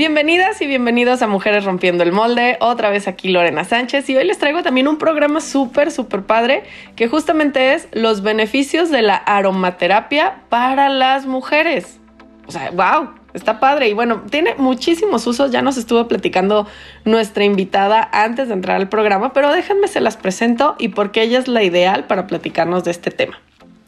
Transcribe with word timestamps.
Bienvenidas 0.00 0.62
y 0.62 0.66
bienvenidos 0.66 1.20
a 1.20 1.26
Mujeres 1.26 1.66
Rompiendo 1.66 2.02
el 2.02 2.10
Molde. 2.10 2.56
Otra 2.60 2.88
vez 2.88 3.06
aquí 3.06 3.28
Lorena 3.28 3.64
Sánchez 3.64 4.08
y 4.08 4.16
hoy 4.16 4.24
les 4.24 4.38
traigo 4.38 4.62
también 4.62 4.88
un 4.88 4.96
programa 4.96 5.42
súper, 5.42 5.90
súper 5.90 6.22
padre 6.22 6.62
que 6.96 7.06
justamente 7.06 7.74
es 7.74 7.86
los 7.92 8.22
beneficios 8.22 8.90
de 8.90 9.02
la 9.02 9.16
aromaterapia 9.16 10.40
para 10.48 10.88
las 10.88 11.26
mujeres. 11.26 12.00
O 12.46 12.50
sea, 12.50 12.70
wow, 12.70 13.10
está 13.34 13.60
padre 13.60 13.90
y 13.90 13.92
bueno, 13.92 14.22
tiene 14.30 14.54
muchísimos 14.54 15.26
usos. 15.26 15.50
Ya 15.50 15.60
nos 15.60 15.76
estuvo 15.76 16.08
platicando 16.08 16.66
nuestra 17.04 17.44
invitada 17.44 18.08
antes 18.10 18.48
de 18.48 18.54
entrar 18.54 18.76
al 18.76 18.88
programa, 18.88 19.34
pero 19.34 19.52
déjenme 19.52 19.86
se 19.86 20.00
las 20.00 20.16
presento 20.16 20.76
y 20.78 20.88
porque 20.88 21.20
ella 21.20 21.38
es 21.38 21.46
la 21.46 21.62
ideal 21.62 22.06
para 22.06 22.26
platicarnos 22.26 22.84
de 22.84 22.92
este 22.92 23.10
tema. 23.10 23.38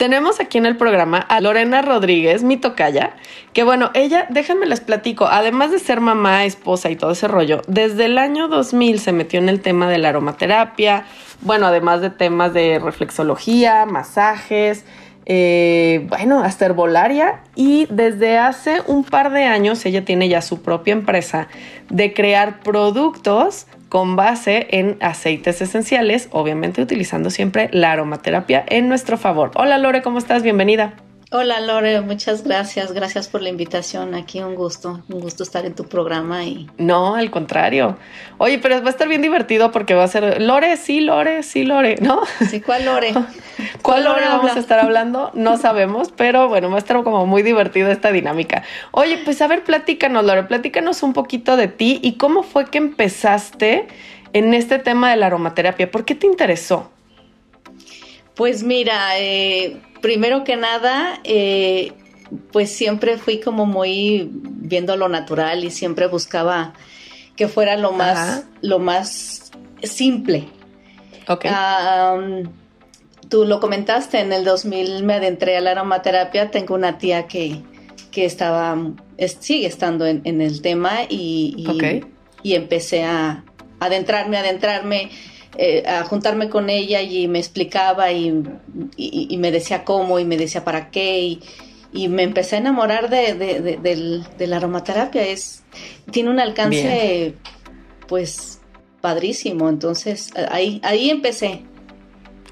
Tenemos 0.02 0.40
aquí 0.40 0.58
en 0.58 0.66
el 0.66 0.76
programa 0.76 1.18
a 1.18 1.40
Lorena 1.40 1.80
Rodríguez, 1.80 2.42
mi 2.42 2.56
tocaya, 2.56 3.14
que 3.52 3.62
bueno, 3.62 3.92
ella, 3.94 4.26
déjenme 4.30 4.66
les 4.66 4.80
platico, 4.80 5.28
además 5.28 5.70
de 5.70 5.78
ser 5.78 6.00
mamá, 6.00 6.44
esposa 6.44 6.90
y 6.90 6.96
todo 6.96 7.12
ese 7.12 7.28
rollo, 7.28 7.62
desde 7.68 8.06
el 8.06 8.18
año 8.18 8.48
2000 8.48 8.98
se 8.98 9.12
metió 9.12 9.38
en 9.38 9.48
el 9.48 9.60
tema 9.60 9.88
de 9.88 9.98
la 9.98 10.08
aromaterapia, 10.08 11.04
bueno, 11.42 11.68
además 11.68 12.00
de 12.00 12.10
temas 12.10 12.52
de 12.52 12.80
reflexología, 12.80 13.86
masajes, 13.86 14.84
eh, 15.24 16.04
bueno, 16.08 16.42
hasta 16.42 16.64
herbolaria 16.64 17.40
y 17.54 17.86
desde 17.88 18.38
hace 18.38 18.82
un 18.88 19.04
par 19.04 19.30
de 19.30 19.44
años 19.44 19.86
ella 19.86 20.04
tiene 20.04 20.28
ya 20.28 20.42
su 20.42 20.62
propia 20.62 20.94
empresa 20.94 21.46
de 21.90 22.12
crear 22.12 22.58
productos 22.58 23.68
con 23.92 24.16
base 24.16 24.68
en 24.70 24.96
aceites 25.02 25.60
esenciales, 25.60 26.30
obviamente 26.32 26.80
utilizando 26.80 27.28
siempre 27.28 27.68
la 27.72 27.92
aromaterapia 27.92 28.64
en 28.66 28.88
nuestro 28.88 29.18
favor. 29.18 29.50
Hola 29.54 29.76
Lore, 29.76 30.00
¿cómo 30.00 30.16
estás? 30.16 30.42
Bienvenida. 30.42 30.94
Hola 31.34 31.60
Lore, 31.60 32.02
muchas 32.02 32.44
gracias, 32.44 32.92
gracias 32.92 33.26
por 33.26 33.40
la 33.40 33.48
invitación. 33.48 34.14
Aquí 34.14 34.40
un 34.40 34.54
gusto, 34.54 35.02
un 35.08 35.20
gusto 35.20 35.44
estar 35.44 35.64
en 35.64 35.74
tu 35.74 35.84
programa 35.84 36.44
y. 36.44 36.68
No, 36.76 37.14
al 37.14 37.30
contrario. 37.30 37.96
Oye, 38.36 38.58
pero 38.58 38.82
va 38.82 38.88
a 38.88 38.90
estar 38.90 39.08
bien 39.08 39.22
divertido 39.22 39.72
porque 39.72 39.94
va 39.94 40.04
a 40.04 40.08
ser 40.08 40.42
Lore, 40.42 40.76
sí, 40.76 41.00
Lore, 41.00 41.42
sí, 41.42 41.64
Lore, 41.64 41.96
¿no? 42.02 42.20
Sí, 42.50 42.60
¿cuál 42.60 42.84
Lore? 42.84 43.14
¿Cuál, 43.82 44.04
Lore, 44.04 44.26
vamos 44.26 44.54
a 44.54 44.58
estar 44.58 44.78
hablando? 44.78 45.30
No 45.32 45.56
sabemos, 45.58 46.12
pero 46.14 46.50
bueno, 46.50 46.68
va 46.68 46.76
a 46.76 46.80
estar 46.80 47.02
como 47.02 47.24
muy 47.24 47.42
divertido 47.42 47.90
esta 47.90 48.12
dinámica. 48.12 48.62
Oye, 48.90 49.18
pues 49.24 49.40
a 49.40 49.46
ver, 49.46 49.64
platícanos, 49.64 50.26
Lore, 50.26 50.42
platícanos 50.42 51.02
un 51.02 51.14
poquito 51.14 51.56
de 51.56 51.68
ti 51.68 51.98
y 52.02 52.18
cómo 52.18 52.42
fue 52.42 52.66
que 52.66 52.76
empezaste 52.76 53.88
en 54.34 54.52
este 54.52 54.78
tema 54.78 55.10
de 55.10 55.16
la 55.16 55.28
aromaterapia. 55.28 55.90
¿Por 55.90 56.04
qué 56.04 56.14
te 56.14 56.26
interesó? 56.26 56.90
Pues 58.34 58.62
mira, 58.62 59.18
eh 59.18 59.80
primero 60.02 60.44
que 60.44 60.56
nada, 60.56 61.20
eh, 61.24 61.92
pues 62.52 62.70
siempre 62.70 63.16
fui 63.16 63.40
como 63.40 63.64
muy 63.64 64.28
viendo 64.32 64.96
lo 64.96 65.08
natural 65.08 65.64
y 65.64 65.70
siempre 65.70 66.06
buscaba 66.06 66.74
que 67.36 67.48
fuera 67.48 67.76
lo 67.76 67.92
más, 67.92 68.44
lo 68.60 68.78
más 68.78 69.50
simple. 69.82 70.48
Ok. 71.28 71.46
tú 73.28 73.44
lo 73.44 73.60
comentaste, 73.60 74.20
en 74.20 74.32
el 74.32 74.44
2000 74.44 75.04
me 75.04 75.14
adentré 75.14 75.56
a 75.56 75.60
la 75.60 75.70
aromaterapia, 75.70 76.50
tengo 76.50 76.74
una 76.74 76.98
tía 76.98 77.26
que, 77.26 77.62
que 78.10 78.24
estaba, 78.24 78.76
sigue 79.40 79.66
estando 79.66 80.06
en, 80.06 80.40
el 80.40 80.60
tema 80.60 81.04
y, 81.08 81.64
y, 82.42 82.54
empecé 82.54 83.04
a 83.04 83.44
adentrarme, 83.80 84.36
adentrarme 84.36 85.10
eh, 85.58 85.84
a 85.86 86.04
juntarme 86.04 86.48
con 86.48 86.70
ella 86.70 87.02
y 87.02 87.28
me 87.28 87.38
explicaba 87.38 88.10
y, 88.10 88.32
me 88.32 89.50
decía 89.50 89.84
cómo 89.84 90.18
y 90.18 90.24
me 90.24 90.38
decía 90.38 90.64
para 90.64 90.90
qué 90.90 91.38
y, 91.92 92.08
me 92.08 92.22
empecé 92.22 92.56
a 92.56 92.58
enamorar 92.60 93.10
de, 93.10 94.24
la 94.38 94.56
aromaterapia. 94.56 95.26
Es, 95.26 95.62
tiene 96.10 96.30
un 96.30 96.40
alcance 96.40 97.34
pues 98.08 98.60
padrísimo, 99.02 99.68
entonces 99.68 100.32
ahí, 100.50 100.80
ahí 100.84 101.10
empecé. 101.10 101.62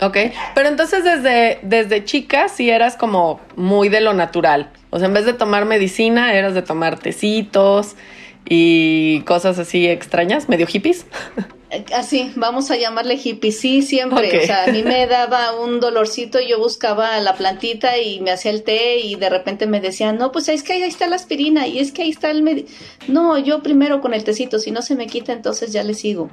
Ok, 0.03 0.17
pero 0.55 0.69
entonces 0.69 1.05
desde, 1.05 1.59
desde 1.62 2.05
chica 2.05 2.49
sí 2.49 2.71
eras 2.71 2.97
como 2.97 3.41
muy 3.56 3.88
de 3.88 4.00
lo 4.00 4.12
natural. 4.12 4.71
O 4.91 4.99
sea, 4.99 5.09
en 5.09 5.15
vez 5.15 5.25
de 5.25 5.32
tomar 5.32 5.65
medicina, 5.65 6.34
eras 6.34 6.55
de 6.55 6.62
tomar 6.62 6.99
tecitos 6.99 7.97
y 8.47 9.21
cosas 9.22 9.59
así 9.59 9.87
extrañas, 9.87 10.49
medio 10.49 10.67
hippies. 10.67 11.06
Así, 11.94 12.32
vamos 12.34 12.70
a 12.70 12.76
llamarle 12.76 13.14
hippie, 13.22 13.53
sí, 13.53 13.82
siempre. 13.82 14.42
O 14.42 14.47
sea, 14.47 14.64
a 14.64 14.66
mí 14.69 14.82
me 14.82 15.06
daba 15.08 15.60
un 15.60 15.78
dolorcito, 15.78 16.41
yo 16.41 16.58
buscaba 16.58 17.19
la 17.20 17.34
plantita 17.34 17.98
y 17.98 18.20
me 18.20 18.32
hacía 18.32 18.50
el 18.50 18.64
té 18.64 18.98
y 18.98 19.14
de 19.14 19.31
repente 19.31 19.66
me 19.66 19.81
decían, 19.81 20.19
no, 20.19 20.32
pues 20.32 20.48
es 20.48 20.64
que 20.64 20.72
ahí 20.72 20.82
está 20.82 21.06
la 21.06 21.16
aspirina 21.16 21.69
y 21.69 21.78
es 21.78 21.92
que 21.92 22.03
ahí 22.03 22.10
está 22.10 22.31
el 22.31 22.42
médico. 22.42 22.69
No, 23.06 23.38
yo 23.38 23.62
primero 23.62 24.00
con 24.00 24.14
el 24.14 24.25
tecito, 24.25 24.58
si 24.58 24.72
no 24.72 24.82
se 24.82 24.97
me 24.97 25.06
quita, 25.06 25.32
entonces 25.32 25.72
ya 25.72 25.84
le 25.84 25.94
sigo. 25.94 26.31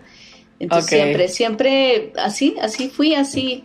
Entonces 0.60 0.90
siempre, 0.90 1.28
siempre 1.28 2.14
así, 2.18 2.56
así 2.62 2.90
fui, 2.90 3.14
así. 3.14 3.64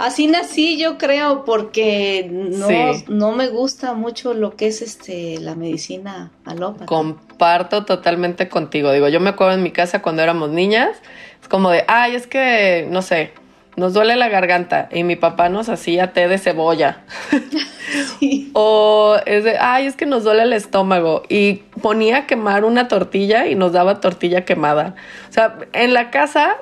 Así 0.00 0.28
nací, 0.28 0.78
yo 0.78 0.96
creo, 0.96 1.44
porque 1.44 2.26
no, 2.30 2.68
no 3.08 3.32
me 3.32 3.48
gusta 3.48 3.92
mucho 3.92 4.32
lo 4.32 4.56
que 4.56 4.68
es 4.68 4.80
este 4.80 5.38
la 5.38 5.54
medicina 5.54 6.30
alópata. 6.46 6.86
Comparto 6.86 7.84
totalmente 7.84 8.48
contigo. 8.48 8.92
Digo, 8.92 9.08
yo 9.08 9.20
me 9.20 9.28
acuerdo 9.28 9.52
en 9.52 9.62
mi 9.62 9.72
casa 9.72 10.00
cuando 10.00 10.22
éramos 10.22 10.48
niñas, 10.48 10.96
es 11.42 11.48
como 11.48 11.68
de, 11.68 11.84
ay, 11.86 12.14
es 12.14 12.26
que, 12.26 12.88
no 12.90 13.02
sé, 13.02 13.34
nos 13.76 13.92
duele 13.92 14.16
la 14.16 14.30
garganta 14.30 14.88
y 14.90 15.04
mi 15.04 15.16
papá 15.16 15.50
nos 15.50 15.68
hacía 15.68 16.14
té 16.14 16.28
de 16.28 16.38
cebolla. 16.38 17.04
o 18.54 19.16
es 19.26 19.44
de, 19.44 19.58
ay, 19.58 19.84
es 19.84 19.96
que 19.96 20.06
nos 20.06 20.24
duele 20.24 20.44
el 20.44 20.54
estómago 20.54 21.24
y 21.28 21.56
ponía 21.82 22.16
a 22.16 22.26
quemar 22.26 22.64
una 22.64 22.88
tortilla 22.88 23.48
y 23.48 23.54
nos 23.54 23.72
daba 23.72 24.00
tortilla 24.00 24.46
quemada. 24.46 24.94
O 25.28 25.32
sea, 25.34 25.58
en 25.74 25.92
la 25.92 26.10
casa 26.10 26.56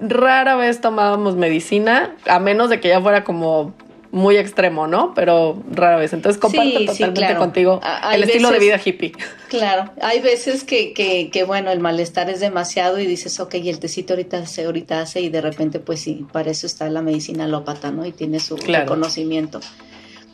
rara 0.00 0.56
vez 0.56 0.80
tomábamos 0.80 1.36
medicina, 1.36 2.16
a 2.26 2.38
menos 2.38 2.70
de 2.70 2.80
que 2.80 2.88
ya 2.88 3.00
fuera 3.00 3.24
como 3.24 3.74
muy 4.12 4.36
extremo, 4.36 4.86
¿no? 4.86 5.14
Pero 5.14 5.62
rara 5.70 5.96
vez. 5.96 6.12
Entonces 6.12 6.40
comparto 6.40 6.84
totalmente 6.84 7.36
contigo 7.36 7.80
el 8.12 8.24
estilo 8.24 8.50
de 8.50 8.58
vida 8.58 8.80
hippie. 8.84 9.12
Claro, 9.48 9.92
hay 10.02 10.20
veces 10.20 10.64
que, 10.64 10.92
que, 10.92 11.30
que, 11.30 11.44
bueno, 11.44 11.70
el 11.70 11.80
malestar 11.80 12.28
es 12.28 12.40
demasiado 12.40 12.98
y 12.98 13.06
dices, 13.06 13.38
ok, 13.38 13.54
y 13.54 13.68
el 13.68 13.78
tecito 13.78 14.14
ahorita 14.14 14.38
hace, 14.38 14.64
ahorita 14.64 15.00
hace, 15.00 15.20
y 15.20 15.28
de 15.28 15.40
repente, 15.40 15.78
pues 15.78 16.00
sí, 16.00 16.26
para 16.32 16.50
eso 16.50 16.66
está 16.66 16.88
la 16.88 17.02
medicina 17.02 17.44
alópata, 17.44 17.90
¿no? 17.92 18.04
Y 18.04 18.12
tiene 18.12 18.40
su 18.40 18.56
reconocimiento. 18.56 19.60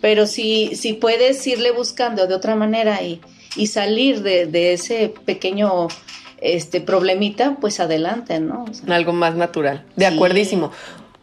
Pero 0.01 0.27
si, 0.27 0.75
si 0.77 0.95
puedes 0.95 1.47
irle 1.47 1.71
buscando 1.71 2.27
de 2.27 2.35
otra 2.35 2.55
manera 2.55 3.03
y, 3.03 3.21
y 3.57 3.67
salir 3.67 4.23
de, 4.23 4.47
de 4.47 4.75
ese 4.75 5.13
pequeño 5.25 5.89
este 6.55 6.81
problemita, 6.81 7.57
pues 7.61 7.81
adelante, 7.81 8.39
¿no? 8.41 8.65
Algo 8.89 9.13
más 9.13 9.35
natural. 9.35 9.85
De 9.97 10.07
acuerdísimo. 10.07 10.71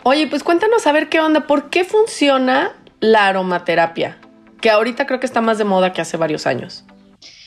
Oye, 0.04 0.28
pues 0.28 0.44
cuéntanos 0.44 0.86
a 0.86 0.92
ver 0.92 1.10
qué 1.10 1.22
onda, 1.22 1.48
¿por 1.48 1.70
qué 1.70 1.86
funciona 1.86 2.74
la 3.00 3.28
aromaterapia? 3.28 4.18
Que 4.60 4.70
ahorita 4.70 5.06
creo 5.06 5.20
que 5.20 5.26
está 5.26 5.42
más 5.42 5.58
de 5.58 5.64
moda 5.64 5.94
que 5.94 6.02
hace 6.02 6.18
varios 6.18 6.46
años. 6.46 6.84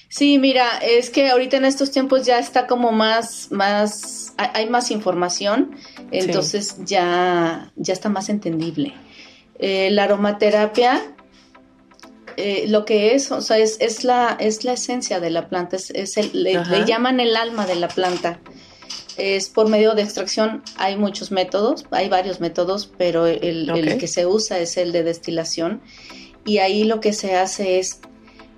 Sí, 0.08 0.38
mira, 0.38 0.78
es 0.78 1.10
que 1.10 1.28
ahorita 1.28 1.56
en 1.58 1.64
estos 1.64 1.90
tiempos 1.90 2.24
ya 2.24 2.38
está 2.38 2.66
como 2.66 2.92
más, 2.92 3.48
más, 3.50 4.32
hay 4.38 4.68
más 4.70 4.90
información, 4.90 5.76
entonces 6.10 6.76
ya, 6.84 7.72
ya 7.76 7.92
está 7.92 8.08
más 8.08 8.28
entendible. 8.28 8.94
Eh, 9.58 9.90
la 9.90 10.04
aromaterapia 10.04 11.02
eh, 12.36 12.66
lo 12.68 12.84
que 12.84 13.14
es, 13.14 13.32
o 13.32 13.40
sea, 13.40 13.56
es, 13.56 13.78
es, 13.80 14.04
la, 14.04 14.36
es 14.38 14.64
la 14.64 14.74
esencia 14.74 15.20
de 15.20 15.30
la 15.30 15.48
planta, 15.48 15.76
es, 15.76 16.16
el, 16.18 16.30
le, 16.34 16.52
llaman 16.84 17.18
el 17.18 17.34
alma 17.34 17.66
de 17.66 17.76
la 17.76 17.88
planta. 17.88 18.40
Es 19.16 19.48
por 19.48 19.70
medio 19.70 19.94
de 19.94 20.02
extracción, 20.02 20.62
hay 20.76 20.96
muchos 20.96 21.30
métodos, 21.30 21.86
hay 21.90 22.10
varios 22.10 22.40
métodos, 22.40 22.90
pero 22.98 23.26
el, 23.26 23.96
que 23.98 24.06
se 24.06 24.26
usa 24.26 24.58
es 24.58 24.76
el 24.76 24.92
de 24.92 25.02
destilación. 25.02 25.80
Y 26.44 26.58
ahí 26.58 26.84
lo 26.84 27.00
que 27.00 27.14
se 27.14 27.34
hace 27.36 27.78
es 27.78 28.00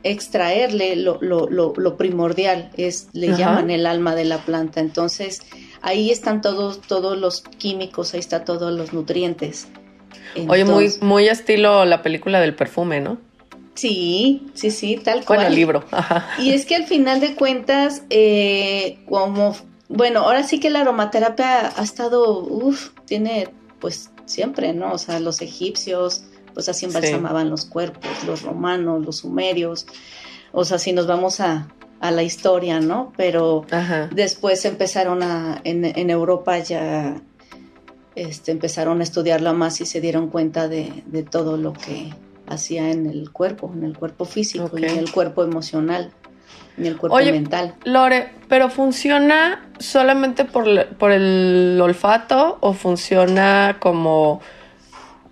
extraerle 0.02 0.96
lo, 0.96 1.18
lo, 1.20 1.48
lo, 1.48 1.96
primordial, 1.96 2.70
es, 2.76 3.08
le 3.12 3.36
llaman 3.36 3.70
el 3.70 3.86
alma 3.86 4.16
de 4.16 4.24
la 4.24 4.38
planta. 4.38 4.80
Entonces, 4.80 5.42
ahí 5.82 6.10
están 6.10 6.40
todos, 6.40 6.80
todos 6.80 7.16
los 7.16 7.42
químicos, 7.42 8.14
ahí 8.14 8.20
están 8.20 8.44
todos 8.44 8.72
los 8.72 8.92
nutrientes. 8.92 9.68
Oye, 10.48 10.64
muy, 10.64 10.92
muy 11.00 11.28
estilo 11.28 11.84
la 11.84 12.02
película 12.02 12.40
del 12.40 12.56
perfume, 12.56 13.00
¿no? 13.00 13.27
Sí, 13.78 14.42
sí, 14.54 14.72
sí, 14.72 14.96
tal 14.96 15.24
cual. 15.24 15.38
Con 15.38 15.46
el 15.46 15.54
libro. 15.54 15.84
Y 16.40 16.50
es 16.50 16.66
que 16.66 16.74
al 16.74 16.84
final 16.84 17.20
de 17.20 17.36
cuentas, 17.36 18.02
eh, 18.10 18.98
como, 19.08 19.54
bueno, 19.88 20.22
ahora 20.22 20.42
sí 20.42 20.58
que 20.58 20.68
la 20.68 20.80
aromaterapia 20.80 21.72
ha 21.76 21.82
estado, 21.84 22.40
uff, 22.40 22.90
tiene 23.04 23.50
pues 23.78 24.10
siempre, 24.24 24.72
¿no? 24.72 24.92
O 24.92 24.98
sea, 24.98 25.20
los 25.20 25.40
egipcios, 25.42 26.24
pues 26.54 26.68
así 26.68 26.86
embalsamaban 26.86 27.50
los 27.50 27.66
cuerpos, 27.66 28.10
los 28.26 28.42
romanos, 28.42 29.06
los 29.06 29.18
sumerios, 29.18 29.86
o 30.50 30.64
sea, 30.64 30.78
si 30.78 30.92
nos 30.92 31.06
vamos 31.06 31.38
a, 31.38 31.68
a 32.00 32.10
la 32.10 32.24
historia, 32.24 32.80
¿no? 32.80 33.12
Pero 33.16 33.64
después 34.10 34.64
empezaron 34.64 35.22
a, 35.22 35.60
en, 35.62 35.84
en 35.84 36.10
Europa 36.10 36.58
ya, 36.58 37.22
este, 38.16 38.50
empezaron 38.50 38.98
a 38.98 39.04
estudiarlo 39.04 39.54
más 39.54 39.80
y 39.80 39.86
se 39.86 40.00
dieron 40.00 40.30
cuenta 40.30 40.66
de, 40.66 41.04
de 41.06 41.22
todo 41.22 41.56
lo 41.56 41.74
que 41.74 42.12
hacía 42.48 42.90
en 42.90 43.06
el 43.06 43.30
cuerpo, 43.30 43.70
en 43.74 43.84
el 43.84 43.96
cuerpo 43.96 44.24
físico 44.24 44.70
y 44.76 44.84
en 44.84 44.98
el 44.98 45.10
cuerpo 45.10 45.42
emocional, 45.42 46.10
en 46.76 46.86
el 46.86 46.96
cuerpo 46.96 47.16
mental. 47.18 47.74
Lore, 47.84 48.32
pero 48.48 48.70
funciona 48.70 49.68
solamente 49.78 50.44
por, 50.44 50.86
por 50.96 51.12
el 51.12 51.78
olfato 51.80 52.58
o 52.60 52.72
funciona 52.72 53.76
como 53.80 54.40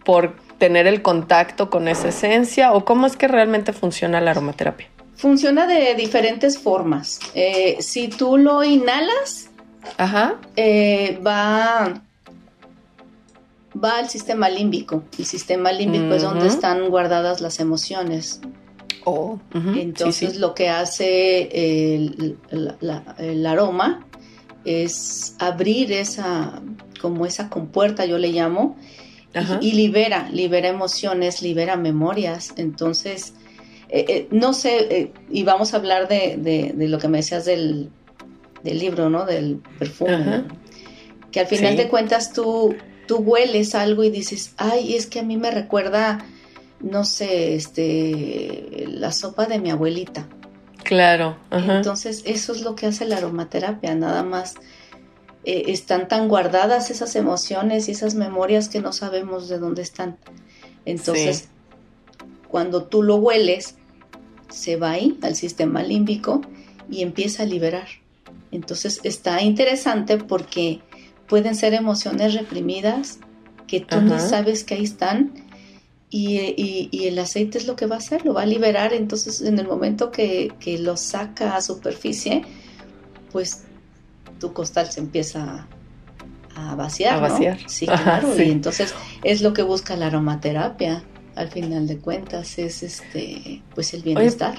por 0.05 0.37
tener 0.59 0.87
el 0.87 1.03
contacto 1.03 1.71
con 1.71 1.89
esa 1.89 2.09
esencia 2.09 2.73
o 2.73 2.85
cómo 2.85 3.07
es 3.07 3.17
que 3.17 3.29
realmente 3.29 3.73
funciona 3.73 4.21
la 4.21 4.31
aromaterapia? 4.33 4.89
Funciona 5.17 5.67
de 5.67 5.95
diferentes 5.95 6.59
formas. 6.59 7.21
Eh, 7.35 7.77
si 7.81 8.09
tú 8.09 8.37
lo 8.37 8.63
inhalas, 8.63 9.51
eh, 10.57 11.19
va, 11.27 12.03
va 13.83 13.99
al 13.99 14.09
sistema 14.09 14.49
límbico. 14.49 15.05
El 15.19 15.27
sistema 15.27 15.73
límbico 15.73 16.15
es 16.15 16.23
donde 16.23 16.47
están 16.47 16.89
guardadas 16.89 17.41
las 17.41 17.61
emociones. 17.61 18.41
Oh, 19.05 19.39
Entonces 19.55 20.37
lo 20.37 20.55
que 20.55 20.69
hace 20.69 21.95
el, 21.95 23.47
aroma 23.47 24.05
es 24.65 25.37
abrir 25.39 25.93
esa, 25.93 26.61
como 27.01 27.25
esa 27.25 27.49
compuerta, 27.49 28.05
yo 28.05 28.19
le 28.19 28.29
llamo, 28.29 28.77
y, 29.61 29.73
libera, 29.73 30.29
libera 30.33 30.69
emociones, 30.69 31.43
libera 31.43 31.77
memorias. 31.77 32.55
Entonces, 32.57 33.35
eh, 33.91 34.05
eh, 34.09 34.29
no 34.31 34.53
sé, 34.55 34.89
eh, 34.91 35.13
y 35.31 35.45
vamos 35.45 35.75
a 35.75 35.77
hablar 35.77 36.09
de, 36.09 36.75
lo 36.77 36.99
que 36.99 37.09
me 37.09 37.19
decías 37.19 37.45
del, 37.45 37.91
libro, 38.65 39.09
¿no? 39.09 39.25
Del 39.25 39.61
perfume. 39.79 40.45
Que 41.31 41.41
al 41.41 41.47
final 41.47 41.77
de 41.77 41.89
cuentas 41.89 42.33
tú, 42.33 42.75
tú 43.07 43.19
hueles 43.19 43.75
algo 43.75 44.05
y 44.05 44.11
dices, 44.11 44.53
ay, 44.57 44.95
es 44.97 45.07
que 45.07 45.21
a 45.21 45.23
mí 45.23 45.37
me 45.37 45.51
recuerda, 45.51 46.25
no 46.81 47.05
sé, 47.05 47.55
este, 47.55 48.85
la 48.89 49.13
sopa 49.13 49.47
de 49.47 49.59
mi 49.59 49.71
abuelita. 49.71 50.27
Claro. 50.85 51.37
Entonces, 51.51 52.23
eso 52.27 52.53
es 52.53 52.63
lo 52.63 52.77
que 52.77 52.87
hace 52.87 53.07
la 53.07 53.17
aromaterapia, 53.17 53.95
nada 53.95 54.23
más. 54.23 54.55
están 55.45 56.09
tan 56.09 56.29
guardadas 56.29 56.91
esas 56.91 57.17
emociones 57.17 57.89
y 57.89 57.93
esas 57.93 58.15
memorias 58.15 58.69
que 58.69 58.81
no 58.81 58.93
sabemos 58.93 59.49
de 59.49 59.59
dónde 59.59 59.83
están. 59.83 60.17
Entonces, 60.85 61.49
cuando 62.49 62.85
tú 62.85 63.03
lo 63.03 63.17
hueles, 63.17 63.75
se 64.49 64.77
va 64.77 64.93
ahí 64.93 65.19
al 65.23 65.35
sistema 65.35 65.83
límbico 65.83 66.41
y 66.91 67.03
empieza 67.03 67.43
a 67.43 67.47
liberar. 67.47 67.89
Entonces 68.53 69.01
está 69.03 69.43
interesante 69.43 70.19
porque 70.19 70.81
pueden 71.29 71.55
ser 71.55 71.75
emociones 71.75 72.35
reprimidas 72.35 73.19
que 73.67 73.81
tú 73.81 74.01
no 74.01 74.19
sabes 74.21 74.65
que 74.65 74.75
ahí 74.75 74.85
están 74.85 75.33
y, 76.09 77.07
el 77.07 77.19
aceite 77.19 77.59
es 77.59 77.67
lo 77.67 77.77
que 77.77 77.87
va 77.87 77.97
a 77.97 77.99
hacer, 77.99 78.25
lo 78.25 78.35
va 78.35 78.43
a 78.43 78.47
liberar. 78.47 78.93
Entonces 78.93 79.43
en 79.43 79.59
el 79.59 79.67
momento 79.67 80.11
que, 80.11 80.53
lo 80.81 80.97
saca 80.97 81.57
a 81.57 81.61
superficie, 81.61 82.43
pues 83.33 83.65
tu 84.39 84.53
costal 84.53 84.91
se 84.91 85.01
empieza 85.01 85.67
a 86.55 86.75
vaciar. 86.75 87.17
A 87.17 87.21
vaciar. 87.21 87.59
Sí, 87.67 87.87
claro. 87.87 88.35
Y 88.41 88.51
entonces 88.51 88.95
es 89.25 89.43
lo 89.43 89.53
que 89.53 89.63
busca 89.63 89.97
la 89.97 90.07
aromaterapia 90.07 91.03
al 91.37 91.51
final 91.51 91.87
de 91.87 91.99
cuentas 91.99 92.59
es 92.59 92.83
este 92.83 93.63
pues 93.75 93.95
el 93.95 94.03
bienestar. 94.03 94.55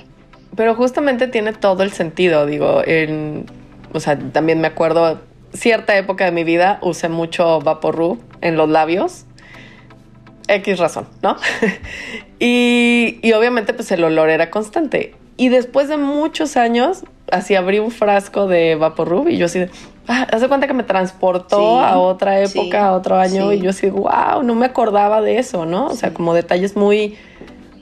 pero 0.56 0.76
justamente 0.76 1.28
tiene 1.28 1.54
todo 1.54 1.84
el 1.84 1.92
sentido, 1.92 2.46
digo, 2.46 2.82
en, 2.86 3.46
o 3.94 4.00
sea, 4.00 4.18
también 4.18 4.62
me 4.62 4.68
acuerdo 4.68 5.20
cierta 5.54 5.98
época 5.98 6.26
de 6.26 6.32
mi 6.32 6.44
vida 6.44 6.80
usé 6.82 7.10
mucho 7.10 7.60
Vaporru 7.60 8.20
en 8.42 8.58
los 8.58 8.70
labios. 8.70 9.26
X 10.48 10.80
razón, 10.80 11.08
¿no? 11.22 11.36
y, 12.40 13.20
y 13.22 13.34
obviamente 13.34 13.74
pues 13.74 13.92
el 13.92 14.04
olor 14.04 14.30
era 14.30 14.50
constante. 14.50 15.16
Y 15.36 15.50
después 15.50 15.88
de 15.88 15.98
muchos 15.98 16.58
años, 16.58 17.04
así 17.32 17.56
abrí 17.56 17.80
un 17.80 17.92
frasco 17.92 18.48
de 18.48 18.76
Vaporub 18.76 19.28
y 19.28 19.38
yo 19.38 19.46
así, 19.46 19.66
ah, 20.08 20.28
hace 20.32 20.48
cuenta 20.48 20.68
que 20.68 20.74
me 20.74 20.84
transportó 20.84 21.80
a 21.80 22.00
otra 22.00 22.40
época, 22.42 22.88
a 22.88 22.94
otro 22.94 23.18
año 23.18 23.54
y 23.54 23.60
yo 23.60 23.70
así, 23.70 23.90
wow, 23.90 24.42
no 24.44 24.56
me 24.56 24.66
acordaba 24.66 25.22
de 25.22 25.38
eso, 25.38 25.66
¿no? 25.66 25.88
O 25.88 25.96
sea, 25.96 26.14
como 26.14 26.34
detalles 26.34 26.76
muy, 26.76 27.18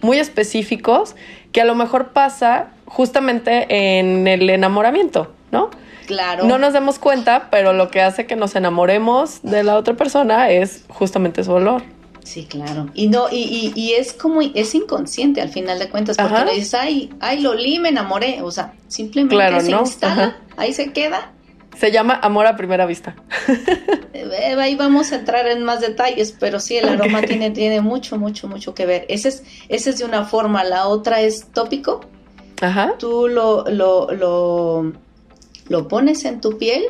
muy 0.01 0.17
específicos 0.17 1.15
que 1.51 1.61
a 1.61 1.65
lo 1.65 1.75
mejor 1.75 2.09
pasa 2.09 2.67
justamente 2.85 3.67
en 3.69 4.27
el 4.27 4.49
enamoramiento, 4.49 5.31
¿no? 5.51 5.69
Claro. 6.05 6.45
No 6.45 6.57
nos 6.57 6.73
damos 6.73 6.99
cuenta, 6.99 7.49
pero 7.49 7.73
lo 7.73 7.89
que 7.89 8.01
hace 8.01 8.25
que 8.25 8.35
nos 8.35 8.55
enamoremos 8.55 9.41
de 9.41 9.63
la 9.63 9.75
otra 9.75 9.95
persona 9.95 10.49
es 10.49 10.83
justamente 10.89 11.43
su 11.43 11.51
olor. 11.51 11.83
Sí, 12.25 12.45
claro. 12.45 12.89
Y 12.95 13.07
no, 13.07 13.27
y, 13.31 13.71
y, 13.75 13.93
es 13.93 14.11
como, 14.11 14.41
es 14.41 14.73
inconsciente 14.73 15.41
al 15.41 15.49
final 15.49 15.77
de 15.77 15.89
cuentas, 15.89 16.17
porque 16.17 16.45
le 16.45 16.55
dices, 16.55 16.73
ay, 16.73 17.11
ay, 17.19 17.39
lo 17.39 17.53
li, 17.53 17.77
me 17.77 17.89
enamoré. 17.89 18.41
O 18.41 18.49
sea, 18.49 18.73
simplemente 18.87 19.61
se 19.61 19.71
instala, 19.71 20.37
ahí 20.57 20.73
se 20.73 20.91
queda. 20.91 21.31
Se 21.77 21.91
llama 21.91 22.19
amor 22.21 22.47
a 22.47 22.55
primera 22.55 22.85
vista. 22.85 23.15
Eh, 24.17 24.55
ahí 24.57 24.75
vamos 24.75 25.11
a 25.11 25.17
entrar 25.17 25.45
en 25.45 25.63
más 25.63 25.81
detalles, 25.81 26.35
pero 26.39 26.59
sí, 26.59 26.77
el 26.77 26.87
aroma 26.87 27.21
tiene, 27.21 27.51
tiene 27.51 27.81
mucho, 27.81 28.17
mucho, 28.17 28.47
mucho 28.47 28.73
que 28.73 28.85
ver. 28.85 29.05
Ese 29.07 29.27
es, 29.29 29.43
ese 29.69 29.91
es 29.91 29.99
de 29.99 30.05
una 30.05 30.23
forma, 30.23 30.63
la 30.63 30.87
otra 30.87 31.21
es 31.21 31.51
tópico. 31.51 31.99
Ajá. 32.61 32.93
Tú 32.97 33.27
lo, 33.27 33.65
lo, 33.69 34.09
lo, 34.11 34.93
lo 35.67 35.87
pones 35.87 36.25
en 36.25 36.41
tu 36.41 36.57
piel 36.57 36.83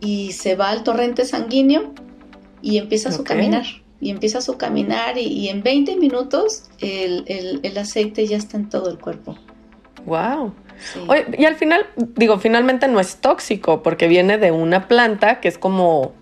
y 0.00 0.32
se 0.32 0.54
va 0.56 0.70
al 0.70 0.82
torrente 0.82 1.24
sanguíneo 1.24 1.92
y 2.62 2.78
empieza 2.78 3.12
su 3.12 3.24
caminar 3.24 3.64
y 4.00 4.10
empieza 4.10 4.40
su 4.40 4.56
caminar 4.56 5.16
y, 5.18 5.48
en 5.48 5.62
20 5.62 5.96
minutos 5.96 6.64
el, 6.80 7.78
aceite 7.78 8.26
ya 8.26 8.36
está 8.36 8.56
en 8.56 8.68
todo 8.68 8.90
el 8.90 8.98
cuerpo. 8.98 9.36
¡Wow! 10.04 10.52
y 11.38 11.46
al 11.46 11.54
final, 11.56 11.86
digo, 11.96 12.38
finalmente 12.38 12.86
no 12.86 13.00
es 13.00 13.16
tóxico 13.16 13.82
porque 13.82 14.08
viene 14.08 14.36
de 14.36 14.52
una 14.52 14.88
planta 14.88 15.40
que 15.40 15.48
es 15.48 15.56
como, 15.56 16.12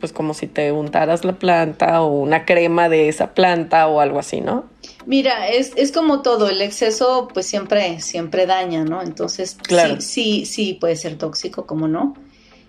pues 0.00 0.12
como 0.12 0.34
si 0.34 0.46
te 0.46 0.72
untaras 0.72 1.24
la 1.24 1.32
planta 1.34 2.02
o 2.02 2.20
una 2.20 2.44
crema 2.44 2.88
de 2.88 3.08
esa 3.08 3.34
planta 3.34 3.86
o 3.88 4.00
algo 4.00 4.18
así, 4.18 4.40
¿no? 4.40 4.64
Mira, 5.06 5.48
es, 5.48 5.72
es 5.76 5.92
como 5.92 6.22
todo, 6.22 6.48
el 6.48 6.60
exceso 6.62 7.28
pues 7.32 7.46
siempre, 7.46 8.00
siempre 8.00 8.46
daña, 8.46 8.84
¿no? 8.84 9.02
Entonces, 9.02 9.56
sí, 9.68 9.96
sí, 10.00 10.46
sí 10.46 10.74
puede 10.74 10.96
ser 10.96 11.16
tóxico, 11.16 11.66
como 11.66 11.88
no. 11.88 12.14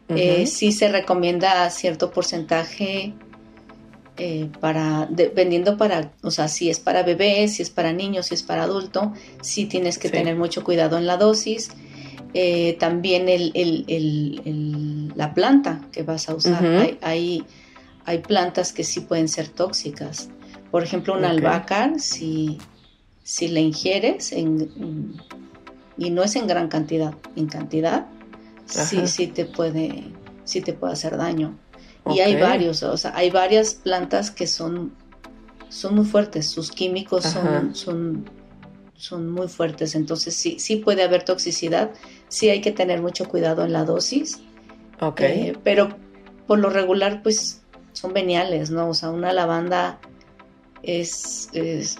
Eh, 0.09 0.45
sí 0.47 0.71
se 0.71 0.87
recomienda 0.87 1.69
cierto 1.69 2.11
porcentaje 2.11 3.13
eh, 4.19 4.49
para, 4.61 5.05
dependiendo 5.09 5.77
para, 5.77 6.13
o 6.23 6.31
sea, 6.31 6.47
si 6.47 6.69
es 6.69 6.79
para 6.79 7.03
bebés, 7.03 7.55
si 7.55 7.61
es 7.61 7.69
para 7.69 7.91
niños, 7.91 8.27
si 8.27 8.35
es 8.35 8.41
para 8.41 8.63
adulto, 8.63 9.13
sí 9.41 9.65
tienes 9.65 9.99
que 9.99 10.09
tener 10.09 10.35
mucho 10.35 10.63
cuidado 10.63 10.97
en 10.97 11.05
la 11.05 11.17
dosis. 11.17 11.69
Eh, 12.39 12.77
también 12.79 13.29
el, 13.29 13.51
el, 13.55 15.11
la 15.15 15.33
planta 15.33 15.81
que 15.91 16.03
vas 16.03 16.29
a 16.29 16.35
usar. 16.35 16.63
hay, 17.01 17.43
hay, 18.05 18.19
plantas 18.19 18.73
que 18.73 18.83
sí 18.83 18.99
pueden 18.99 19.27
ser 19.27 19.47
tóxicas. 19.47 20.29
Por 20.69 20.83
ejemplo, 20.83 21.15
un 21.15 21.25
albahaca, 21.25 21.97
si, 21.97 22.59
si 23.23 23.47
la 23.47 23.59
ingieres 23.59 24.31
en, 24.33 25.19
y 25.97 26.11
no 26.11 26.21
es 26.21 26.35
en 26.35 26.45
gran 26.45 26.67
cantidad, 26.67 27.15
en 27.35 27.47
cantidad, 27.47 28.05
sí, 28.65 29.07
sí 29.07 29.25
te 29.25 29.45
puede, 29.45 30.03
sí 30.43 30.61
te 30.61 30.73
puede 30.73 30.93
hacer 30.93 31.17
daño. 31.17 31.57
Y 32.05 32.19
hay 32.19 32.35
varios, 32.35 32.83
o 32.83 32.97
sea, 32.97 33.17
hay 33.17 33.31
varias 33.31 33.73
plantas 33.73 34.29
que 34.29 34.45
son, 34.45 34.93
son 35.69 35.95
muy 35.95 36.05
fuertes, 36.05 36.45
sus 36.45 36.69
químicos 36.69 37.23
son, 37.23 37.73
son, 37.73 38.29
son 38.95 39.27
muy 39.27 39.47
fuertes, 39.47 39.95
entonces 39.95 40.35
sí, 40.35 40.59
sí 40.59 40.75
puede 40.75 41.01
haber 41.01 41.23
toxicidad, 41.23 41.89
sí 42.27 42.49
hay 42.49 42.61
que 42.61 42.71
tener 42.71 43.01
mucho 43.01 43.27
cuidado 43.27 43.63
en 43.63 43.73
la 43.73 43.83
dosis, 43.83 44.39
okay. 44.99 45.49
Eh, 45.49 45.57
pero 45.63 45.89
por 46.45 46.59
lo 46.59 46.69
regular 46.69 47.21
pues 47.23 47.61
son 47.93 48.13
veniales, 48.13 48.69
¿no? 48.69 48.89
O 48.89 48.93
sea, 48.93 49.09
una 49.09 49.33
lavanda 49.33 49.99
es, 50.83 51.49
es 51.53 51.99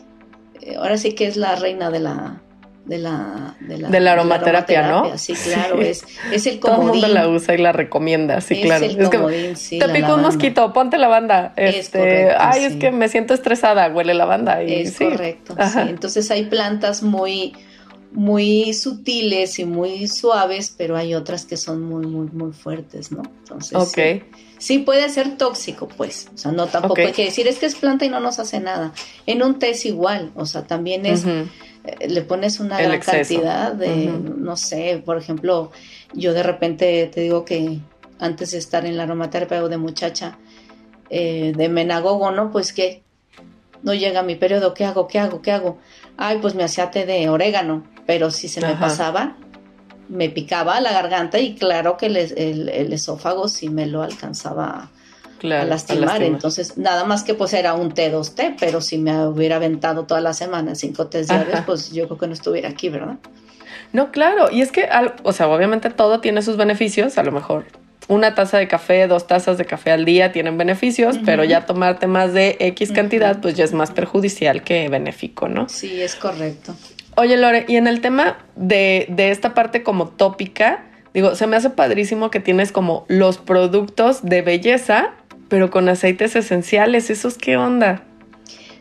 eh, 0.62 0.76
ahora 0.76 0.98
sí 0.98 1.14
que 1.14 1.28
es 1.28 1.38
la 1.38 1.56
reina 1.56 1.90
de 1.90 2.00
la, 2.00 2.42
de 2.86 2.98
la, 2.98 3.56
de 3.60 4.00
la, 4.00 4.12
aromaterapia, 4.14 4.88
¿no? 4.88 5.18
Sí, 5.18 5.34
claro, 5.34 5.82
es, 5.82 6.06
es 6.32 6.48
el 6.48 6.60
comodín. 6.60 6.80
Todo 6.80 6.94
el 6.94 7.02
mundo 7.02 7.08
la 7.08 7.28
usa 7.28 7.54
y 7.56 7.58
la 7.58 7.72
recomienda, 7.72 8.42
sí, 8.42 8.62
claro. 8.62 8.86
es 8.86 9.10
que 9.10 9.56
sí, 9.56 9.80
te 9.80 9.90
pico 9.90 10.16
un 10.16 10.22
mosquito, 10.22 10.72
ponte 10.72 10.98
lavanda. 10.98 11.54
Este, 11.58 12.32
ay, 12.38 12.64
es 12.64 12.76
que 12.76 12.92
me 12.92 13.10
siento 13.10 13.34
estresada, 13.34 13.90
huele 13.90 14.14
lavanda. 14.14 14.64
Y, 14.64 14.84
es 14.84 14.98
correcto, 14.98 15.56
sí. 15.56 15.80
Entonces 15.80 16.32
hay 16.32 16.46
plantas 16.46 17.04
muy, 17.04 17.54
muy 18.12 18.74
sutiles 18.74 19.60
y 19.60 19.66
muy 19.66 20.08
suaves, 20.08 20.74
pero 20.76 20.96
hay 20.96 21.14
otras 21.14 21.46
que 21.46 21.58
son 21.58 21.84
muy, 21.84 22.06
muy, 22.06 22.28
muy 22.32 22.52
fuertes, 22.52 23.12
¿no? 23.12 23.24
Entonces, 23.40 23.78
sí, 24.58 24.80
puede 24.80 25.10
ser 25.10 25.38
tóxico, 25.38 25.88
pues. 25.88 26.30
O 26.34 26.38
sea, 26.38 26.52
no 26.52 26.68
tampoco 26.68 27.02
hay 27.02 27.12
que 27.12 27.26
decir, 27.26 27.48
es 27.48 27.60
que 27.60 27.66
es 27.66 27.76
planta 27.76 28.06
y 28.06 28.10
no 28.10 28.20
nos 28.20 28.40
hace 28.40 28.60
nada. 28.60 28.94
En 29.26 29.44
un 29.44 29.60
té 29.60 29.72
es 29.72 29.86
igual, 29.86 30.32
o 30.36 30.46
sea, 30.46 30.64
también 30.66 31.06
es, 31.06 31.26
eh, 31.26 31.48
le 32.08 32.22
pones 32.22 32.60
una 32.60 32.80
gran 32.80 33.00
cantidad 33.00 33.74
de, 33.74 34.08
no 34.08 34.56
sé, 34.58 35.02
por 35.06 35.18
ejemplo, 35.18 35.72
yo 36.14 36.34
de 36.34 36.44
repente 36.44 37.10
te 37.14 37.22
digo 37.22 37.46
que 37.46 37.80
antes 38.20 38.52
de 38.52 38.58
estar 38.58 38.86
en 38.86 38.98
la 38.98 39.04
aromaterapia 39.04 39.64
o 39.64 39.70
de 39.70 39.78
muchacha, 39.78 40.38
eh, 41.10 41.54
de 41.56 41.70
menagogo, 41.70 42.32
¿no? 42.32 42.52
Pues 42.52 42.74
que 42.74 43.04
no 43.84 43.94
llega 43.94 44.24
mi 44.24 44.36
periodo, 44.36 44.74
¿qué 44.74 44.86
hago? 44.86 45.08
¿Qué 45.08 45.20
hago? 45.20 45.42
¿Qué 45.42 45.52
hago? 45.52 45.78
Ay, 46.18 46.40
pues 46.42 46.56
me 46.56 46.64
hacía 46.64 46.90
té 46.90 47.06
de 47.06 47.30
orégano, 47.30 47.84
pero 48.08 48.32
si 48.32 48.48
se 48.48 48.62
me 48.62 48.74
pasaba, 48.76 49.36
me 50.10 50.30
picaba 50.30 50.80
la 50.80 50.94
garganta 50.94 51.38
y 51.40 51.56
claro 51.56 51.98
que 51.98 52.08
el, 52.08 52.18
el, 52.18 52.94
esófago 52.94 53.50
sí 53.50 53.70
me 53.70 53.86
lo 53.86 54.02
alcanzaba 54.02 54.90
a, 55.44 55.66
lastimar. 55.66 56.24
Entonces, 56.24 56.78
nada 56.78 57.04
más 57.04 57.24
que 57.24 57.34
pues 57.34 57.54
era 57.54 57.74
un 57.74 57.94
té, 57.94 58.10
dos 58.10 58.34
té, 58.34 58.56
pero 58.60 58.82
si 58.82 58.98
me 58.98 59.28
hubiera 59.28 59.58
aventado 59.58 60.06
toda 60.06 60.22
la 60.22 60.34
semana 60.34 60.74
cinco 60.74 61.08
tés 61.08 61.28
diarios, 61.28 61.60
pues 61.66 61.92
yo 61.92 62.08
creo 62.08 62.18
que 62.18 62.28
no 62.28 62.34
estuviera 62.34 62.70
aquí, 62.70 62.90
¿verdad? 62.90 63.18
No, 63.92 64.12
claro, 64.12 64.50
y 64.52 64.62
es 64.62 64.72
que, 64.72 64.90
o 65.24 65.34
sea, 65.34 65.50
obviamente 65.50 65.90
todo 65.90 66.22
tiene 66.22 66.42
sus 66.42 66.58
beneficios, 66.58 67.18
a 67.18 67.24
lo 67.24 67.32
mejor 67.34 67.66
una 68.08 68.36
taza 68.36 68.58
de 68.58 68.68
café, 68.68 69.08
dos 69.08 69.28
tazas 69.28 69.58
de 69.58 69.66
café 69.66 69.92
al 69.92 70.06
día 70.06 70.32
tienen 70.32 70.58
beneficios, 70.58 71.18
pero 71.26 71.44
ya 71.44 71.66
tomarte 71.66 72.08
más 72.08 72.34
de 72.34 72.56
X 72.60 72.92
cantidad, 72.92 73.42
pues 73.42 73.56
ya 73.56 73.66
es 73.66 73.74
más 73.74 73.92
perjudicial 73.92 74.64
que 74.64 74.88
benéfico, 74.88 75.50
¿no? 75.50 75.68
Sí, 75.68 76.02
es 76.02 76.16
correcto. 76.16 76.74
Oye, 77.20 77.36
Lore, 77.36 77.66
y 77.68 77.78
en 77.78 77.88
el 77.88 78.00
tema 78.00 78.38
de, 78.56 79.08
de 79.10 79.32
esta 79.32 79.56
parte 79.56 79.82
como 79.82 80.08
tópica, 80.08 80.86
digo, 81.16 81.34
se 81.34 81.48
me 81.48 81.56
hace 81.56 81.72
padrísimo 81.72 82.30
que 82.30 82.40
tienes 82.40 82.72
como 82.72 83.06
los 83.08 83.40
productos 83.40 84.24
de 84.24 84.44
belleza, 84.44 85.16
pero 85.50 85.72
con 85.72 85.90
aceites 85.90 86.36
esenciales. 86.36 87.10
¿Esos 87.10 87.40
qué 87.40 87.58
onda? 87.58 88.04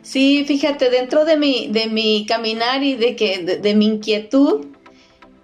Sí, 0.03 0.45
fíjate, 0.47 0.91
dentro 0.91 1.25
de 1.25 1.39
mi, 1.39 1.69
de 1.69 1.87
mi 1.87 2.27
caminar 2.27 2.83
y 2.83 2.95
de 2.95 3.17
que, 3.17 3.39
de 3.39 3.75
mi 3.75 3.87
inquietud, 3.87 4.67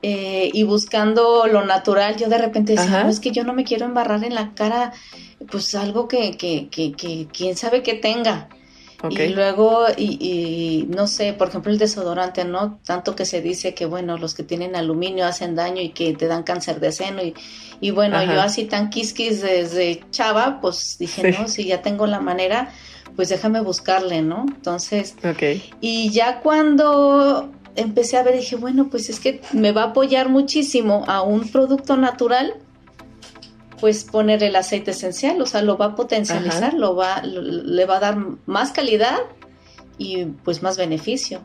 eh, 0.02 0.50
y 0.52 0.64
buscando 0.64 1.46
lo 1.46 1.64
natural, 1.64 2.16
yo 2.16 2.28
de 2.28 2.36
repente 2.36 2.74
decía, 2.74 3.04
no, 3.04 3.08
es 3.08 3.20
que 3.20 3.30
yo 3.30 3.42
no 3.44 3.54
me 3.54 3.64
quiero 3.64 3.86
embarrar 3.86 4.22
en 4.22 4.34
la 4.34 4.52
cara, 4.52 4.92
pues 5.50 5.74
algo 5.74 6.08
que, 6.08 6.36
que, 6.36 6.68
que, 6.68 6.92
que 6.92 7.26
quién 7.32 7.56
sabe 7.56 7.82
que 7.82 7.94
tenga. 7.94 8.48
Y 9.10 9.28
luego, 9.28 9.86
y, 9.96 10.86
no 10.88 11.06
sé, 11.06 11.32
por 11.32 11.48
ejemplo, 11.48 11.72
el 11.72 11.78
desodorante, 11.78 12.44
¿no? 12.44 12.78
Tanto 12.84 13.16
que 13.16 13.24
se 13.24 13.40
dice 13.40 13.74
que, 13.74 13.86
bueno, 13.86 14.18
los 14.18 14.34
que 14.34 14.42
tienen 14.42 14.76
aluminio 14.76 15.26
hacen 15.26 15.54
daño 15.54 15.82
y 15.82 15.90
que 15.90 16.14
te 16.14 16.26
dan 16.26 16.42
cáncer 16.42 16.80
de 16.80 16.92
seno. 16.92 17.22
Y, 17.22 17.34
y 17.80 17.90
bueno, 17.90 18.22
yo 18.24 18.40
así 18.40 18.64
tan 18.64 18.90
quisquis 18.90 19.42
desde 19.42 20.04
chava, 20.10 20.60
pues 20.60 20.96
dije, 20.98 21.32
no, 21.32 21.48
si 21.48 21.64
ya 21.64 21.82
tengo 21.82 22.06
la 22.06 22.20
manera, 22.20 22.70
pues 23.16 23.28
déjame 23.28 23.60
buscarle, 23.60 24.22
¿no? 24.22 24.44
Entonces, 24.48 25.16
y 25.80 26.10
ya 26.10 26.40
cuando 26.40 27.50
empecé 27.76 28.16
a 28.16 28.22
ver, 28.22 28.36
dije, 28.36 28.56
bueno, 28.56 28.88
pues 28.90 29.08
es 29.08 29.20
que 29.20 29.40
me 29.52 29.72
va 29.72 29.82
a 29.82 29.86
apoyar 29.86 30.28
muchísimo 30.28 31.04
a 31.08 31.22
un 31.22 31.48
producto 31.48 31.96
natural, 31.96 32.54
pues 33.82 34.04
poner 34.04 34.44
el 34.44 34.54
aceite 34.54 34.92
esencial, 34.92 35.42
o 35.42 35.46
sea, 35.46 35.60
lo 35.60 35.76
va 35.76 35.86
a 35.86 35.94
potencializar, 35.96 36.72
lo 36.72 36.94
va, 36.94 37.20
le 37.24 37.84
va 37.84 37.96
a 37.96 37.98
dar 37.98 38.16
más 38.46 38.70
calidad 38.70 39.18
y 39.98 40.26
pues 40.44 40.62
más 40.62 40.78
beneficio. 40.78 41.40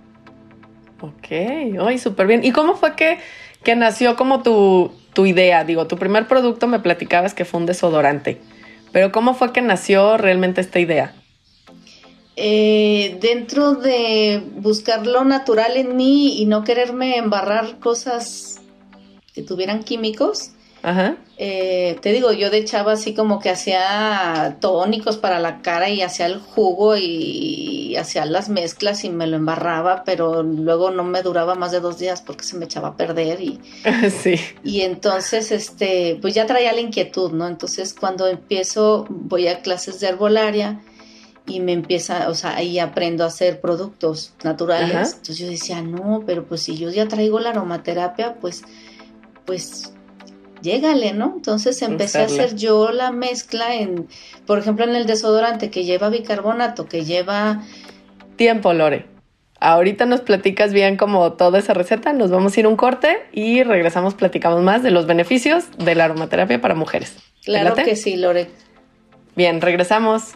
Ok, 1.02 1.80
hoy 1.82 1.98
súper 1.98 2.28
bien. 2.28 2.44
¿Y 2.44 2.52
cómo 2.52 2.76
fue 2.76 2.96
que, 2.96 3.18
que 3.64 3.76
nació 3.76 4.16
como 4.16 4.44
tu, 4.44 4.92
tu 5.14 5.26
idea? 5.26 5.64
Digo, 5.64 5.88
tu 5.88 5.98
primer 5.98 6.28
producto 6.28 6.68
me 6.68 6.80
platicabas 6.80 7.34
que 7.34 7.44
fue 7.44 7.60
un 7.60 7.66
desodorante, 7.66 8.40
pero 8.92 9.12
¿cómo 9.12 9.34
fue 9.34 9.52
que 9.52 9.64
nació 9.64 10.18
realmente 10.18 10.62
esta 10.62 10.80
idea? 10.80 11.16
Eh, 12.36 13.18
dentro 13.20 13.74
de 13.74 14.44
buscar 14.58 15.08
lo 15.08 15.24
natural 15.24 15.76
en 15.76 15.96
mí 15.96 16.40
y 16.40 16.46
no 16.46 16.64
quererme 16.64 17.18
embarrar 17.18 17.80
cosas 17.80 18.62
que 19.34 19.42
tuvieran 19.42 19.82
químicos, 19.82 20.52
eh, 21.38 21.98
te 22.02 22.12
digo, 22.14 22.32
yo 22.32 22.50
de 22.50 22.64
chava 22.64 22.94
así 22.94 23.14
como 23.14 23.40
que 23.40 23.50
hacía 23.50 24.58
tónicos 24.60 25.18
para 25.18 25.40
la 25.40 25.62
cara 25.62 25.90
y 25.90 26.02
hacía 26.02 26.26
el 26.28 26.40
jugo 26.40 26.96
y, 26.98 27.96
hacía 27.98 28.26
las 28.26 28.48
mezclas 28.50 29.04
y 29.04 29.10
me 29.10 29.26
lo 29.26 29.38
embarraba, 29.38 30.04
pero 30.06 30.44
luego 30.44 30.92
no 30.92 31.04
me 31.04 31.24
duraba 31.24 31.56
más 31.56 31.72
de 31.72 31.80
dos 31.80 31.98
días 31.98 32.22
porque 32.22 32.44
se 32.44 32.56
me 32.56 32.66
echaba 32.66 32.90
a 32.90 32.96
perder 32.96 33.42
y, 33.42 33.60
sí. 34.22 34.36
y 34.64 34.82
entonces 34.82 35.52
este, 35.52 36.18
pues 36.22 36.36
ya 36.36 36.46
traía 36.46 36.74
la 36.74 36.82
inquietud, 36.82 37.32
¿no? 37.32 37.48
Entonces 37.48 37.96
cuando 38.00 38.28
empiezo, 38.28 39.06
voy 39.10 39.48
a 39.48 39.62
clases 39.62 40.00
de 40.00 40.10
herbolaria 40.10 40.80
y 41.48 41.62
me 41.62 41.72
empieza, 41.72 42.30
o 42.30 42.34
sea, 42.36 42.56
ahí 42.56 42.78
aprendo 42.78 43.24
a 43.24 43.28
hacer 43.28 43.62
productos 43.62 44.34
naturales. 44.44 45.14
Entonces 45.14 45.38
yo 45.40 45.48
decía, 45.48 45.82
no, 45.82 46.24
pero 46.26 46.46
pues 46.46 46.62
si 46.62 46.78
yo 46.78 46.90
ya 46.90 47.08
traigo 47.08 47.40
la 47.40 47.52
aromaterapia, 47.52 48.36
pues, 48.36 48.64
pues, 49.46 49.94
llégale, 50.62 51.14
¿no? 51.14 51.34
Entonces 51.36 51.82
empecé 51.82 52.20
a 52.20 52.26
hacer 52.26 52.56
yo 52.56 52.92
la 52.92 53.12
mezcla 53.12 53.76
en, 53.76 54.08
por 54.46 54.60
ejemplo, 54.60 54.86
en 54.86 54.96
el 54.96 55.06
desodorante 55.06 55.70
que 55.70 55.84
lleva 55.84 56.10
bicarbonato, 56.10 56.86
que 56.88 57.06
lleva... 57.06 57.64
Tiempo, 58.36 58.74
Lore. 58.74 59.06
Ahorita 59.60 60.06
nos 60.06 60.22
platicas 60.22 60.72
bien 60.72 60.98
como 60.98 61.34
toda 61.34 61.58
esa 61.58 61.74
receta, 61.74 62.14
nos 62.14 62.30
vamos 62.30 62.56
a 62.56 62.60
ir 62.60 62.68
un 62.68 62.76
corte 62.76 63.18
y 63.32 63.64
regresamos, 63.64 64.14
platicamos 64.14 64.62
más 64.62 64.84
de 64.84 64.92
los 64.92 65.08
beneficios 65.08 65.66
de 65.78 65.96
la 65.96 66.06
aromaterapia 66.06 66.62
para 66.62 66.76
mujeres. 66.76 67.18
Claro 67.44 67.74
que 67.76 67.96
sí, 67.96 68.18
Lore. 68.18 68.50
Bien, 69.36 69.62
regresamos. 69.62 70.36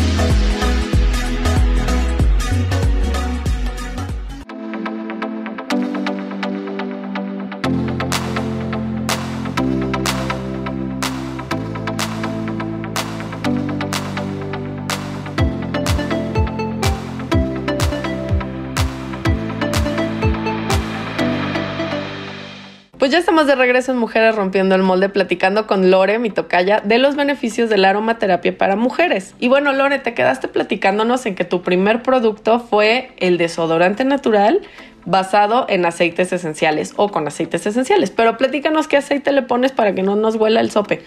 Ya 23.11 23.17
estamos 23.17 23.45
de 23.45 23.55
regreso 23.55 23.91
en 23.91 23.97
Mujeres 23.97 24.37
Rompiendo 24.37 24.73
el 24.73 24.83
Molde, 24.83 25.09
platicando 25.09 25.67
con 25.67 25.91
Lore, 25.91 26.17
mi 26.17 26.29
tocaya, 26.29 26.79
de 26.79 26.97
los 26.97 27.17
beneficios 27.17 27.69
de 27.69 27.77
la 27.77 27.89
aromaterapia 27.89 28.57
para 28.57 28.77
mujeres. 28.77 29.35
Y 29.37 29.49
bueno, 29.49 29.73
Lore, 29.73 29.99
te 29.99 30.13
quedaste 30.13 30.47
platicándonos 30.47 31.25
en 31.25 31.35
que 31.35 31.43
tu 31.43 31.61
primer 31.61 32.03
producto 32.03 32.61
fue 32.61 33.11
el 33.17 33.37
desodorante 33.37 34.05
natural 34.05 34.61
basado 35.05 35.65
en 35.69 35.85
aceites 35.85 36.31
esenciales 36.31 36.93
o 36.97 37.09
con 37.09 37.27
aceites 37.27 37.65
esenciales. 37.65 38.11
Pero 38.11 38.37
platícanos 38.37 38.87
qué 38.87 38.97
aceite 38.97 39.31
le 39.31 39.41
pones 39.41 39.71
para 39.71 39.95
que 39.95 40.03
no 40.03 40.15
nos 40.15 40.35
huela 40.35 40.61
el 40.61 40.71
sope. 40.71 41.03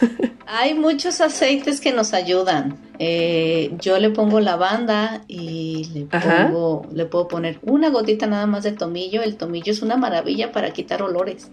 Hay 0.46 0.74
muchos 0.74 1.20
aceites 1.20 1.80
que 1.80 1.92
nos 1.92 2.14
ayudan. 2.14 2.78
Eh, 2.98 3.70
yo 3.80 3.98
le 3.98 4.10
pongo 4.10 4.40
lavanda 4.40 5.22
y 5.28 5.88
le, 5.94 6.06
pongo, 6.06 6.86
le 6.92 7.04
puedo 7.04 7.28
poner 7.28 7.58
una 7.62 7.90
gotita 7.90 8.26
nada 8.26 8.46
más 8.46 8.64
de 8.64 8.72
tomillo. 8.72 9.22
El 9.22 9.36
tomillo 9.36 9.72
es 9.72 9.82
una 9.82 9.96
maravilla 9.96 10.52
para 10.52 10.70
quitar 10.72 11.02
olores. 11.02 11.50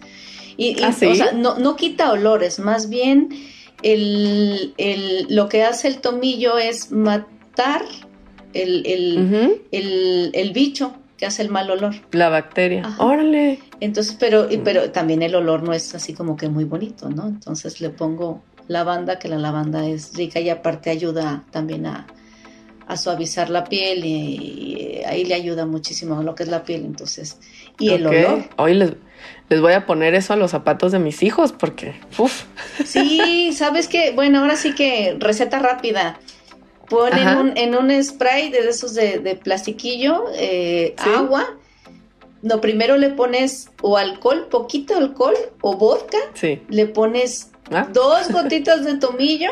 Y, 0.58 0.82
¿Ah, 0.82 0.90
o 0.90 1.16
sea, 1.16 1.34
no, 1.34 1.58
no 1.58 1.75
quita 1.75 2.12
olores, 2.12 2.60
más 2.60 2.88
bien 2.88 3.28
el, 3.82 4.74
el, 4.78 5.28
lo 5.30 5.50
que 5.50 5.64
hace 5.64 5.90
el 5.90 5.98
tomillo 6.00 6.58
es 6.58 6.92
matar 6.92 7.84
el, 8.54 8.86
el, 9.72 10.32
el 10.34 10.52
bicho 10.54 10.96
que 11.25 11.29
hace 11.29 11.41
el 11.41 11.50
mal 11.50 11.72
olor. 11.72 11.96
La 12.12 12.29
bacteria. 12.29 12.84
Órale. 13.00 13.60
Entonces, 13.79 14.15
pero, 14.20 14.48
pero 14.63 14.91
también 14.91 15.24
el 15.24 15.34
olor 15.34 15.63
no 15.63 15.74
es 15.74 15.96
así 15.96 16.13
como 16.13 16.36
que 16.36 16.50
muy 16.50 16.65
bonito, 16.65 17.10
¿no? 17.10 17.25
Entonces 17.25 17.82
le 17.82 17.89
pongo 17.89 18.44
lavanda, 18.67 19.17
que 19.17 19.27
la 19.27 19.39
lavanda 19.39 19.88
es 19.88 20.15
rica 20.15 20.39
y 20.39 20.51
aparte 20.51 20.91
ayuda 20.91 21.44
también 21.50 21.88
a, 21.88 22.05
suavizar 22.96 23.50
la 23.50 23.63
piel 23.63 24.05
y, 24.05 25.01
ahí 25.08 25.25
le 25.25 25.34
ayuda 25.34 25.65
muchísimo 25.65 26.20
a 26.20 26.24
lo 26.24 26.36
que 26.36 26.44
es 26.44 26.50
la 26.50 26.63
piel, 26.63 26.86
entonces. 26.86 27.39
Y 27.79 27.89
el 27.89 28.05
olor. 28.05 28.44
Hoy 28.58 28.75
les, 28.75 28.94
les, 29.50 29.62
voy 29.62 29.74
a 29.74 29.88
poner 29.88 30.13
eso 30.13 30.34
a 30.34 30.36
los 30.36 30.51
zapatos 30.51 30.91
de 30.91 31.00
mis 31.00 31.24
hijos 31.24 31.53
porque, 31.53 31.96
uff. 32.20 32.44
Sí, 32.86 33.51
sabes 33.58 33.88
que, 33.88 34.12
bueno, 34.12 34.41
ahora 34.41 34.58
sí 34.58 34.75
que 34.75 35.17
receta 35.20 35.58
rápida. 35.58 36.20
Ponen 36.89 37.27
un, 37.38 37.58
en 37.58 37.75
un 37.75 38.04
spray 38.04 38.50
de 38.51 38.70
esos 38.70 38.94
de, 38.94 39.20
de 39.20 39.36
plastiquillo, 39.36 40.25
eh, 40.34 40.96
agua. 40.98 41.58
No, 42.42 42.62
primero 42.62 42.98
le 42.98 43.10
pones 43.10 43.72
o 43.82 43.98
alcohol, 43.98 44.48
poquito 44.51 44.96
alcohol 44.96 45.36
o 45.62 45.75
vodka. 45.75 46.18
Sí. 46.36 46.62
Le 46.70 46.86
pones 46.86 47.51
¿Ah? 47.72 47.88
dos 47.92 48.30
gotitas 48.32 48.86
de 48.86 48.98
tomillo 48.98 49.50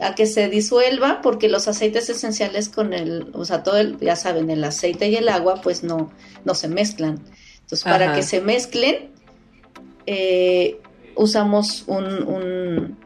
a 0.00 0.14
que 0.14 0.26
se 0.26 0.48
disuelva, 0.48 1.20
porque 1.22 1.48
los 1.48 1.68
aceites 1.68 2.08
esenciales 2.08 2.68
con 2.68 2.92
el, 2.92 3.30
o 3.34 3.44
sea, 3.44 3.62
todo 3.62 3.76
el, 3.76 3.98
ya 3.98 4.16
saben, 4.16 4.50
el 4.50 4.64
aceite 4.64 5.08
y 5.08 5.16
el 5.16 5.28
agua, 5.28 5.60
pues 5.62 5.84
no, 5.84 6.10
no 6.44 6.54
se 6.54 6.68
mezclan. 6.68 7.22
Entonces, 7.60 7.84
para 7.84 8.14
que 8.14 8.22
se 8.22 8.40
mezclen, 8.40 9.10
eh, 10.06 10.80
usamos 11.14 11.84
un, 11.86 12.04
un, 12.26 12.98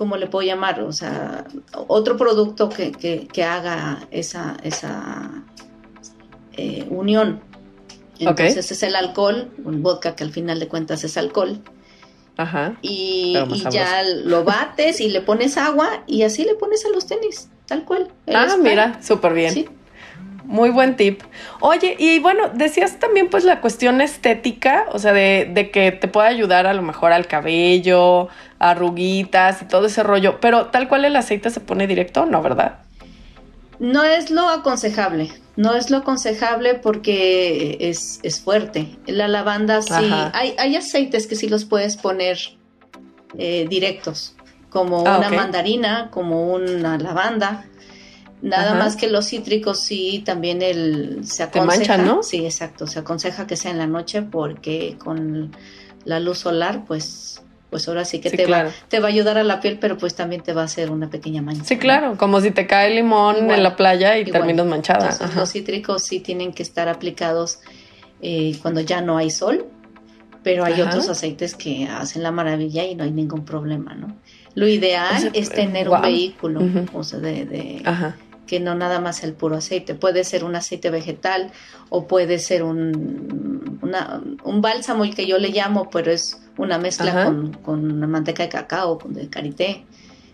¿cómo 0.00 0.16
le 0.16 0.28
puedo 0.28 0.46
llamar? 0.46 0.80
O 0.80 0.92
sea, 0.92 1.44
otro 1.74 2.16
producto 2.16 2.70
que, 2.70 2.90
que, 2.90 3.44
haga 3.44 4.08
esa, 4.10 4.56
esa 4.62 5.44
eh, 6.56 6.86
unión. 6.88 7.42
Entonces 8.18 8.72
es 8.72 8.82
el 8.82 8.96
alcohol, 8.96 9.50
un 9.62 9.82
vodka 9.82 10.16
que 10.16 10.24
al 10.24 10.32
final 10.32 10.58
de 10.58 10.68
cuentas 10.68 11.04
es 11.04 11.18
alcohol. 11.18 11.60
Ajá. 12.38 12.78
Y, 12.80 13.34
ya 13.70 14.02
lo 14.24 14.42
bates 14.42 15.02
y 15.02 15.10
le 15.10 15.20
pones 15.20 15.58
agua 15.58 16.02
y 16.06 16.22
así 16.22 16.44
le 16.44 16.54
pones 16.54 16.86
a 16.86 16.88
los 16.88 17.06
tenis, 17.06 17.50
tal 17.66 17.84
cual. 17.84 18.08
Ah, 18.32 18.56
mira, 18.58 19.02
súper 19.02 19.34
bien. 19.34 19.52
Sí. 19.52 19.68
Muy 20.50 20.70
buen 20.70 20.96
tip. 20.96 21.22
Oye, 21.60 21.94
y 21.96 22.18
bueno, 22.18 22.50
decías 22.52 22.98
también 22.98 23.30
pues 23.30 23.44
la 23.44 23.60
cuestión 23.60 24.00
estética, 24.00 24.86
o 24.90 24.98
sea, 24.98 25.12
de, 25.12 25.70
que 25.72 25.92
te 25.92 26.08
puede 26.08 26.26
ayudar 26.26 26.66
a 26.66 26.74
lo 26.74 26.82
mejor 26.82 27.12
al 27.12 27.28
cabello, 27.28 28.26
arruguitas 28.58 29.62
y 29.62 29.66
todo 29.66 29.86
ese 29.86 30.02
rollo, 30.02 30.40
pero 30.40 30.66
tal 30.66 30.88
cual 30.88 31.04
el 31.04 31.14
aceite 31.14 31.50
se 31.50 31.60
pone 31.60 31.86
directo, 31.86 32.26
¿no, 32.26 32.42
verdad? 32.42 32.80
No 33.78 34.02
es 34.02 34.32
lo 34.32 34.48
aconsejable, 34.48 35.30
no 35.54 35.74
es 35.76 35.88
lo 35.88 35.98
aconsejable 35.98 36.74
porque 36.74 37.76
es, 37.78 38.18
es 38.24 38.40
fuerte. 38.40 38.98
La 39.06 39.28
lavanda 39.28 39.82
sí, 39.82 39.92
hay, 40.32 40.56
hay, 40.58 40.74
aceites 40.74 41.28
que 41.28 41.36
sí 41.36 41.48
los 41.48 41.64
puedes 41.64 41.96
poner 41.96 42.38
eh, 43.38 43.68
directos, 43.70 44.34
como 44.68 45.06
ah, 45.06 45.18
una 45.18 45.30
mandarina, 45.30 46.10
como 46.10 46.52
una 46.52 46.98
lavanda, 46.98 47.66
Nada 48.42 48.74
más 48.74 48.96
que 48.96 49.08
los 49.08 49.26
cítricos 49.28 49.80
sí 49.80 50.22
también 50.24 50.62
el 50.62 51.20
se 51.24 51.42
aconseja, 51.42 51.98
¿no? 51.98 52.22
Sí, 52.22 52.44
exacto, 52.44 52.86
se 52.86 52.98
aconseja 53.00 53.46
que 53.46 53.56
sea 53.56 53.70
en 53.70 53.78
la 53.78 53.86
noche 53.86 54.22
porque 54.22 54.96
con 54.98 55.54
la 56.04 56.20
luz 56.20 56.38
solar 56.38 56.84
pues 56.86 57.42
pues 57.70 57.86
ahora 57.86 58.04
sí 58.04 58.18
que 58.18 58.30
te, 58.30 58.46
va, 58.46 58.66
te 58.88 58.98
va 58.98 59.06
a 59.06 59.10
ayudar 59.10 59.38
a 59.38 59.44
la 59.44 59.60
piel, 59.60 59.78
pero 59.80 59.96
pues 59.96 60.14
también 60.16 60.42
te 60.42 60.52
va 60.52 60.62
a 60.62 60.64
hacer 60.64 60.90
una 60.90 61.08
pequeña 61.08 61.40
mancha. 61.40 61.64
Sí, 61.64 61.78
claro, 61.78 62.16
como 62.16 62.40
si 62.40 62.50
te 62.50 62.66
cae 62.66 62.92
limón 62.92 63.48
en 63.50 63.62
la 63.62 63.76
playa 63.76 64.18
y 64.18 64.24
terminas 64.24 64.66
manchada. 64.66 65.16
los 65.36 65.52
cítricos 65.52 66.02
sí 66.02 66.18
tienen 66.18 66.52
que 66.52 66.64
estar 66.64 66.88
aplicados 66.88 67.60
eh, 68.22 68.56
cuando 68.60 68.80
ya 68.80 69.00
no 69.00 69.16
hay 69.16 69.30
sol, 69.30 69.66
pero 70.42 70.64
hay 70.64 70.80
otros 70.80 71.08
aceites 71.08 71.54
que 71.54 71.86
hacen 71.86 72.24
la 72.24 72.32
maravilla 72.32 72.84
y 72.84 72.96
no 72.96 73.04
hay 73.04 73.12
ningún 73.12 73.44
problema, 73.44 73.94
¿no? 73.94 74.16
Lo 74.54 74.66
ideal 74.66 75.30
es 75.32 75.50
tener 75.50 75.88
un 75.88 76.02
vehículo, 76.02 76.60
o 76.92 77.04
sea, 77.04 77.20
de, 77.20 77.44
de 77.44 77.82
que 78.50 78.58
no 78.58 78.74
nada 78.74 78.98
más 78.98 79.22
el 79.22 79.32
puro 79.32 79.58
aceite. 79.58 79.94
Puede 79.94 80.24
ser 80.24 80.42
un 80.42 80.56
aceite 80.56 80.90
vegetal 80.90 81.52
o 81.88 82.08
puede 82.08 82.40
ser 82.40 82.64
un, 82.64 83.78
un 84.42 84.60
bálsamo, 84.60 85.04
el 85.04 85.14
que 85.14 85.28
yo 85.28 85.38
le 85.38 85.50
llamo, 85.50 85.88
pero 85.88 86.10
es 86.10 86.42
una 86.56 86.76
mezcla 86.76 87.26
con, 87.26 87.52
con, 87.52 88.10
manteca 88.10 88.42
de 88.42 88.48
cacao, 88.48 88.98
con 88.98 89.14
de 89.14 89.30
karité. 89.30 89.84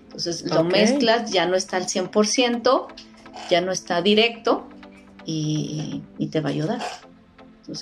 Entonces 0.04 0.50
lo 0.50 0.64
mezclas, 0.64 1.30
ya 1.30 1.44
no 1.44 1.56
está 1.56 1.76
al 1.76 1.84
100%, 1.84 2.86
ya 3.50 3.60
no 3.60 3.70
está 3.70 4.00
directo 4.00 4.66
y, 5.26 6.02
te 6.30 6.40
va 6.40 6.48
a 6.48 6.52
ayudar. 6.52 6.82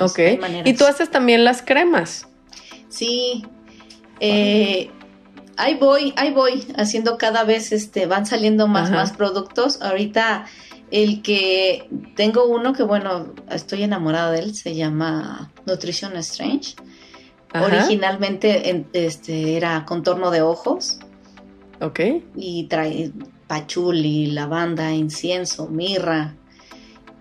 ok. 0.00 0.18
¿Y 0.64 0.74
tú 0.74 0.84
haces 0.84 1.12
también 1.12 1.44
las 1.44 1.62
cremas? 1.62 2.26
Sí. 2.88 3.46
Eh, 4.18 4.90
ahí 5.56 5.76
voy, 5.76 6.12
ahí 6.16 6.32
voy, 6.32 6.66
haciendo 6.76 7.18
cada 7.18 7.44
vez, 7.44 7.72
este, 7.72 8.06
van 8.06 8.26
saliendo 8.26 8.68
más, 8.68 8.90
más 8.90 9.12
productos. 9.12 9.80
Ahorita 9.82 10.46
el 10.90 11.22
que 11.22 11.88
tengo 12.14 12.46
uno 12.46 12.72
que, 12.72 12.82
bueno, 12.82 13.34
estoy 13.50 13.82
enamorada 13.82 14.30
de 14.30 14.40
él, 14.40 14.54
se 14.54 14.74
llama 14.74 15.52
Nutrition 15.66 16.16
Strange. 16.16 16.74
Originalmente 17.52 18.86
este, 18.92 19.56
era 19.56 19.84
contorno 19.84 20.30
de 20.30 20.42
ojos. 20.42 20.98
Ok. 21.80 22.00
Y 22.36 22.64
trae 22.64 23.12
pachuli, 23.46 24.26
lavanda, 24.26 24.92
incienso, 24.92 25.68
mirra. 25.68 26.34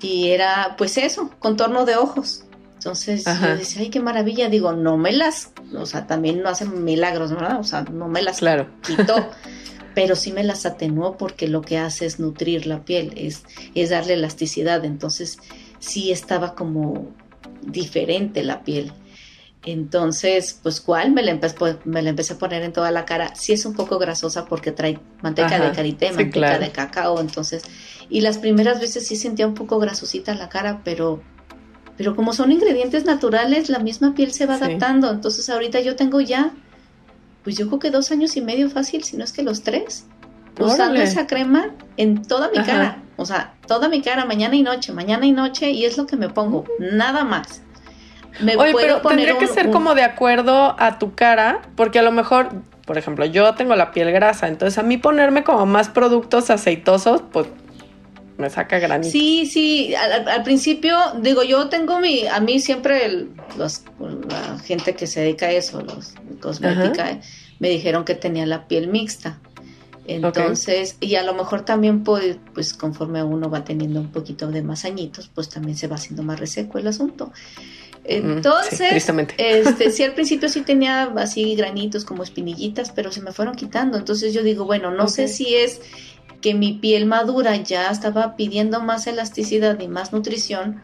Y 0.02 0.30
era, 0.30 0.76
pues 0.78 0.98
eso, 0.98 1.30
contorno 1.40 1.86
de 1.86 1.96
ojos. 1.96 2.43
Entonces 2.84 3.24
yo 3.24 3.56
decía, 3.56 3.82
ay, 3.82 3.90
qué 3.90 4.02
maravilla. 4.02 4.50
Digo, 4.50 4.74
no 4.74 4.98
me 4.98 5.14
las, 5.14 5.54
o 5.74 5.86
sea, 5.86 6.06
también 6.06 6.44
no 6.44 6.50
hacen 6.50 6.84
milagros, 6.84 7.32
¿verdad? 7.32 7.58
O 7.58 7.64
sea, 7.64 7.84
no 7.84 8.10
me 8.10 8.22
las 8.22 8.40
claro. 8.40 8.68
quitó, 8.86 9.30
pero 9.96 10.18
sí 10.18 10.34
me 10.34 10.44
las 10.44 10.66
atenuó 10.66 11.18
porque 11.18 11.48
lo 11.48 11.62
que 11.62 11.78
hace 11.78 12.06
es 12.06 12.20
nutrir 12.20 12.68
la 12.68 12.84
piel, 12.84 13.14
es, 13.16 13.44
es 13.74 13.90
darle 13.90 14.16
elasticidad. 14.16 14.84
Entonces 14.84 15.38
sí 15.80 16.12
estaba 16.12 16.56
como 16.56 17.08
diferente 17.62 18.44
la 18.44 18.64
piel. 18.64 18.92
Entonces, 19.66 20.60
pues, 20.62 20.82
¿cuál? 20.82 21.14
Me 21.14 21.24
la, 21.24 21.32
empecé, 21.32 21.56
me 21.86 22.02
la 22.02 22.10
empecé 22.10 22.34
a 22.34 22.38
poner 22.38 22.64
en 22.64 22.74
toda 22.74 22.92
la 22.92 23.06
cara. 23.06 23.34
Sí 23.34 23.54
es 23.54 23.66
un 23.66 23.76
poco 23.76 23.98
grasosa 23.98 24.44
porque 24.44 24.74
trae 24.74 25.00
manteca 25.22 25.58
de 25.58 25.72
karité, 25.72 26.12
manteca 26.12 26.60
de 26.60 26.72
cacao, 26.72 27.22
entonces... 27.22 27.64
Y 28.10 28.20
las 28.20 28.40
primeras 28.40 28.82
veces 28.82 29.08
sí 29.08 29.16
sentía 29.16 29.48
un 29.48 29.54
poco 29.54 29.80
grasosita 29.80 30.36
la 30.36 30.50
cara, 30.50 30.82
pero 30.84 31.24
pero 31.98 32.16
como 32.16 32.34
son 32.34 32.52
ingredientes 32.52 33.06
naturales, 33.06 33.70
la 33.70 33.80
misma 33.80 34.14
piel 34.16 34.32
se 34.34 34.46
va 34.46 34.56
adaptando. 34.56 35.12
Entonces 35.12 35.50
ahorita 35.50 35.80
yo 35.82 35.96
tengo 35.96 36.22
ya, 36.22 36.52
pues 37.44 37.58
yo 37.58 37.68
creo 37.68 37.80
que 37.80 37.92
dos 37.92 38.12
años 38.12 38.36
y 38.36 38.42
medio 38.42 38.70
fácil, 38.70 39.04
si 39.04 39.18
no 39.18 39.24
es 39.24 39.32
que 39.32 39.44
los 39.44 39.64
tres, 39.64 40.06
usando 40.60 41.02
esa 41.02 41.28
crema 41.28 41.72
en 41.98 42.24
toda 42.24 42.50
mi 42.50 42.64
cara. 42.64 43.00
O 43.16 43.26
sea, 43.26 43.54
toda 43.68 43.90
mi 43.90 44.02
cara, 44.02 44.26
mañana 44.26 44.56
y 44.56 44.64
noche, 44.64 44.92
mañana 44.92 45.26
y 45.26 45.32
noche, 45.32 45.70
y 45.70 45.86
es 45.86 45.98
lo 45.98 46.08
que 46.08 46.16
me 46.16 46.30
pongo, 46.30 46.66
nada 46.80 47.24
más. 47.24 47.62
Me 48.40 48.56
Oye, 48.56 48.74
pero 48.76 49.02
tendría 49.02 49.38
que 49.38 49.48
ser 49.48 49.70
como 49.70 49.94
de 49.94 50.04
acuerdo 50.04 50.76
a 50.80 50.98
tu 50.98 51.14
cara, 51.14 51.62
porque 51.76 52.00
a 52.00 52.02
lo 52.02 52.12
mejor, 52.12 52.50
por 52.86 52.98
ejemplo, 52.98 53.26
yo 53.26 53.54
tengo 53.54 53.76
la 53.76 53.92
piel 53.92 54.12
grasa, 54.12 54.48
entonces 54.48 54.80
a 54.80 54.84
mí 54.84 54.98
ponerme 54.98 55.44
como 55.44 55.68
más 55.68 55.90
productos 55.90 56.50
aceitosos, 56.50 57.22
pues 57.32 57.46
me 58.38 58.50
saca 58.50 58.80
granito. 58.80 59.12
Sí, 59.12 59.46
sí, 59.46 59.94
al, 59.96 60.44
principio, 60.44 60.98
digo, 61.22 61.44
yo 61.44 61.70
tengo 61.70 62.00
mi, 62.00 62.28
a 62.28 62.40
mí 62.40 62.60
siempre 62.60 63.28
los, 63.58 63.84
la 64.30 64.60
gente 64.60 64.96
que 64.96 65.08
se 65.08 65.22
dedica 65.22 65.48
a 65.48 65.52
eso, 65.52 65.82
los 65.82 66.14
cosmética, 66.40 67.20
me 67.60 67.70
dijeron 67.70 68.06
que 68.06 68.16
tenía 68.16 68.46
la 68.46 68.68
piel 68.68 68.88
mixta. 68.88 69.40
Entonces, 70.06 70.98
y 71.00 71.16
a 71.16 71.24
lo 71.24 71.34
mejor 71.34 71.64
también 71.64 72.04
pues, 72.04 72.38
pues 72.54 72.74
conforme 72.74 73.24
uno 73.24 73.50
va 73.50 73.64
teniendo 73.64 74.02
un 74.02 74.12
poquito 74.12 74.48
de 74.48 74.62
más 74.62 74.84
añitos, 74.84 75.30
pues 75.34 75.48
también 75.48 75.78
se 75.78 75.88
va 75.88 75.96
haciendo 75.96 76.24
más 76.24 76.40
reseco 76.40 76.78
el 76.78 76.88
asunto. 76.88 77.32
Entonces, 78.06 79.08
este, 79.38 79.92
sí, 79.92 80.04
al 80.04 80.14
principio 80.16 80.50
sí 80.50 80.62
tenía 80.62 81.04
así 81.16 81.56
granitos 81.56 82.04
como 82.04 82.24
espinillitas, 82.24 82.92
pero 82.92 83.12
se 83.14 83.22
me 83.22 83.32
fueron 83.32 83.56
quitando. 83.56 83.98
Entonces 83.98 84.34
yo 84.34 84.44
digo, 84.44 84.66
bueno, 84.66 84.92
no 84.92 85.08
sé 85.08 85.30
si 85.30 85.56
es 85.56 85.80
que 86.44 86.54
mi 86.54 86.74
piel 86.74 87.06
madura 87.06 87.56
ya 87.56 87.90
estaba 87.90 88.36
pidiendo 88.36 88.82
más 88.82 89.08
elasticidad 89.08 89.80
y 89.80 89.88
más 89.88 90.12
nutrición 90.12 90.82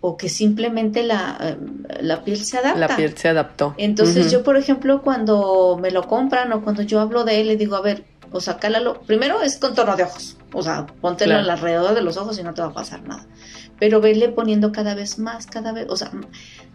o 0.00 0.16
que 0.16 0.28
simplemente 0.28 1.02
la, 1.02 1.36
eh, 1.40 1.56
la 2.00 2.24
piel 2.24 2.42
se 2.42 2.58
adapta. 2.58 2.78
La 2.78 2.96
piel 2.96 3.16
se 3.18 3.28
adaptó. 3.28 3.74
Entonces 3.78 4.30
yo, 4.30 4.44
por 4.44 4.56
ejemplo, 4.56 5.02
cuando 5.02 5.76
me 5.80 5.90
lo 5.90 6.06
compran 6.06 6.52
o 6.52 6.62
cuando 6.62 6.82
yo 6.82 7.00
hablo 7.00 7.24
de 7.24 7.40
él, 7.40 7.48
le 7.48 7.56
digo, 7.56 7.74
a 7.76 7.80
ver, 7.80 8.04
o 8.30 8.40
sea, 8.40 8.58
cálalo. 8.58 9.00
Primero 9.02 9.42
es 9.42 9.58
contorno 9.58 9.96
de 9.96 10.04
ojos. 10.04 10.36
O 10.52 10.62
sea, 10.62 10.86
póntelo 10.86 11.36
alrededor 11.36 11.94
de 11.94 12.02
los 12.02 12.16
ojos 12.16 12.38
y 12.38 12.44
no 12.44 12.54
te 12.54 12.62
va 12.62 12.68
a 12.68 12.72
pasar 12.72 13.02
nada. 13.02 13.26
Pero 13.80 14.00
verle 14.00 14.28
poniendo 14.28 14.70
cada 14.70 14.94
vez 14.94 15.18
más, 15.18 15.46
cada 15.46 15.72
vez, 15.72 15.86
o 15.88 15.96
sea, 15.96 16.12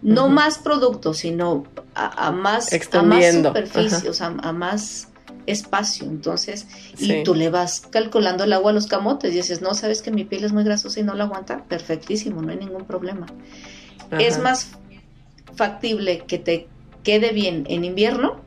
no 0.01 0.27
más 0.27 0.57
productos, 0.57 1.19
sino 1.19 1.63
a, 1.95 2.31
más, 2.31 2.73
a 2.93 3.01
más 3.03 3.33
superficie, 3.33 4.09
o 4.09 4.13
sea, 4.13 4.35
a 4.41 4.51
más 4.51 5.07
espacio, 5.47 6.05
entonces, 6.05 6.67
y 6.99 7.23
tú 7.23 7.33
le 7.33 7.49
vas 7.49 7.81
calculando 7.89 8.43
el 8.43 8.53
agua 8.53 8.71
a 8.71 8.73
los 8.73 8.88
camotes 8.88 9.33
y 9.33 9.38
dices, 9.38 9.62
no, 9.62 9.73
sabes 9.73 10.01
que 10.01 10.12
mi 10.12 10.23
piel 10.23 10.43
es 10.43 10.53
muy 10.53 10.63
grasosa 10.63 10.99
y 10.99 11.03
no 11.03 11.15
la 11.15 11.23
aguanta, 11.23 11.63
perfectísimo, 11.63 12.41
no 12.41 12.51
hay 12.51 12.57
ningún 12.57 12.86
problema. 12.86 13.25
Es 14.19 14.39
más 14.39 14.71
factible 15.55 16.19
que 16.27 16.38
te 16.38 16.67
quede 17.03 17.31
bien 17.31 17.65
en 17.69 17.83
invierno 17.83 18.45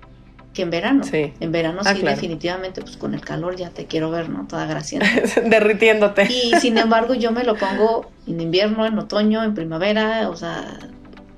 que 0.54 0.62
en 0.62 0.70
verano. 0.70 1.04
Sí. 1.04 1.32
En 1.40 1.52
verano 1.52 1.80
ah, 1.84 1.94
sí, 1.94 2.02
definitivamente, 2.02 2.80
pues 2.82 2.96
con 2.96 3.14
el 3.14 3.20
calor 3.20 3.56
ya 3.56 3.70
te 3.70 3.86
quiero 3.86 4.10
ver, 4.10 4.28
¿no? 4.28 4.46
Toda 4.46 4.66
gracias. 4.66 5.04
Derritiéndote. 5.44 6.24
Y 6.24 6.52
sin 6.60 6.76
embargo 6.76 7.14
yo 7.14 7.30
me 7.32 7.44
lo 7.44 7.56
pongo 7.56 8.10
en 8.26 8.40
invierno, 8.40 8.84
en 8.84 8.98
otoño, 8.98 9.44
en 9.44 9.54
primavera, 9.54 10.28
o 10.28 10.36
sea, 10.36 10.78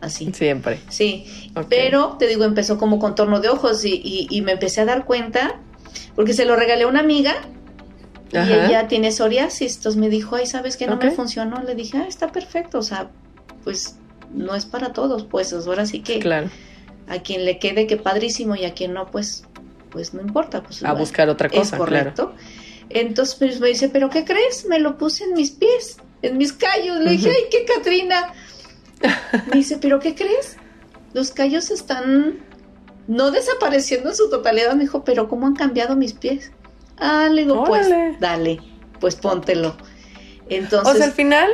así. 0.02 0.30
Siempre. 0.34 0.80
Sí, 0.88 1.24
pero 1.68 2.16
te 2.18 2.26
digo, 2.26 2.44
empezó 2.44 2.76
como 2.76 2.98
contorno 2.98 3.40
de 3.40 3.48
ojos 3.48 3.84
y, 3.84 4.26
y, 4.30 4.42
me 4.42 4.52
empecé 4.52 4.82
a 4.82 4.84
dar 4.84 5.06
cuenta, 5.06 5.60
porque 6.14 6.34
se 6.34 6.44
lo 6.44 6.56
regalé 6.56 6.84
a 6.84 6.88
una 6.88 7.00
amiga 7.00 7.34
y 8.32 8.36
ella 8.36 8.88
tiene 8.88 9.12
psoriasis, 9.12 9.76
entonces 9.76 10.00
me 10.00 10.10
dijo, 10.10 10.36
ay, 10.36 10.46
¿sabes 10.46 10.76
qué? 10.76 10.86
No 10.86 10.96
me 10.96 11.10
funcionó. 11.10 11.62
Le 11.62 11.74
dije, 11.74 11.98
ah, 11.98 12.06
está 12.06 12.32
perfecto, 12.32 12.78
o 12.78 12.82
sea, 12.82 13.10
pues 13.64 13.96
no 14.34 14.54
es 14.54 14.66
para 14.66 14.92
todos, 14.92 15.24
pues 15.24 15.52
ahora 15.52 15.86
sí 15.86 16.00
que... 16.00 16.18
Claro 16.18 16.50
a 17.08 17.18
quien 17.20 17.44
le 17.44 17.58
quede 17.58 17.86
que 17.86 17.96
padrísimo 17.96 18.56
y 18.56 18.64
a 18.64 18.74
quien 18.74 18.94
no, 18.94 19.10
pues, 19.10 19.44
pues 19.90 20.14
no 20.14 20.20
importa. 20.20 20.62
Pues, 20.62 20.82
a 20.84 20.92
buscar 20.92 21.28
otra 21.28 21.48
cosa. 21.48 21.76
Es 21.76 21.80
correcto. 21.80 22.34
Entonces 22.88 23.36
pues, 23.36 23.60
me 23.60 23.68
dice, 23.68 23.88
¿pero 23.88 24.10
qué 24.10 24.24
crees? 24.24 24.66
Me 24.66 24.78
lo 24.78 24.98
puse 24.98 25.24
en 25.24 25.34
mis 25.34 25.50
pies, 25.50 25.98
en 26.22 26.38
mis 26.38 26.52
callos. 26.52 26.98
Le 27.00 27.12
dije, 27.12 27.30
ay, 27.30 27.44
qué 27.50 27.64
Catrina. 27.64 28.32
Me 29.46 29.56
dice, 29.56 29.78
¿pero 29.78 30.00
qué 30.00 30.14
crees? 30.14 30.56
Los 31.12 31.30
callos 31.30 31.70
están 31.70 32.38
no 33.08 33.30
desapareciendo 33.30 34.10
en 34.10 34.16
su 34.16 34.30
totalidad. 34.30 34.74
Me 34.74 34.82
dijo, 34.82 35.04
¿pero 35.04 35.28
cómo 35.28 35.46
han 35.46 35.54
cambiado 35.54 35.96
mis 35.96 36.12
pies? 36.14 36.52
Ah, 36.98 37.28
le 37.30 37.42
digo, 37.42 37.64
pues 37.64 37.88
dale, 38.20 38.60
pues 39.00 39.16
póntelo. 39.16 39.76
Entonces. 40.48 40.94
O 40.94 40.96
sea, 40.96 41.06
al 41.06 41.12
final 41.12 41.48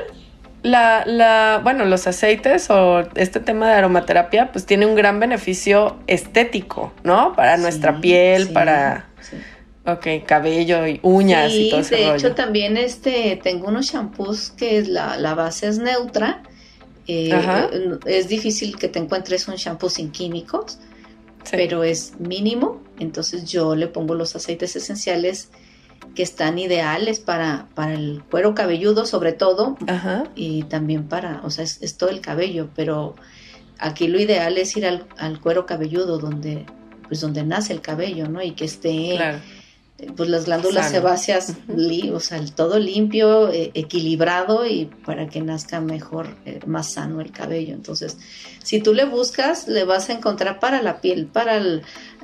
la, 0.63 1.05
la, 1.07 1.61
bueno, 1.63 1.85
los 1.85 2.07
aceites 2.07 2.69
o 2.71 3.01
este 3.15 3.41
tema 3.41 3.69
de 3.69 3.75
aromaterapia, 3.75 4.53
pues 4.53 4.67
tiene 4.67 4.87
un 4.87 4.95
gran 4.95 5.21
beneficio 5.21 5.97
estético, 6.07 6.93
¿no? 7.05 7.33
Para 7.35 7.57
nuestra 7.57 8.01
piel, 8.01 8.49
para, 8.49 9.09
ok, 9.87 10.07
cabello 10.27 10.87
y 10.87 11.01
uñas 11.03 11.53
y 11.53 11.71
todo 11.71 11.81
eso. 11.81 11.95
De 11.95 12.15
hecho, 12.15 12.35
también 12.35 12.77
este, 12.77 13.39
tengo 13.43 13.69
unos 13.69 13.87
shampoos 13.87 14.51
que 14.51 14.83
la, 14.83 15.17
la 15.17 15.35
base 15.35 15.69
es 15.69 15.79
neutra. 15.79 16.43
Eh, 17.09 17.99
es 18.05 18.29
difícil 18.29 18.77
que 18.77 18.89
te 18.89 18.99
encuentres 18.99 19.49
un 19.49 19.55
shampoo 19.55 19.89
sin 19.89 20.13
químicos, 20.13 20.79
pero 21.51 21.83
es 21.83 22.21
mínimo. 22.21 22.83
Entonces 22.99 23.51
yo 23.51 23.75
le 23.75 23.89
pongo 23.89 24.15
los 24.15 24.37
aceites 24.37 24.77
esenciales 24.77 25.49
que 26.15 26.23
están 26.23 26.59
ideales 26.59 27.19
para, 27.19 27.69
para 27.75 27.95
el 27.95 28.23
cuero 28.31 28.55
cabelludo 28.55 29.07
sobre 29.07 29.33
todo 29.33 29.77
y 30.35 30.65
también 30.65 31.09
para, 31.09 31.41
o 31.45 31.51
sea, 31.51 31.65
es, 31.65 31.97
todo 31.97 32.11
el 32.11 32.21
cabello, 32.21 32.71
pero 32.75 33.15
aquí 33.79 34.07
lo 34.09 34.21
ideal 34.21 34.59
es 34.59 34.77
ir 34.77 34.87
al, 34.87 35.41
cuero 35.41 35.65
cabelludo 35.65 36.19
donde, 36.19 36.67
pues 37.07 37.21
donde 37.21 37.43
nace 37.43 37.73
el 37.73 37.81
cabello, 37.81 38.29
¿no? 38.29 38.43
Y 38.43 38.53
que 38.53 38.65
esté, 38.65 39.19
pues 40.17 40.29
las 40.29 40.45
glándulas 40.45 40.91
sebáceas, 40.91 41.55
o 42.13 42.21
sea, 42.21 42.39
el 42.39 42.53
todo 42.53 42.79
limpio, 42.79 43.51
eh, 43.53 43.73
equilibrado 43.75 44.65
y 44.65 44.85
para 45.05 45.29
que 45.29 45.41
nazca 45.41 45.81
mejor, 45.81 46.29
eh, 46.47 46.61
más 46.67 46.93
sano 46.93 47.21
el 47.21 47.33
cabello. 47.33 47.75
Entonces, 47.75 48.17
si 48.63 48.81
tú 48.81 48.95
le 48.95 49.05
buscas, 49.07 49.67
le 49.67 49.83
vas 49.83 50.09
a 50.09 50.13
encontrar 50.13 50.61
para 50.61 50.83
la 50.83 51.01
piel, 51.01 51.27
para 51.27 51.57
el, 51.57 51.83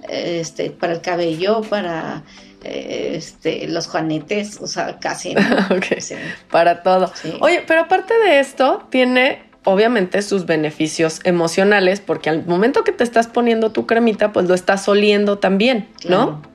este, 0.09 0.71
para 0.71 0.93
el 0.93 1.01
cabello, 1.01 1.63
para 1.63 2.23
este, 2.63 3.67
los 3.67 3.89
juanetes, 3.89 4.61
o 4.61 4.69
sea, 4.69 4.99
casi. 5.01 5.35
Para 6.51 6.83
todo. 6.83 7.13
Oye, 7.41 7.63
pero 7.67 7.83
aparte 7.83 8.15
de 8.25 8.41
esto, 8.41 8.87
tiene 8.89 9.43
obviamente 9.65 10.23
sus 10.23 10.47
beneficios 10.47 11.21
emocionales, 11.25 12.01
porque 12.01 12.31
al 12.31 12.47
momento 12.47 12.85
que 12.85 12.93
te 12.93 13.05
estás 13.05 13.27
poniendo 13.27 13.73
tu 13.73 13.87
cremita, 13.87 14.33
pues 14.33 14.47
lo 14.47 14.55
estás 14.55 14.89
oliendo 14.89 15.39
también, 15.39 15.89
¿no? 16.09 16.54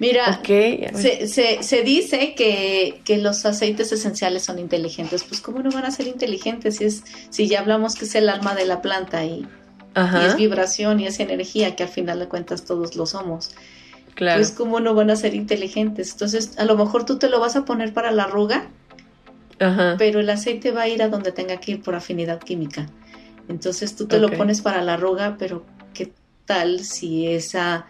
Mira, 0.00 0.40
se, 0.42 1.82
dice 1.84 2.34
que, 2.34 3.18
los 3.18 3.44
aceites 3.46 3.92
esenciales 3.92 4.42
son 4.42 4.58
inteligentes. 4.58 5.24
Pues, 5.24 5.40
¿cómo 5.40 5.62
no 5.62 5.70
van 5.70 5.84
a 5.84 5.90
ser 5.90 6.06
inteligentes 6.06 6.76
si, 6.76 6.84
es, 6.84 7.04
si 7.30 7.48
ya 7.48 7.60
hablamos 7.60 7.94
que 7.94 8.04
es 8.04 8.14
el 8.14 8.28
alma 8.28 8.54
de 8.54 8.66
la 8.66 8.82
planta 8.82 9.24
y, 9.24 9.46
y 9.96 10.26
es 10.26 10.36
vibración 10.36 11.00
y 11.00 11.06
es 11.06 11.20
energía, 11.20 11.76
que 11.76 11.84
al 11.84 11.88
final 11.88 12.18
de 12.18 12.28
cuentas 12.28 12.64
todos 12.64 12.96
lo 12.96 13.06
somos? 13.06 13.52
Claro. 14.14 14.38
Pues 14.38 14.50
cómo 14.50 14.80
no 14.80 14.94
van 14.94 15.10
a 15.10 15.16
ser 15.16 15.34
inteligentes. 15.34 16.12
Entonces, 16.12 16.58
a 16.58 16.64
lo 16.64 16.76
mejor 16.76 17.04
tú 17.04 17.18
te 17.18 17.28
lo 17.28 17.40
vas 17.40 17.56
a 17.56 17.64
poner 17.64 17.92
para 17.92 18.10
la 18.10 18.24
arruga, 18.24 18.68
pero 19.98 20.20
el 20.20 20.30
aceite 20.30 20.72
va 20.72 20.82
a 20.82 20.88
ir 20.88 21.02
a 21.02 21.08
donde 21.08 21.32
tenga 21.32 21.58
que 21.58 21.72
ir 21.72 21.82
por 21.82 21.94
afinidad 21.94 22.40
química. 22.40 22.86
Entonces 23.48 23.94
tú 23.94 24.06
te 24.06 24.18
lo 24.18 24.30
pones 24.30 24.62
para 24.62 24.82
la 24.82 24.94
arruga, 24.94 25.36
pero 25.38 25.64
¿qué 25.92 26.12
tal 26.46 26.80
si 26.80 27.28
esa, 27.28 27.86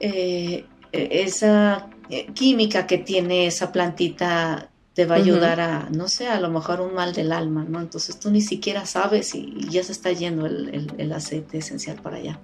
eh, 0.00 0.64
esa 0.92 1.88
eh, 2.10 2.26
química 2.34 2.86
que 2.86 2.98
tiene 2.98 3.46
esa 3.46 3.72
plantita 3.72 4.70
te 4.94 5.06
va 5.06 5.14
a 5.14 5.18
ayudar 5.18 5.60
a, 5.60 5.88
no 5.90 6.08
sé, 6.08 6.26
a 6.26 6.40
lo 6.40 6.50
mejor 6.50 6.80
un 6.80 6.94
mal 6.94 7.12
del 7.12 7.30
alma, 7.30 7.64
¿no? 7.68 7.80
Entonces 7.80 8.18
tú 8.18 8.30
ni 8.30 8.40
siquiera 8.40 8.84
sabes 8.84 9.32
y, 9.34 9.54
ya 9.70 9.84
se 9.84 9.92
está 9.92 10.10
yendo 10.10 10.46
el 10.46 11.12
aceite 11.12 11.58
esencial 11.58 12.02
para 12.02 12.16
allá. 12.16 12.40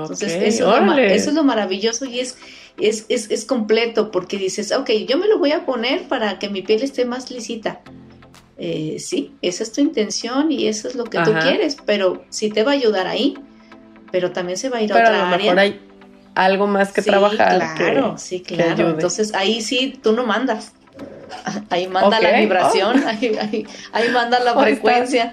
Entonces, 0.00 0.32
eso, 0.32 0.74
es 0.98 1.32
lo, 1.32 1.44
maravilloso 1.44 2.04
y 2.04 2.20
es, 2.20 2.36
es, 2.78 3.06
es, 3.08 3.44
completo 3.44 4.10
porque 4.10 4.38
dices, 4.38 4.72
ok, 4.72 4.90
yo 5.08 5.18
me 5.18 5.28
lo 5.28 5.38
voy 5.38 5.52
a 5.52 5.66
poner 5.66 6.08
para 6.08 6.38
que 6.38 6.48
mi 6.48 6.62
piel 6.62 6.82
esté 6.82 7.04
más 7.04 7.30
lisita. 7.30 7.80
Eh, 8.58 8.96
sí, 8.98 9.34
esa 9.42 9.64
es 9.64 9.72
tu 9.72 9.80
intención 9.80 10.52
y 10.52 10.68
eso 10.68 10.88
es 10.88 10.94
lo 10.94 11.04
que 11.04 11.18
tú 11.18 11.32
quieres, 11.42 11.76
pero 11.84 12.24
sí 12.30 12.48
te 12.48 12.62
va 12.62 12.72
a 12.72 12.74
ayudar 12.74 13.06
ahí, 13.06 13.34
pero 14.10 14.32
también 14.32 14.56
se 14.56 14.68
va 14.68 14.78
a 14.78 14.82
ir 14.82 14.92
a 14.92 14.96
otra 14.96 15.30
a 15.30 15.34
área. 15.34 15.52
hay 15.54 15.80
algo 16.34 16.66
más 16.66 16.92
que 16.92 17.02
trabajar. 17.02 17.76
Claro, 17.76 18.16
sí, 18.18 18.40
claro. 18.40 18.90
Entonces 18.90 19.34
ahí 19.34 19.60
sí 19.60 19.98
tú 20.02 20.12
no 20.12 20.24
mandas. 20.24 20.72
Ahí 21.70 21.88
manda 21.88 22.20
la 22.20 22.38
vibración, 22.38 23.02
ahí, 23.08 23.66
ahí, 23.92 24.08
manda 24.12 24.38
la 24.38 24.52
frecuencia. 24.60 25.32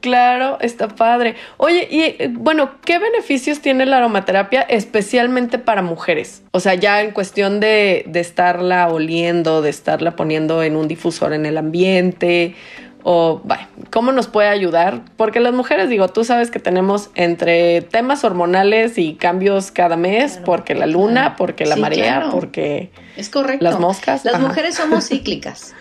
Claro, 0.00 0.58
está 0.60 0.88
padre. 0.88 1.36
Oye, 1.56 1.88
y 1.90 2.02
eh, 2.02 2.30
bueno, 2.30 2.72
¿qué 2.84 2.98
beneficios 2.98 3.60
tiene 3.60 3.86
la 3.86 3.96
aromaterapia 3.96 4.60
especialmente 4.60 5.58
para 5.58 5.82
mujeres? 5.82 6.42
O 6.52 6.60
sea, 6.60 6.74
ya 6.74 7.00
en 7.00 7.12
cuestión 7.12 7.60
de, 7.60 8.04
de 8.06 8.20
estarla 8.20 8.88
oliendo, 8.88 9.62
de 9.62 9.70
estarla 9.70 10.14
poniendo 10.14 10.62
en 10.62 10.76
un 10.76 10.86
difusor 10.86 11.32
en 11.32 11.46
el 11.46 11.56
ambiente, 11.56 12.54
o 13.08 13.40
cómo 13.90 14.10
nos 14.10 14.26
puede 14.26 14.48
ayudar, 14.48 15.04
porque 15.16 15.38
las 15.38 15.54
mujeres, 15.54 15.88
digo, 15.88 16.08
tú 16.08 16.24
sabes 16.24 16.50
que 16.50 16.58
tenemos 16.58 17.10
entre 17.14 17.82
temas 17.82 18.24
hormonales 18.24 18.98
y 18.98 19.14
cambios 19.14 19.70
cada 19.70 19.96
mes, 19.96 20.40
porque 20.44 20.74
la 20.74 20.86
luna, 20.86 21.36
porque 21.36 21.66
la 21.66 21.76
marea, 21.76 22.30
porque 22.32 22.90
es 23.16 23.28
correcto. 23.28 23.62
Las 23.62 23.78
moscas. 23.78 24.24
Las 24.24 24.40
mujeres 24.40 24.74
somos 24.74 25.06
cíclicas. 25.06 25.72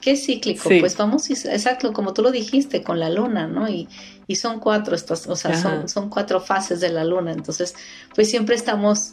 ¿Qué 0.00 0.10
es 0.10 0.26
cíclico? 0.26 0.68
Pues 0.80 0.96
vamos, 0.96 1.30
exacto, 1.30 1.92
como 1.92 2.14
tú 2.14 2.22
lo 2.22 2.32
dijiste, 2.32 2.82
con 2.82 2.98
la 2.98 3.10
luna, 3.10 3.46
¿no? 3.46 3.68
Y, 3.68 3.88
y 4.26 4.34
son 4.34 4.58
cuatro, 4.58 4.96
estas, 4.96 5.28
o 5.28 5.36
sea, 5.36 5.54
son, 5.54 5.88
son, 5.88 6.10
cuatro 6.10 6.40
fases 6.40 6.80
de 6.80 6.88
la 6.88 7.04
luna. 7.04 7.30
Entonces, 7.30 7.76
pues 8.12 8.28
siempre 8.28 8.56
estamos, 8.56 9.12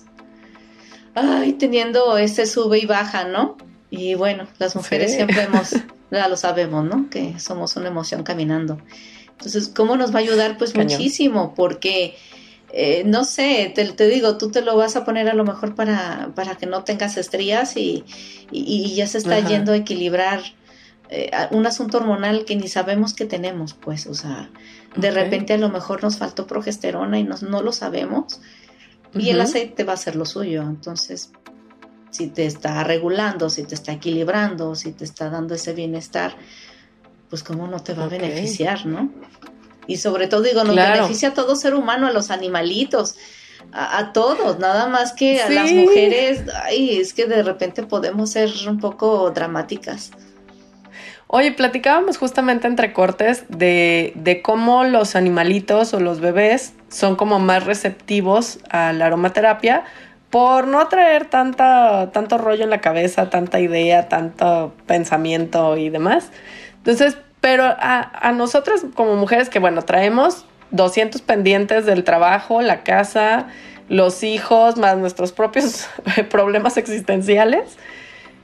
ay, 1.13 1.53
teniendo 1.53 2.17
ese 2.17 2.47
sube 2.47 2.79
y 2.79 2.87
baja, 2.87 3.25
¿no? 3.25 3.57
Y 3.91 4.15
bueno, 4.15 4.47
las 4.57 4.75
mujeres 4.75 5.13
siempre 5.13 5.43
hemos, 5.43 5.75
ya 6.11 6.27
lo 6.27 6.37
sabemos, 6.37 6.85
¿no? 6.85 7.09
Que 7.09 7.39
somos 7.39 7.75
una 7.75 7.87
emoción 7.87 8.23
caminando. 8.23 8.79
Entonces, 9.31 9.71
¿cómo 9.73 9.95
nos 9.95 10.13
va 10.13 10.19
a 10.19 10.21
ayudar? 10.21 10.57
Pues 10.57 10.75
muchísimo, 10.75 11.53
porque... 11.55 12.15
Eh, 12.71 13.01
no 13.03 13.23
sé, 13.23 13.71
te, 13.73 13.83
te, 13.93 14.07
digo, 14.07 14.37
tú 14.37 14.51
te 14.51 14.61
lo 14.61 14.77
vas 14.77 14.95
a 14.95 15.03
poner 15.03 15.27
a 15.27 15.33
lo 15.33 15.43
mejor 15.43 15.73
para, 15.73 16.29
para 16.35 16.53
que 16.53 16.67
no 16.67 16.83
tengas 16.83 17.17
estrías 17.17 17.75
y, 17.77 18.05
y, 18.51 18.93
ya 18.93 19.07
se 19.07 19.17
está 19.17 19.39
yendo 19.39 19.71
a 19.71 19.75
equilibrar 19.75 20.43
eh, 21.09 21.31
un 21.49 21.65
asunto 21.65 21.97
hormonal 21.97 22.45
que 22.45 22.55
ni 22.55 22.67
sabemos 22.67 23.15
que 23.15 23.25
tenemos, 23.25 23.73
pues, 23.73 24.05
o 24.05 24.13
sea, 24.13 24.51
de 24.95 25.09
repente 25.09 25.53
a 25.53 25.57
lo 25.57 25.69
mejor 25.69 26.03
nos 26.03 26.17
faltó 26.17 26.45
progesterona 26.45 27.17
y 27.17 27.23
no 27.23 27.63
lo 27.63 27.71
sabemos 27.71 28.39
y 29.13 29.29
el 29.29 29.41
aceite 29.41 29.83
va 29.83 29.93
a 29.93 29.97
ser 29.97 30.15
lo 30.15 30.25
suyo, 30.25 30.61
entonces, 30.63 31.31
si 32.11 32.27
te 32.27 32.45
está 32.45 32.83
regulando, 32.83 33.49
si 33.49 33.63
te 33.63 33.75
está 33.75 33.91
equilibrando, 33.93 34.75
si 34.75 34.91
te 34.91 35.03
está 35.03 35.29
dando 35.29 35.55
ese 35.55 35.73
bienestar, 35.73 36.35
pues 37.29 37.43
cómo 37.43 37.67
no 37.67 37.79
te 37.79 37.93
va 37.93 38.05
a 38.05 38.07
beneficiar, 38.07 38.85
¿no? 38.85 39.11
Y 39.87 39.97
sobre 39.97 40.27
todo 40.27 40.41
digo, 40.41 40.63
nos 40.63 40.75
beneficia 40.75 41.29
a 41.29 41.33
todo 41.33 41.55
ser 41.55 41.75
humano, 41.75 42.07
a 42.07 42.11
los 42.11 42.31
animalitos, 42.31 43.15
a, 43.71 44.13
todos, 44.13 44.59
nada 44.59 44.87
más 44.87 45.13
que 45.13 45.41
a 45.41 45.49
las 45.49 45.71
mujeres, 45.71 46.43
ay, 46.63 46.99
es 46.99 47.13
que 47.13 47.25
de 47.25 47.43
repente 47.43 47.83
podemos 47.83 48.31
ser 48.31 48.51
un 48.67 48.79
poco 48.79 49.31
dramáticas. 49.31 50.11
Oye, 51.27 51.51
platicábamos 51.51 52.17
justamente 52.17 52.67
entre 52.67 52.91
cortes 52.91 53.43
de, 53.49 54.13
de, 54.15 54.41
cómo 54.41 54.83
los 54.83 55.15
animalitos 55.15 55.93
o 55.93 55.99
los 55.99 56.19
bebés 56.19 56.73
son 56.89 57.15
como 57.15 57.37
más 57.37 57.65
receptivos 57.65 58.57
a 58.71 58.93
la 58.93 59.05
aromaterapia 59.05 59.83
por 60.29 60.67
no 60.67 60.87
traer 60.87 61.25
tanta, 61.25 62.11
tanto 62.11 62.37
rollo 62.37 62.63
en 62.63 62.69
la 62.69 62.81
cabeza, 62.81 63.29
tanta 63.29 63.59
idea, 63.59 64.09
tanto 64.09 64.73
pensamiento 64.85 65.77
y 65.77 65.89
demás. 65.89 66.29
Entonces, 66.77 67.17
pero 67.41 67.63
a, 67.63 68.27
a 68.27 68.31
nosotras 68.31 68.85
como 68.93 69.15
mujeres 69.15 69.49
que, 69.49 69.59
bueno, 69.59 69.81
traemos 69.83 70.45
200 70.71 71.21
pendientes 71.21 71.85
del 71.85 72.03
trabajo, 72.03 72.61
la 72.61 72.83
casa, 72.83 73.47
los 73.87 74.23
hijos, 74.23 74.77
más 74.77 74.97
nuestros 74.97 75.31
propios 75.31 75.87
problemas 76.29 76.77
existenciales. 76.77 77.77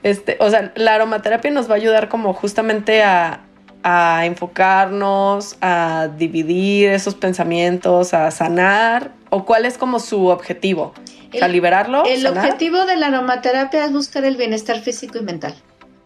Este, 0.03 0.37
o 0.39 0.49
sea, 0.49 0.71
la 0.75 0.95
aromaterapia 0.95 1.51
nos 1.51 1.69
va 1.69 1.73
a 1.73 1.77
ayudar 1.77 2.09
como 2.09 2.33
justamente 2.33 3.03
a, 3.03 3.41
a 3.83 4.25
enfocarnos, 4.25 5.57
a 5.61 6.09
dividir 6.17 6.89
esos 6.89 7.15
pensamientos, 7.15 8.13
a 8.13 8.29
sanar? 8.31 9.11
¿O 9.29 9.45
cuál 9.45 9.65
es 9.65 9.77
como 9.77 9.99
su 9.99 10.27
objetivo? 10.27 10.93
¿A 11.41 11.47
liberarlo? 11.47 12.05
El 12.05 12.25
objetivo 12.25 12.85
de 12.85 12.97
la 12.97 13.07
aromaterapia 13.07 13.85
es 13.85 13.91
buscar 13.91 14.25
el 14.25 14.37
bienestar 14.37 14.81
físico 14.81 15.17
y 15.17 15.21
mental 15.21 15.55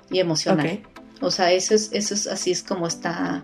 y 0.09 0.19
emocional. 0.19 0.81
O 1.21 1.31
sea, 1.31 1.51
eso 1.51 1.75
es, 1.75 1.89
eso 1.91 2.13
es 2.13 2.27
así 2.27 2.51
es 2.51 2.63
como 2.63 2.87
está 2.87 3.43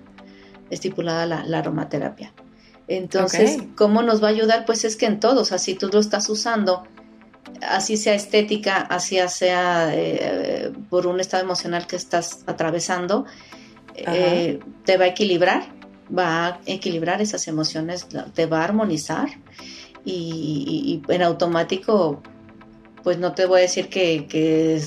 estipulada 0.69 1.25
la, 1.25 1.57
aromaterapia. 1.57 2.33
Entonces, 2.87 3.57
¿cómo 3.75 4.01
nos 4.01 4.23
va 4.23 4.27
a 4.27 4.31
ayudar? 4.31 4.65
Pues 4.65 4.85
es 4.85 4.95
que 4.95 5.05
en 5.05 5.19
todos, 5.19 5.51
así 5.51 5.75
tú 5.75 5.89
lo 5.91 5.99
estás 5.99 6.29
usando, 6.29 6.83
así 7.61 7.97
sea 7.97 8.13
estética, 8.13 8.77
así 8.77 9.17
sea 9.27 9.89
eh, 9.93 10.71
por 10.89 11.07
un 11.07 11.19
estado 11.19 11.43
emocional 11.43 11.87
que 11.87 11.95
estás 11.95 12.43
atravesando, 12.45 13.25
eh, 13.95 14.59
te 14.83 14.97
va 14.97 15.05
a 15.05 15.07
equilibrar, 15.07 15.63
va 16.15 16.47
a 16.47 16.59
equilibrar 16.65 17.21
esas 17.21 17.47
emociones, 17.47 18.07
te 18.33 18.45
va 18.45 18.61
a 18.61 18.63
armonizar 18.65 19.29
y, 20.05 21.01
en 21.07 21.21
automático, 21.23 22.21
pues 23.03 23.17
no 23.17 23.33
te 23.33 23.45
voy 23.45 23.59
a 23.59 23.61
decir 23.63 23.89
que, 23.89 24.81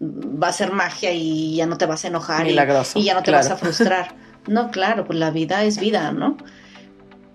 va 0.00 0.48
a 0.48 0.52
ser 0.52 0.72
magia 0.72 1.12
y 1.12 1.56
ya 1.56 1.66
no 1.66 1.78
te 1.78 1.86
vas 1.86 2.04
a 2.04 2.08
enojar 2.08 2.48
y, 2.48 2.54
ya 2.54 3.14
no 3.14 3.22
te 3.22 3.30
vas 3.30 3.50
a 3.50 3.56
frustrar. 3.56 4.14
No, 4.48 4.72
claro, 4.72 5.04
pues 5.04 5.18
la 5.18 5.30
vida 5.30 5.62
es 5.62 5.78
vida, 5.78 6.10
¿no? 6.10 6.36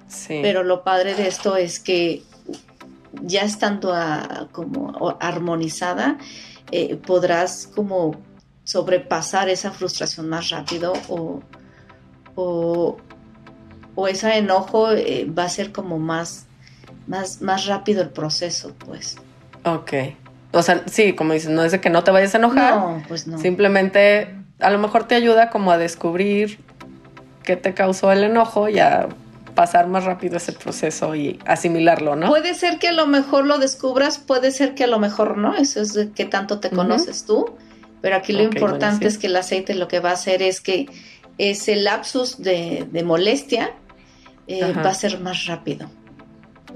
Sí. 0.09 0.39
Pero 0.41 0.63
lo 0.63 0.83
padre 0.83 1.15
de 1.15 1.27
esto 1.27 1.55
es 1.55 1.79
que 1.79 2.23
ya 3.21 3.43
estando 3.43 3.93
como 4.51 5.17
armonizada, 5.19 6.17
eh, 6.71 6.97
podrás 6.97 7.67
como 7.73 8.15
sobrepasar 8.63 9.47
esa 9.47 9.71
frustración 9.71 10.27
más 10.27 10.49
rápido 10.49 10.93
o, 11.07 11.41
o, 12.35 12.97
ese 14.07 14.37
enojo 14.37 14.91
eh, 14.91 15.25
va 15.25 15.45
a 15.45 15.49
ser 15.49 15.71
como 15.71 15.97
más, 15.97 16.46
más, 17.07 17.41
más 17.41 17.65
rápido 17.65 18.01
el 18.01 18.09
proceso, 18.09 18.73
pues. 18.77 19.17
Ok. 19.63 19.93
O 20.51 20.61
sea, 20.61 20.83
sí, 20.87 21.13
como 21.13 21.33
dices, 21.33 21.49
no 21.49 21.63
es 21.63 21.71
de 21.71 21.81
que 21.81 21.89
no 21.89 22.03
te 22.03 22.11
vayas 22.11 22.35
a 22.35 22.37
enojar. 22.37 22.75
No, 22.75 23.03
pues 23.07 23.27
no. 23.27 23.37
Simplemente 23.37 24.35
a 24.59 24.69
lo 24.69 24.79
mejor 24.79 25.07
te 25.07 25.15
ayuda 25.15 25.49
como 25.49 25.71
a 25.71 25.77
descubrir 25.77 26.59
qué 27.43 27.55
te 27.55 27.73
causó 27.73 28.11
el 28.11 28.23
enojo 28.23 28.69
y 28.69 28.79
a 28.79 29.07
pasar 29.55 29.87
más 29.87 30.03
rápido 30.03 30.37
ese 30.37 30.51
proceso 30.51 31.15
y 31.15 31.39
asimilarlo, 31.45 32.15
¿no? 32.15 32.27
Puede 32.27 32.53
ser 32.53 32.77
que 32.77 32.89
a 32.89 32.91
lo 32.91 33.07
mejor 33.07 33.45
lo 33.45 33.57
descubras, 33.57 34.19
puede 34.19 34.51
ser 34.51 34.75
que 34.75 34.83
a 34.83 34.87
lo 34.87 34.99
mejor 34.99 35.37
no, 35.37 35.55
eso 35.55 35.81
es 35.81 35.93
de 35.93 36.11
qué 36.11 36.25
tanto 36.25 36.59
te 36.59 36.69
conoces 36.69 37.25
tú. 37.25 37.57
Pero 38.01 38.15
aquí 38.15 38.33
lo 38.33 38.43
importante 38.43 39.07
es 39.07 39.17
que 39.17 39.27
el 39.27 39.35
aceite 39.35 39.73
lo 39.73 39.87
que 39.87 39.99
va 39.99 40.11
a 40.11 40.13
hacer 40.13 40.43
es 40.43 40.61
que 40.61 40.87
ese 41.39 41.75
lapsus 41.75 42.37
de, 42.37 42.87
molestia 43.03 43.71
eh, 44.45 44.73
va 44.73 44.91
a 44.91 44.93
ser 44.93 45.19
más 45.19 45.47
rápido. 45.47 45.89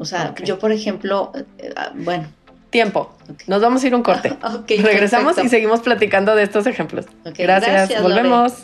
O 0.02 0.06
sea, 0.06 0.34
yo 0.44 0.58
por 0.58 0.72
ejemplo, 0.72 1.32
eh, 1.60 1.74
ah, 1.76 1.92
bueno. 1.94 2.26
Tiempo. 2.72 3.16
Nos 3.46 3.62
vamos 3.62 3.84
a 3.84 3.88
ir 3.88 3.94
un 3.94 4.02
corte. 4.02 4.36
Regresamos 4.68 5.38
y 5.38 5.48
seguimos 5.48 5.82
platicando 5.82 6.36
de 6.36 6.42
estos 6.42 6.66
ejemplos. 6.66 7.06
gracias. 7.38 8.02
Volvemos. 8.02 8.64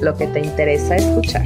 lo 0.00 0.16
que 0.16 0.26
te 0.26 0.40
interesa 0.40 0.96
escuchar. 0.96 1.44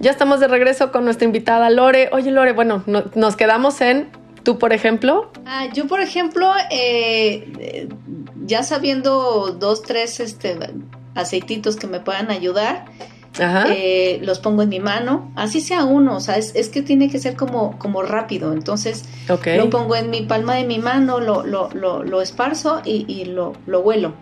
Ya 0.00 0.10
estamos 0.10 0.38
de 0.38 0.48
regreso 0.48 0.92
con 0.92 1.06
nuestra 1.06 1.24
invitada 1.24 1.70
Lore. 1.70 2.10
Oye, 2.12 2.30
Lore, 2.30 2.52
bueno, 2.52 2.84
nos 2.86 3.36
quedamos 3.36 3.80
en 3.80 4.23
tú, 4.44 4.58
por 4.58 4.72
ejemplo. 4.72 5.30
Ah, 5.46 5.66
yo, 5.72 5.88
por 5.88 6.00
ejemplo, 6.00 6.52
eh, 6.70 7.88
ya 8.44 8.62
sabiendo 8.62 9.56
dos, 9.58 9.82
tres 9.82 10.20
este, 10.20 10.56
aceititos 11.14 11.76
que 11.76 11.86
me 11.88 11.98
puedan 11.98 12.30
ayudar, 12.30 12.84
eh, 13.40 14.20
los 14.22 14.38
pongo 14.38 14.62
en 14.62 14.68
mi 14.68 14.78
mano, 14.78 15.32
así 15.34 15.60
sea 15.60 15.84
uno, 15.84 16.16
o 16.16 16.20
sea, 16.20 16.36
es, 16.36 16.68
que 16.68 16.82
tiene 16.82 17.10
que 17.10 17.18
ser 17.18 17.34
como, 17.34 17.76
como 17.80 18.02
rápido, 18.02 18.52
entonces 18.52 19.04
lo 19.26 19.70
pongo 19.70 19.96
en 19.96 20.10
mi 20.10 20.22
palma 20.22 20.54
de 20.54 20.64
mi 20.64 20.78
mano, 20.78 21.18
lo, 21.18 21.44
lo, 21.44 21.68
lo, 21.72 22.22
esparzo 22.22 22.80
y, 22.84 23.24
lo, 23.24 23.54
lo 23.66 23.80
huelo. 23.80 24.14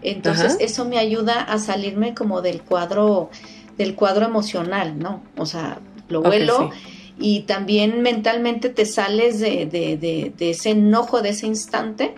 Entonces 0.00 0.56
eso 0.60 0.86
me 0.86 0.98
ayuda 0.98 1.42
a 1.42 1.58
salirme 1.58 2.14
como 2.14 2.40
del 2.40 2.62
cuadro 2.62 3.30
del 3.76 3.96
cuadro 3.96 4.24
emocional, 4.24 4.98
¿no? 4.98 5.22
O 5.36 5.46
sea, 5.46 5.78
lo 6.08 6.22
vuelo 6.22 6.70
y 7.18 7.40
también 7.42 8.02
mentalmente 8.02 8.68
te 8.68 8.86
sales 8.86 9.40
de, 9.40 9.66
de, 9.66 10.32
de, 10.36 10.50
ese 10.50 10.70
enojo 10.70 11.22
de 11.22 11.30
ese 11.30 11.46
instante. 11.46 12.14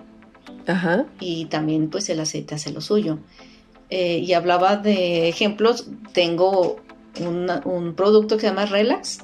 Ajá. 0.67 1.07
Y 1.21 1.47
también 1.47 1.91
pues 1.91 2.09
el 2.09 2.21
aceite 2.21 2.55
hace 2.55 2.73
lo 2.73 2.81
suyo. 2.81 3.19
Eh, 3.91 4.19
y 4.19 4.33
hablaba 4.33 4.77
de 4.77 5.29
ejemplos, 5.29 5.89
tengo 6.13 6.77
un 7.19 7.95
producto 7.97 8.37
que 8.37 8.43
se 8.43 8.47
llama 8.49 8.67
Relax 8.67 9.21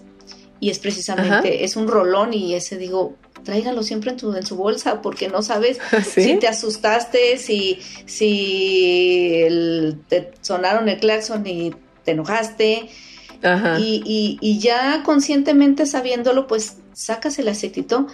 y 0.63 0.71
es 0.71 0.79
precisamente, 0.79 1.65
es 1.65 1.75
un 1.75 1.89
rolón 1.89 2.33
y 2.33 2.55
ese 2.55 2.79
digo, 2.79 3.17
tráigalo 3.43 3.83
siempre 3.83 4.13
en, 4.13 4.17
tu, 4.17 4.33
en 4.33 4.47
su 4.47 4.55
bolsa 4.55 5.03
porque 5.03 5.29
no 5.29 5.43
sabes 5.43 5.81
si 6.09 6.37
te 6.37 6.47
asustaste, 6.47 7.37
si, 7.39 7.81
si 8.07 9.45
te 10.09 10.31
sonaron 10.41 10.89
el 10.89 11.01
claxon 11.01 11.45
y 11.49 11.75
te 12.05 12.13
enojaste. 12.13 12.89
Y, 13.79 14.59
ya 14.61 15.03
conscientemente 15.05 15.87
sabiéndolo, 15.87 16.47
pues 16.47 16.77
sacas 16.93 17.39
el 17.39 17.49
aceitito, 17.49 18.07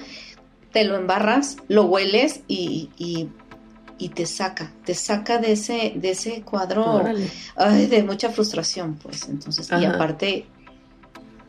te 0.73 0.85
lo 0.85 0.97
embarras, 0.97 1.57
lo 1.69 1.85
hueles 1.85 2.41
y, 2.49 2.91
y, 2.97 4.09
te 4.11 4.27
saca, 4.27 4.73
te 4.85 4.95
saca 4.95 5.38
de 5.38 5.53
ese, 5.53 5.93
de 5.97 6.11
ese 6.11 6.43
cuadro 6.43 7.03
de 7.05 8.03
mucha 8.05 8.31
frustración, 8.31 8.95
pues. 8.97 9.29
Entonces, 9.29 9.69
y 9.79 9.85
aparte, 9.85 10.47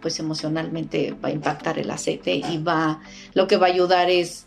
pues 0.02 0.20
emocionalmente 0.20 1.16
va 1.24 1.30
a 1.30 1.32
impactar 1.32 1.78
el 1.80 1.92
aceite 1.92 2.36
y 2.36 2.58
va, 2.58 3.02
lo 3.34 3.48
que 3.48 3.58
va 3.58 3.68
a 3.68 3.70
ayudar 3.70 4.10
es 4.10 4.46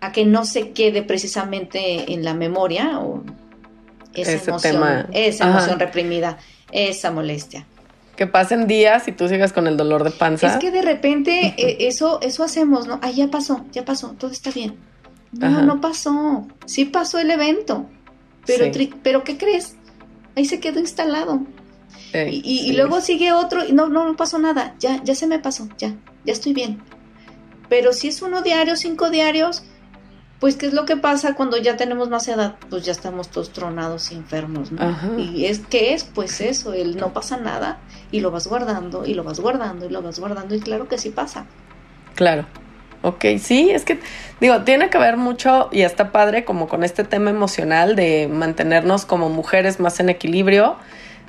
a 0.00 0.12
que 0.12 0.24
no 0.24 0.44
se 0.44 0.70
quede 0.70 1.02
precisamente 1.02 2.12
en 2.12 2.24
la 2.24 2.34
memoria 2.34 3.00
o 3.00 3.22
esa 4.14 4.32
emoción, 4.32 5.06
esa 5.12 5.48
emoción 5.48 5.78
reprimida 5.78 6.38
esa 6.72 7.10
molestia. 7.10 7.66
Que 8.18 8.26
pasen 8.26 8.66
días 8.66 9.06
y 9.06 9.12
tú 9.12 9.28
sigas 9.28 9.52
con 9.52 9.68
el 9.68 9.76
dolor 9.76 10.02
de 10.02 10.10
panza. 10.10 10.48
Es 10.48 10.56
que 10.56 10.72
de 10.72 10.82
repente 10.82 11.54
eh, 11.56 11.86
eso, 11.86 12.20
eso 12.20 12.42
hacemos, 12.42 12.88
¿no? 12.88 12.98
Ah, 13.00 13.12
ya 13.12 13.28
pasó, 13.28 13.64
ya 13.70 13.84
pasó, 13.84 14.16
todo 14.18 14.32
está 14.32 14.50
bien. 14.50 14.74
No, 15.30 15.62
no 15.62 15.80
pasó. 15.80 16.48
Sí 16.66 16.84
pasó 16.84 17.20
el 17.20 17.30
evento. 17.30 17.88
Pero, 18.44 18.72
pero 19.04 19.22
¿qué 19.22 19.38
crees? 19.38 19.76
Ahí 20.34 20.46
se 20.46 20.58
quedó 20.58 20.80
instalado. 20.80 21.46
y, 22.12 22.72
luego 22.72 23.00
sigue 23.00 23.32
otro 23.32 23.64
y 23.64 23.70
no, 23.72 23.88
no, 23.88 24.04
no 24.04 24.16
pasó 24.16 24.40
nada. 24.40 24.74
Ya, 24.80 25.00
ya 25.04 25.14
se 25.14 25.28
me 25.28 25.38
pasó, 25.38 25.68
ya, 25.78 25.94
ya 26.24 26.32
estoy 26.32 26.54
bien. 26.54 26.82
Pero 27.68 27.92
si 27.92 28.08
es 28.08 28.20
uno 28.20 28.42
diario, 28.42 28.74
cinco 28.74 29.10
diarios, 29.10 29.62
pues 30.40 30.56
qué 30.56 30.66
es 30.66 30.72
lo 30.72 30.84
que 30.84 30.96
pasa 30.96 31.34
cuando 31.34 31.56
ya 31.56 31.76
tenemos 31.76 32.08
más 32.08 32.28
edad, 32.28 32.54
pues 32.70 32.84
ya 32.84 32.92
estamos 32.92 33.28
todos 33.28 33.52
tronados 33.52 34.12
y 34.12 34.14
enfermos, 34.14 34.70
¿no? 34.70 34.96
Y 35.18 35.46
es 35.46 35.58
que 35.58 35.94
es 35.94 36.04
pues 36.04 36.40
eso, 36.40 36.72
el 36.72 36.96
no 36.96 37.12
pasa 37.12 37.36
nada 37.38 37.78
y 38.12 38.20
lo 38.20 38.30
vas 38.30 38.46
guardando 38.46 39.04
y 39.04 39.14
lo 39.14 39.24
vas 39.24 39.40
guardando 39.40 39.86
y 39.86 39.90
lo 39.90 40.00
vas 40.00 40.20
guardando 40.20 40.54
y 40.54 40.60
claro 40.60 40.86
que 40.86 40.96
sí 40.98 41.10
pasa. 41.10 41.46
Claro. 42.14 42.46
Ok, 43.02 43.24
sí, 43.38 43.70
es 43.70 43.84
que 43.84 44.00
digo, 44.40 44.62
tiene 44.62 44.90
que 44.90 44.98
ver 44.98 45.16
mucho 45.16 45.68
y 45.70 45.82
está 45.82 46.10
padre 46.10 46.44
como 46.44 46.68
con 46.68 46.82
este 46.82 47.04
tema 47.04 47.30
emocional 47.30 47.94
de 47.94 48.28
mantenernos 48.28 49.06
como 49.06 49.28
mujeres 49.28 49.78
más 49.78 50.00
en 50.00 50.08
equilibrio. 50.08 50.76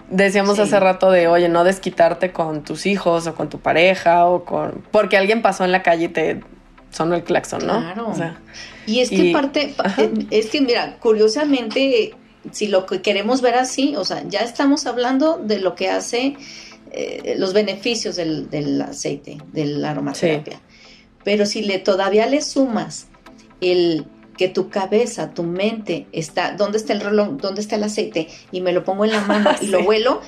Decíamos 0.10 0.58
hace 0.58 0.80
rato 0.80 1.12
de, 1.12 1.28
oye, 1.28 1.50
no 1.50 1.63
desquitarte 1.63 2.32
con 2.32 2.63
tus 2.63 2.88
hijos 2.88 3.28
o 3.28 3.36
con 3.36 3.50
tu 3.50 3.60
pareja 3.60 4.26
o 4.26 4.43
con... 4.45 4.84
porque 4.91 5.17
alguien 5.17 5.43
pasó 5.43 5.63
en 5.65 5.72
la 5.72 5.84
calle 5.84 6.06
y 6.06 6.10
te 6.10 6.41
sonó 6.91 7.15
el 7.15 7.23
claxon, 7.23 7.65
¿no? 7.65 7.80
Claro. 7.80 8.13
y 8.86 8.99
es 8.99 9.10
que 9.10 9.32
parte, 9.32 9.75
es 10.32 10.47
que 10.47 10.62
mira, 10.62 10.97
curiosamente, 10.99 12.13
si 12.52 12.67
lo 12.67 12.86
que 12.86 13.02
queremos 13.02 13.41
ver 13.41 13.56
así, 13.56 13.95
o 13.95 14.06
sea, 14.06 14.23
ya 14.28 14.39
estamos 14.39 14.86
hablando 14.86 15.38
de 15.38 15.60
lo 15.60 15.75
que 15.75 15.89
hace 15.89 16.36
eh, 16.91 17.36
los 17.38 17.54
beneficios 17.54 18.15
del, 18.15 18.49
del, 18.49 18.82
aceite, 18.82 19.38
de 19.52 19.65
la 19.65 19.91
aromaterapia. 19.91 20.60
Pero 21.23 21.45
si 21.45 21.62
le 21.62 21.80
todavía 21.80 22.25
le 22.25 22.41
sumas 22.41 23.08
el 23.62 24.06
que 24.38 24.47
tu 24.47 24.69
cabeza, 24.69 25.34
tu 25.34 25.43
mente 25.43 26.08
está, 26.13 26.54
¿dónde 26.54 26.78
está 26.78 26.93
el 26.93 27.02
reloj? 27.02 27.32
¿Dónde 27.41 27.62
está 27.62 27.75
el 27.75 27.84
aceite? 27.84 28.30
Y 28.52 28.62
me 28.62 28.71
lo 28.71 28.86
pongo 28.86 29.06
en 29.06 29.12
la 29.12 29.21
mano 29.21 29.52
y 29.62 29.67
lo 29.67 29.82
huelo, 29.82 30.21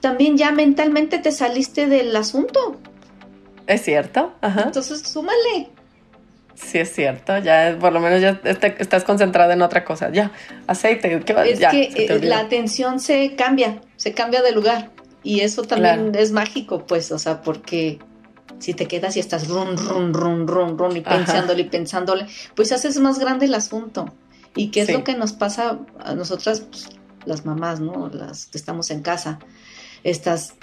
también 0.00 0.36
ya 0.36 0.52
mentalmente 0.52 1.18
te 1.18 1.32
saliste 1.32 1.86
del 1.86 2.16
asunto. 2.16 2.80
Es 3.66 3.82
cierto. 3.82 4.32
Ajá. 4.40 4.62
Entonces, 4.62 5.02
súmale. 5.02 5.68
Sí, 6.60 6.78
es 6.78 6.92
cierto. 6.92 7.38
Ya, 7.38 7.76
por 7.78 7.92
lo 7.92 8.00
menos 8.00 8.20
ya 8.20 8.40
estás 8.44 9.04
concentrada 9.04 9.52
en 9.54 9.62
otra 9.62 9.84
cosa. 9.84 10.10
Ya, 10.10 10.32
aceite. 10.66 11.20
¿qué? 11.24 11.34
Es 11.46 11.60
que 11.60 11.90
eh, 11.94 12.20
la 12.22 12.40
atención 12.40 13.00
se 13.00 13.34
cambia, 13.36 13.80
se 13.96 14.12
cambia 14.12 14.42
de 14.42 14.52
lugar. 14.52 14.90
Y 15.22 15.40
eso 15.40 15.62
también 15.62 16.14
es 16.14 16.32
mágico, 16.32 16.86
pues, 16.86 17.10
o 17.12 17.18
sea, 17.18 17.42
porque 17.42 17.98
si 18.58 18.74
te 18.74 18.86
quedas 18.86 19.16
y 19.16 19.20
estás 19.20 19.48
run, 19.48 19.76
run, 19.76 20.14
run, 20.14 20.46
run, 20.46 20.78
run, 20.78 20.96
y 20.96 21.00
pensándole 21.00 21.62
y 21.62 21.64
pensándole, 21.64 22.26
pues 22.54 22.72
haces 22.72 22.98
más 22.98 23.18
grande 23.18 23.46
el 23.46 23.54
asunto. 23.54 24.14
¿Y 24.54 24.70
qué 24.70 24.82
es 24.82 24.92
lo 24.92 25.04
que 25.04 25.14
nos 25.14 25.32
pasa 25.32 25.78
a 26.00 26.14
nosotras, 26.14 26.60
pues, 26.60 26.88
las 27.24 27.44
mamás, 27.44 27.80
¿no? 27.80 28.08
Las 28.12 28.46
que 28.46 28.58
estamos 28.58 28.90
en 28.90 29.02
casa. 29.02 29.38
Estás, 30.02 30.54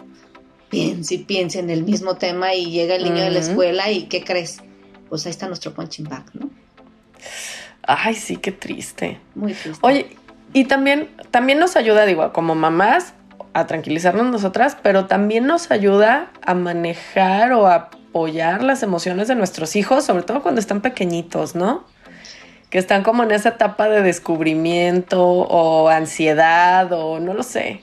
piensa 0.69 1.13
y 1.13 1.19
piensa 1.19 1.59
en 1.59 1.69
el 1.69 1.83
mismo 1.83 2.15
tema 2.15 2.53
y 2.53 2.71
llega 2.71 2.95
el 2.95 3.03
niño 3.03 3.23
de 3.23 3.31
la 3.31 3.39
escuela 3.39 3.91
y 3.91 4.03
¿qué 4.03 4.23
crees? 4.23 4.61
Pues 5.09 5.25
ahí 5.25 5.31
está 5.31 5.47
nuestro 5.47 5.73
punching 5.73 6.07
bag, 6.07 6.25
¿no? 6.33 6.49
Ay, 7.83 8.15
sí, 8.15 8.37
qué 8.37 8.51
triste. 8.51 9.19
Muy 9.35 9.53
triste. 9.53 9.79
Oye, 9.81 10.17
y 10.53 10.65
también, 10.65 11.09
también 11.31 11.59
nos 11.59 11.75
ayuda, 11.75 12.05
digo, 12.05 12.31
como 12.33 12.55
mamás, 12.55 13.13
a 13.53 13.67
tranquilizarnos 13.67 14.25
nosotras, 14.27 14.77
pero 14.81 15.05
también 15.05 15.47
nos 15.47 15.71
ayuda 15.71 16.29
a 16.41 16.53
manejar 16.53 17.53
o 17.53 17.67
a 17.67 17.75
apoyar 17.75 18.63
las 18.63 18.83
emociones 18.83 19.27
de 19.29 19.35
nuestros 19.35 19.75
hijos, 19.75 20.03
sobre 20.03 20.23
todo 20.23 20.41
cuando 20.41 20.59
están 20.59 20.81
pequeñitos, 20.81 21.55
¿no? 21.55 21.85
Que 22.69 22.77
están 22.77 23.03
como 23.03 23.23
en 23.23 23.31
esa 23.31 23.49
etapa 23.49 23.87
de 23.87 24.01
descubrimiento 24.01 25.21
o 25.23 25.87
ansiedad 25.87 26.91
o 26.91 27.19
no 27.19 27.33
lo 27.33 27.43
sé. 27.43 27.81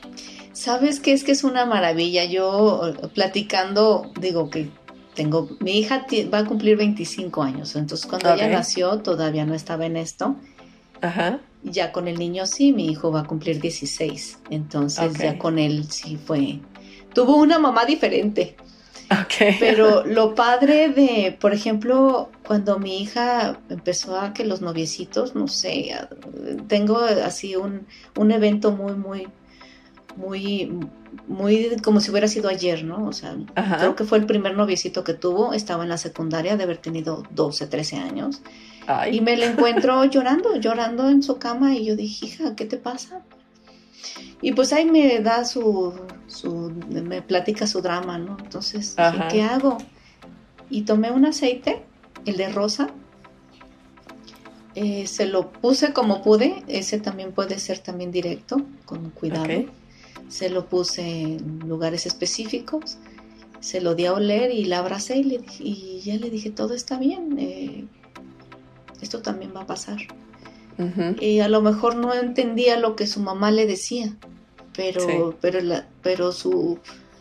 ¿Sabes 0.52 1.00
qué 1.00 1.12
es 1.12 1.24
que 1.24 1.32
es 1.32 1.42
una 1.42 1.64
maravilla? 1.64 2.24
Yo 2.24 2.92
platicando, 3.14 4.12
digo 4.20 4.50
que 4.50 4.68
tengo, 5.14 5.48
mi 5.60 5.78
hija 5.78 6.06
va 6.32 6.38
a 6.38 6.44
cumplir 6.44 6.76
25 6.76 7.42
años, 7.42 7.76
entonces 7.76 8.06
cuando 8.06 8.32
ella 8.32 8.48
nació 8.48 8.98
todavía 8.98 9.44
no 9.44 9.54
estaba 9.54 9.86
en 9.86 9.96
esto. 9.96 10.36
Ajá. 11.00 11.40
Ya 11.62 11.92
con 11.92 12.08
el 12.08 12.18
niño 12.18 12.46
sí, 12.46 12.72
mi 12.72 12.86
hijo 12.86 13.12
va 13.12 13.20
a 13.20 13.24
cumplir 13.24 13.60
16. 13.60 14.38
Entonces 14.50 15.12
ya 15.18 15.38
con 15.38 15.58
él 15.58 15.84
sí 15.90 16.16
fue. 16.16 16.60
Tuvo 17.12 17.36
una 17.36 17.58
mamá 17.58 17.84
diferente. 17.84 18.56
Okay. 19.24 19.56
Pero 19.60 20.04
lo 20.06 20.34
padre 20.34 20.88
de, 20.88 21.36
por 21.38 21.52
ejemplo, 21.52 22.30
cuando 22.46 22.78
mi 22.78 23.02
hija 23.02 23.60
empezó 23.68 24.18
a 24.18 24.32
que 24.32 24.44
los 24.44 24.60
noviecitos, 24.60 25.34
no 25.34 25.48
sé, 25.48 25.94
tengo 26.68 26.98
así 26.98 27.56
un, 27.56 27.86
un 28.16 28.30
evento 28.30 28.72
muy, 28.72 28.94
muy, 28.94 29.28
muy, 30.16 30.72
muy 31.26 31.76
como 31.82 32.00
si 32.00 32.10
hubiera 32.10 32.28
sido 32.28 32.48
ayer, 32.48 32.84
¿no? 32.84 33.06
O 33.06 33.12
sea, 33.12 33.36
creo 33.78 33.94
que 33.96 34.04
fue 34.04 34.18
el 34.18 34.26
primer 34.26 34.56
noviecito 34.56 35.04
que 35.04 35.14
tuvo, 35.14 35.52
estaba 35.52 35.82
en 35.82 35.90
la 35.90 35.98
secundaria 35.98 36.56
de 36.56 36.64
haber 36.64 36.78
tenido 36.78 37.22
12, 37.30 37.66
13 37.66 37.96
años. 37.96 38.42
Y 39.10 39.20
me 39.20 39.36
la 39.36 39.46
encuentro 39.46 40.04
llorando, 40.10 40.56
llorando 40.56 41.08
en 41.08 41.22
su 41.22 41.38
cama 41.38 41.74
y 41.74 41.84
yo 41.84 41.96
dije, 41.96 42.26
hija, 42.26 42.56
¿qué 42.56 42.64
te 42.64 42.76
pasa? 42.76 43.22
Y 44.40 44.52
pues 44.52 44.72
ahí 44.72 44.84
me 44.86 45.20
da 45.20 45.44
su, 45.44 45.94
su 46.26 46.72
me 46.88 47.22
platica 47.22 47.66
su 47.66 47.80
drama, 47.80 48.18
¿no? 48.18 48.36
Entonces, 48.42 48.96
¿qué 49.30 49.42
hago? 49.42 49.78
Y 50.68 50.82
tomé 50.82 51.12
un 51.12 51.26
aceite, 51.26 51.82
el 52.24 52.36
de 52.36 52.48
rosa, 52.48 52.88
eh, 54.74 55.06
se 55.06 55.26
lo 55.26 55.52
puse 55.52 55.92
como 55.92 56.22
pude, 56.22 56.64
ese 56.66 56.98
también 56.98 57.32
puede 57.32 57.58
ser 57.58 57.78
también 57.78 58.10
directo, 58.10 58.62
con 58.86 59.10
cuidado. 59.10 59.46
Se 60.32 60.48
lo 60.48 60.66
puse 60.66 61.02
en 61.02 61.58
lugares 61.68 62.06
específicos, 62.06 62.96
se 63.60 63.82
lo 63.82 63.94
di 63.94 64.06
a 64.06 64.14
oler 64.14 64.50
y 64.50 64.64
la 64.64 64.78
abracé 64.78 65.18
y, 65.18 65.24
le, 65.24 65.40
y 65.60 66.00
ya 66.00 66.16
le 66.16 66.30
dije, 66.30 66.50
todo 66.50 66.74
está 66.74 66.98
bien, 66.98 67.38
eh, 67.38 67.84
esto 69.02 69.20
también 69.20 69.52
va 69.54 69.62
a 69.62 69.66
pasar. 69.66 69.98
Y 71.20 71.40
a 71.40 71.48
lo 71.48 71.60
mejor 71.60 71.96
no 71.96 72.12
entendía 72.14 72.78
lo 72.78 72.96
que 72.96 73.06
su 73.06 73.20
mamá 73.20 73.50
le 73.50 73.66
decía, 73.66 74.16
pero, 74.74 75.36
pero, 75.40 75.60
pero 76.02 76.32
su, 76.32 76.78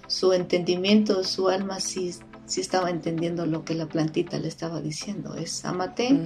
su 0.07 0.33
entendimiento, 0.33 1.23
su 1.23 1.49
alma 1.49 1.79
sí, 1.79 2.15
sí 2.45 2.61
estaba 2.61 2.89
entendiendo 2.89 3.45
lo 3.45 3.63
que 3.63 3.75
la 3.75 3.87
plantita 3.87 4.39
le 4.39 4.47
estaba 4.47 4.81
diciendo. 4.81 5.35
Es 5.35 5.63
amate 5.65 6.17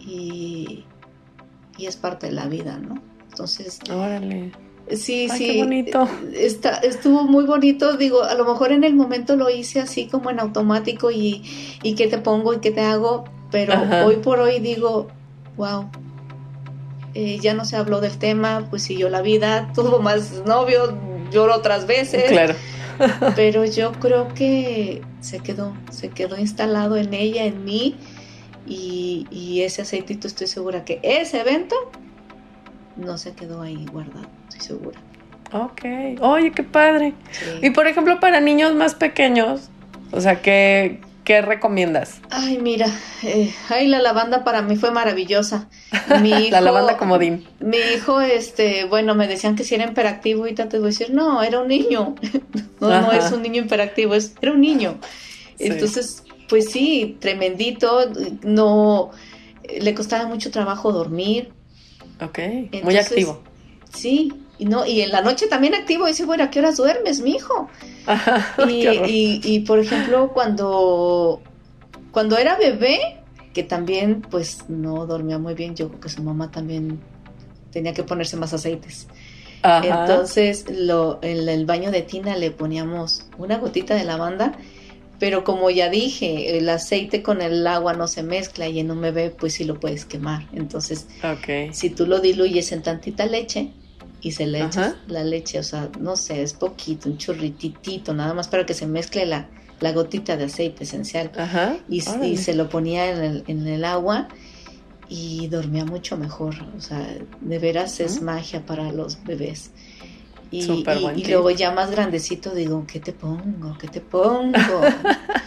y, 0.00 0.84
y, 1.78 1.86
es 1.86 1.96
parte 1.96 2.26
de 2.26 2.32
la 2.32 2.46
vida, 2.46 2.78
¿no? 2.78 3.00
Entonces... 3.30 3.78
Órale. 3.90 4.52
Sí, 4.94 5.28
sí. 5.28 5.46
Qué 5.46 5.58
bonito. 5.58 6.08
Está, 6.34 6.76
estuvo 6.78 7.24
muy 7.24 7.44
bonito. 7.44 7.96
Digo, 7.96 8.22
a 8.22 8.34
lo 8.34 8.44
mejor 8.44 8.72
en 8.72 8.84
el 8.84 8.94
momento 8.94 9.36
lo 9.36 9.50
hice 9.50 9.80
así 9.80 10.06
como 10.06 10.30
en 10.30 10.40
automático 10.40 11.10
y, 11.10 11.42
y 11.82 11.94
qué 11.94 12.08
te 12.08 12.18
pongo 12.18 12.54
y 12.54 12.58
qué 12.58 12.70
te 12.70 12.80
hago, 12.80 13.24
pero 13.50 13.74
hoy 14.04 14.16
por 14.16 14.40
hoy 14.40 14.60
digo, 14.60 15.08
wow, 15.56 15.88
eh, 17.14 17.38
ya 17.40 17.54
no 17.54 17.64
se 17.64 17.76
habló 17.76 18.00
del 18.00 18.18
tema, 18.18 18.66
pues 18.70 18.82
siguió 18.82 19.08
la 19.08 19.22
vida, 19.22 19.70
tuvo 19.74 20.00
más 20.00 20.42
novios, 20.46 20.94
lloró 21.30 21.56
otras 21.56 21.86
veces. 21.86 22.24
Claro. 22.24 22.54
pero 23.36 23.64
yo 23.64 23.92
creo 23.92 24.28
que 24.34 25.02
se 25.20 25.40
quedó, 25.40 25.74
se 25.90 26.10
quedó 26.10 26.38
instalado 26.38 26.96
en 26.96 27.14
ella, 27.14 27.44
en 27.44 27.64
mí, 27.64 27.96
y, 28.66 29.26
y 29.30 29.62
ese 29.62 29.82
aceitito 29.82 30.26
estoy 30.26 30.46
segura 30.46 30.84
que 30.84 31.00
ese 31.02 31.40
evento 31.40 31.74
no 32.96 33.16
se 33.18 33.32
quedó 33.32 33.62
ahí 33.62 33.86
guardado, 33.90 34.28
estoy 34.60 34.78
segura. 34.78 35.00
Ok, 35.52 35.82
oye, 36.20 36.52
qué 36.52 36.62
padre. 36.62 37.14
Y 37.60 37.70
por 37.70 37.88
ejemplo, 37.88 38.20
para 38.20 38.40
niños 38.40 38.74
más 38.74 38.94
pequeños, 38.94 39.68
o 40.12 40.20
sea, 40.20 40.40
que 40.42 41.00
¿Qué 41.24 41.42
recomiendas? 41.42 42.20
Ay, 42.30 42.58
mira, 42.58 42.86
eh, 43.22 43.54
ay, 43.68 43.86
la 43.86 44.00
lavanda 44.00 44.42
para 44.42 44.62
mí 44.62 44.76
fue 44.76 44.90
maravillosa. 44.90 45.68
Mi 46.22 46.30
hijo, 46.46 46.50
la 46.50 46.60
lavanda 46.60 46.96
comodín. 46.96 47.46
Mi 47.60 47.76
hijo, 47.76 48.20
este, 48.20 48.84
bueno, 48.86 49.14
me 49.14 49.28
decían 49.28 49.54
que 49.54 49.62
si 49.62 49.74
era 49.74 49.84
imperactivo 49.84 50.48
y 50.48 50.54
te 50.54 50.64
voy 50.64 50.78
a 50.78 50.86
decir, 50.86 51.12
no, 51.12 51.42
era 51.42 51.60
un 51.60 51.68
niño. 51.68 52.16
no, 52.80 52.88
no 52.88 53.12
es 53.12 53.30
un 53.30 53.42
niño 53.42 53.62
imperactivo, 53.62 54.14
es, 54.14 54.34
era 54.40 54.50
un 54.50 54.60
niño. 54.60 54.98
Entonces, 55.58 56.24
pues 56.48 56.70
sí, 56.70 57.16
tremendito, 57.20 58.10
no, 58.42 59.10
le 59.78 59.94
costaba 59.94 60.26
mucho 60.26 60.50
trabajo 60.50 60.90
dormir. 60.90 61.52
Ok, 62.20 62.38
muy 62.82 62.96
activo. 62.96 63.42
Sí, 63.94 64.32
y 64.60 64.66
no, 64.66 64.84
y 64.84 65.00
en 65.00 65.10
la 65.10 65.22
noche 65.22 65.46
también 65.46 65.74
activo, 65.74 66.04
dice, 66.06 66.26
bueno, 66.26 66.44
¿a 66.44 66.50
qué 66.50 66.58
horas 66.58 66.76
duermes, 66.76 67.22
mi 67.22 67.30
hijo? 67.30 67.70
y, 68.68 69.40
y, 69.42 69.60
por 69.60 69.78
ejemplo, 69.78 70.32
cuando, 70.34 71.40
cuando 72.10 72.36
era 72.36 72.58
bebé, 72.58 73.22
que 73.54 73.62
también 73.62 74.20
pues 74.20 74.68
no 74.68 75.06
dormía 75.06 75.38
muy 75.38 75.54
bien, 75.54 75.74
yo 75.74 75.88
creo 75.88 76.00
que 76.00 76.08
su 76.10 76.22
mamá 76.22 76.50
también 76.50 77.00
tenía 77.72 77.94
que 77.94 78.04
ponerse 78.04 78.36
más 78.36 78.52
aceites. 78.52 79.08
Entonces, 79.62 80.66
lo, 80.70 81.20
en 81.22 81.48
el 81.48 81.64
baño 81.64 81.90
de 81.90 82.02
Tina 82.02 82.36
le 82.36 82.50
poníamos 82.50 83.24
una 83.38 83.56
gotita 83.56 83.94
de 83.94 84.04
lavanda, 84.04 84.52
pero 85.18 85.42
como 85.42 85.70
ya 85.70 85.88
dije, 85.88 86.58
el 86.58 86.68
aceite 86.68 87.22
con 87.22 87.40
el 87.40 87.66
agua 87.66 87.94
no 87.94 88.08
se 88.08 88.22
mezcla 88.22 88.68
y 88.68 88.78
en 88.78 88.90
un 88.90 89.00
bebé 89.00 89.30
pues 89.30 89.54
sí 89.54 89.64
lo 89.64 89.80
puedes 89.80 90.04
quemar. 90.04 90.48
Entonces, 90.52 91.06
si 91.72 91.88
tú 91.88 92.04
lo 92.04 92.20
diluyes 92.20 92.72
en 92.72 92.82
tantita 92.82 93.24
leche 93.24 93.72
y 94.22 94.32
se 94.32 94.46
le 94.46 94.64
echas 94.64 94.96
la 95.06 95.24
leche, 95.24 95.58
o 95.58 95.62
sea, 95.62 95.88
no 95.98 96.16
sé, 96.16 96.42
es 96.42 96.52
poquito, 96.52 97.08
un 97.08 97.16
churrititito, 97.16 98.12
nada 98.12 98.34
más 98.34 98.48
para 98.48 98.66
que 98.66 98.74
se 98.74 98.86
mezcle 98.86 99.24
la, 99.24 99.48
la 99.80 99.92
gotita 99.92 100.36
de 100.36 100.44
aceite 100.44 100.84
esencial. 100.84 101.30
Y, 101.88 102.02
se 102.02 102.54
lo 102.54 102.68
ponía 102.68 103.10
en 103.10 103.24
el, 103.24 103.44
en 103.46 103.66
el 103.66 103.84
agua 103.84 104.28
y 105.08 105.48
dormía 105.48 105.84
mucho 105.84 106.16
mejor. 106.16 106.54
O 106.76 106.80
sea, 106.80 107.06
de 107.40 107.58
veras 107.58 108.00
es 108.00 108.20
magia 108.20 108.64
para 108.64 108.92
los 108.92 109.22
bebés. 109.24 109.70
Y, 110.50 110.84
y, 111.16 111.24
luego 111.26 111.50
ya 111.50 111.70
más 111.70 111.90
grandecito 111.90 112.54
digo, 112.54 112.84
¿qué 112.86 113.00
te 113.00 113.12
pongo? 113.12 113.78
¿Qué 113.78 113.88
te 113.88 114.00
pongo? 114.00 114.52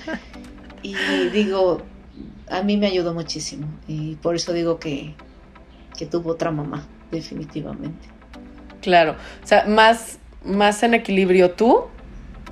y 0.82 0.96
digo, 1.32 1.82
a 2.50 2.64
mí 2.64 2.78
me 2.78 2.88
ayudó 2.88 3.14
muchísimo. 3.14 3.68
Y 3.88 4.16
por 4.16 4.36
eso 4.36 4.54
digo 4.54 4.80
que, 4.80 5.14
que 5.98 6.06
tuvo 6.06 6.32
otra 6.32 6.52
mamá, 6.52 6.88
definitivamente. 7.12 8.13
Claro, 8.84 9.16
o 9.44 9.48
sea, 9.48 9.66
más, 9.66 10.20
más 10.46 10.84
en 10.84 10.94
equilibrio 10.94 11.52
tú, 11.52 11.86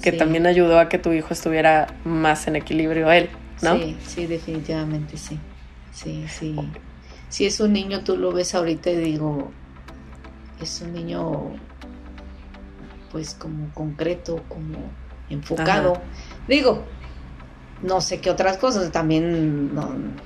que 0.02 0.12
también 0.12 0.48
ayudó 0.48 0.80
a 0.80 0.90
que 0.90 0.98
tu 0.98 1.12
hijo 1.12 1.34
estuviera 1.34 1.88
más 2.06 2.48
en 2.48 2.56
equilibrio 2.56 3.12
él, 3.12 3.30
¿no? 3.62 3.78
Sí, 3.78 3.98
sí, 4.08 4.26
definitivamente 4.26 5.18
sí. 5.18 5.38
Sí, 5.94 6.26
sí. 6.28 6.56
Si 7.30 7.46
es 7.46 7.60
un 7.60 7.74
niño, 7.74 8.04
tú 8.04 8.18
lo 8.18 8.32
ves 8.32 8.56
ahorita 8.56 8.90
y 8.90 8.96
digo, 8.96 9.52
es 10.62 10.82
un 10.82 10.94
niño 10.94 11.52
pues 13.12 13.36
como 13.36 13.70
concreto, 13.74 14.44
como 14.48 14.80
enfocado. 15.30 16.02
Digo, 16.48 16.86
no 17.84 18.00
sé 18.00 18.22
qué 18.22 18.30
otras 18.30 18.58
cosas, 18.58 18.92
también, 18.92 19.72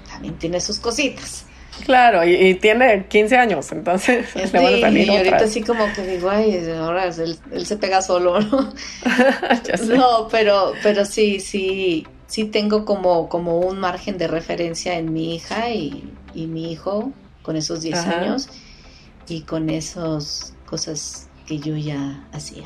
también 0.07 0.35
tiene 0.37 0.61
sus 0.61 0.79
cositas. 0.79 1.47
Claro, 1.83 2.23
y, 2.23 2.55
tiene 2.55 3.05
15 3.07 3.37
años, 3.37 3.71
entonces 3.71 4.27
sí, 4.33 4.57
Y 4.57 5.09
ahorita 5.09 5.47
sí 5.47 5.61
como 5.61 5.85
que 5.93 6.05
digo, 6.05 6.29
ay, 6.29 6.67
ahora 6.69 7.05
él, 7.07 7.65
se 7.65 7.77
pega 7.77 8.01
solo, 8.01 8.39
¿no? 8.39 8.73
no, 9.95 10.27
pero, 10.29 10.73
pero 10.81 11.05
sí, 11.05 11.39
sí, 11.39 12.07
sí 12.27 12.45
tengo 12.45 12.85
como, 12.85 13.29
como 13.29 13.59
un 13.59 13.79
margen 13.79 14.17
de 14.17 14.27
referencia 14.27 14.97
en 14.97 15.13
mi 15.13 15.35
hija 15.35 15.69
y, 15.69 16.11
mi 16.33 16.71
hijo 16.71 17.13
con 17.43 17.55
esos 17.55 17.81
10 17.81 17.97
años 18.07 18.49
y 19.29 19.41
con 19.41 19.69
esas 19.69 20.53
cosas 20.65 21.29
que 21.47 21.59
yo 21.59 21.77
ya 21.77 22.25
hacía. 22.33 22.65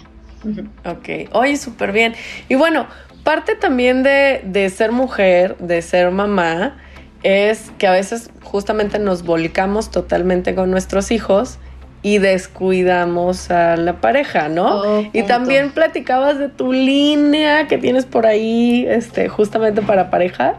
Ok, 0.86 1.30
oye, 1.34 1.58
súper 1.58 1.92
bien. 1.92 2.16
Y 2.48 2.56
bueno, 2.56 2.88
parte 3.24 3.56
también 3.56 4.04
de, 4.04 4.42
de, 4.44 4.70
ser 4.70 4.92
mujer, 4.92 5.58
de 5.58 5.82
ser 5.82 6.12
mamá, 6.12 6.78
es 7.24 7.72
que 7.78 7.88
a 7.88 7.92
veces 7.92 8.32
justamente 8.44 9.00
nos 9.00 9.24
volcamos 9.24 9.92
totalmente 9.92 10.56
con 10.56 10.72
nuestros 10.72 11.12
hijos 11.12 11.60
y 12.02 12.20
descuidamos 12.20 13.52
a 13.52 13.76
la 13.76 14.00
pareja, 14.00 14.48
¿no? 14.48 14.82
Oh, 14.82 15.10
y 15.12 15.24
también 15.24 15.72
platicabas 15.72 16.40
de 16.40 16.48
tu 16.48 16.72
línea 16.72 17.68
que 17.68 17.78
tienes 17.78 18.06
por 18.06 18.26
ahí, 18.26 18.86
este, 18.88 19.28
justamente 19.28 19.82
para 19.82 20.10
parejas. 20.10 20.56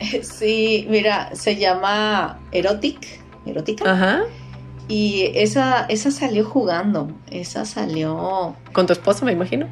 Sí, 0.22 0.86
mira, 0.88 1.28
se 1.34 1.56
llama 1.56 2.38
Erotic, 2.52 3.20
erótica. 3.44 3.92
Ajá. 3.92 4.22
Y 4.90 5.30
esa, 5.36 5.86
esa 5.88 6.10
salió 6.10 6.44
jugando, 6.44 7.12
esa 7.30 7.64
salió... 7.64 8.56
¿Con 8.72 8.88
tu 8.88 8.92
esposo, 8.92 9.24
me 9.24 9.30
imagino? 9.30 9.68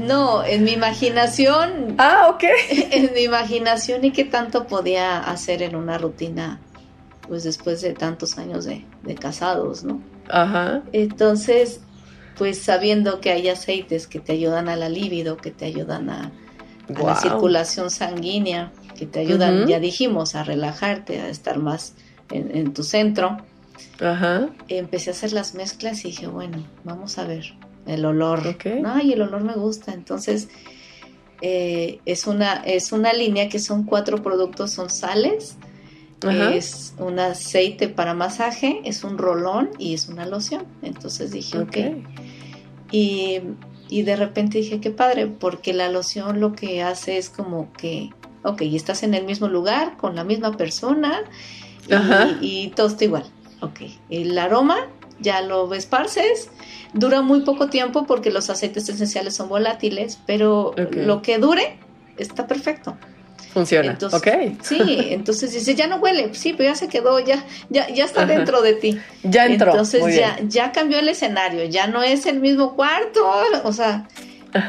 No, 0.00 0.44
en 0.44 0.64
mi 0.64 0.72
imaginación... 0.72 1.94
Ah, 1.98 2.26
ok. 2.34 2.42
En 2.90 3.14
mi 3.14 3.20
imaginación 3.20 4.04
y 4.04 4.10
qué 4.10 4.24
tanto 4.24 4.66
podía 4.66 5.20
hacer 5.20 5.62
en 5.62 5.76
una 5.76 5.96
rutina, 5.96 6.58
pues 7.28 7.44
después 7.44 7.80
de 7.82 7.92
tantos 7.92 8.36
años 8.36 8.64
de, 8.64 8.84
casados, 9.14 9.84
¿no? 9.84 10.02
Ajá. 10.28 10.82
Entonces, 10.92 11.82
pues 12.36 12.60
sabiendo 12.60 13.20
que 13.20 13.30
hay 13.30 13.48
aceites 13.48 14.08
que 14.08 14.18
te 14.18 14.32
ayudan 14.32 14.68
a 14.68 14.74
la 14.74 14.88
libido, 14.88 15.36
que 15.36 15.52
te 15.52 15.66
ayudan 15.66 16.10
a, 16.10 16.32
la 16.88 17.14
circulación 17.14 17.90
sanguínea, 17.90 18.72
que 18.98 19.06
te 19.06 19.20
ayudan, 19.20 19.68
ya 19.68 19.78
dijimos, 19.78 20.34
a 20.34 20.42
relajarte, 20.42 21.20
a 21.20 21.28
estar 21.28 21.58
más 21.58 21.94
en, 22.32 22.56
en 22.56 22.74
tu 22.74 22.82
centro 22.82 23.38
Ajá. 24.00 24.48
Empecé 24.68 25.10
a 25.10 25.12
hacer 25.12 25.32
las 25.32 25.54
mezclas 25.54 26.04
y 26.04 26.08
dije, 26.08 26.26
bueno, 26.26 26.64
vamos 26.84 27.18
a 27.18 27.24
ver 27.24 27.54
el 27.86 28.04
olor. 28.04 28.56
Ay, 28.84 29.12
el 29.12 29.22
olor 29.22 29.42
me 29.42 29.54
gusta. 29.54 29.92
Entonces, 29.92 30.48
eh, 31.42 32.00
es, 32.04 32.26
una, 32.26 32.54
es 32.54 32.92
una 32.92 33.12
línea 33.12 33.48
que 33.48 33.58
son 33.58 33.84
cuatro 33.84 34.22
productos, 34.22 34.70
son 34.72 34.90
sales, 34.90 35.56
es 36.22 36.94
un 36.98 37.18
aceite 37.20 37.88
para 37.88 38.14
masaje, 38.14 38.80
es 38.84 39.04
un 39.04 39.18
rolón 39.18 39.70
y 39.78 39.94
es 39.94 40.08
una 40.08 40.26
loción. 40.26 40.64
Entonces 40.82 41.30
dije, 41.30 41.58
ok. 41.58 41.76
Y, 42.90 43.40
y, 43.88 44.02
de 44.02 44.16
repente 44.16 44.58
dije, 44.58 44.80
qué 44.80 44.90
padre, 44.90 45.26
porque 45.26 45.72
la 45.72 45.88
loción 45.88 46.40
lo 46.40 46.52
que 46.52 46.82
hace 46.82 47.18
es 47.18 47.30
como 47.30 47.72
que, 47.72 48.10
ok, 48.42 48.62
estás 48.62 49.02
en 49.02 49.14
el 49.14 49.24
mismo 49.24 49.48
lugar, 49.48 49.96
con 49.96 50.16
la 50.16 50.24
misma 50.24 50.52
persona 50.56 51.22
y, 52.40 52.46
y 52.64 52.68
todo 52.68 52.86
está 52.88 53.04
igual. 53.04 53.24
Ok, 53.60 53.80
el 54.10 54.36
aroma 54.38 54.88
ya 55.18 55.40
lo 55.40 55.72
esparces, 55.72 56.50
dura 56.92 57.22
muy 57.22 57.40
poco 57.40 57.68
tiempo 57.68 58.06
porque 58.06 58.30
los 58.30 58.50
aceites 58.50 58.88
esenciales 58.88 59.34
son 59.34 59.48
volátiles, 59.48 60.18
pero 60.26 60.74
lo 60.92 61.22
que 61.22 61.38
dure 61.38 61.78
está 62.18 62.46
perfecto. 62.46 62.96
Funciona. 63.52 63.92
Entonces, 63.92 64.20
ok. 64.20 64.62
Sí, 64.62 64.82
entonces 65.08 65.50
dice, 65.54 65.74
ya 65.74 65.86
no 65.86 65.96
huele, 65.96 66.34
sí, 66.34 66.52
pero 66.52 66.68
ya 66.68 66.76
se 66.76 66.88
quedó, 66.88 67.18
ya, 67.20 67.42
ya, 67.70 67.88
ya 67.88 68.04
está 68.04 68.26
dentro 68.26 68.60
de 68.60 68.74
ti. 68.74 69.00
Ya 69.22 69.46
entró. 69.46 69.70
Entonces 69.70 70.14
ya, 70.14 70.38
ya 70.46 70.72
cambió 70.72 70.98
el 70.98 71.08
escenario, 71.08 71.64
ya 71.64 71.86
no 71.86 72.02
es 72.02 72.26
el 72.26 72.40
mismo 72.40 72.76
cuarto, 72.76 73.26
o 73.64 73.72
sea, 73.72 74.08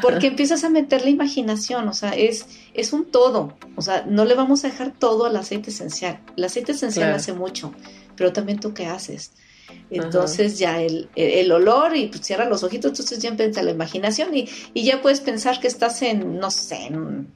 porque 0.00 0.28
empiezas 0.28 0.64
a 0.64 0.70
meter 0.70 1.02
la 1.02 1.10
imaginación, 1.10 1.86
o 1.86 1.92
sea, 1.92 2.12
es, 2.12 2.46
es 2.72 2.94
un 2.94 3.04
todo, 3.04 3.52
o 3.76 3.82
sea, 3.82 4.04
no 4.08 4.24
le 4.24 4.34
vamos 4.34 4.64
a 4.64 4.68
dejar 4.68 4.92
todo 4.92 5.26
al 5.26 5.36
aceite 5.36 5.68
esencial. 5.68 6.20
El 6.38 6.44
aceite 6.44 6.72
esencial 6.72 7.12
hace 7.12 7.34
mucho, 7.34 7.74
pero 8.18 8.32
también 8.32 8.58
tú 8.58 8.74
qué 8.74 8.86
haces. 8.86 9.32
Entonces 9.90 10.58
ya 10.58 10.82
el, 10.82 11.08
el, 11.14 11.52
olor 11.52 11.96
y 11.96 12.06
pues 12.06 12.22
cierra 12.22 12.48
los 12.48 12.62
ojitos, 12.62 12.90
entonces 12.90 13.20
ya 13.20 13.28
empieza 13.28 13.62
la 13.62 13.70
imaginación 13.70 14.34
y, 14.34 14.48
y, 14.74 14.84
ya 14.84 15.00
puedes 15.00 15.20
pensar 15.20 15.60
que 15.60 15.68
estás 15.68 16.00
en, 16.02 16.38
no 16.38 16.50
sé, 16.50 16.86
en, 16.86 17.28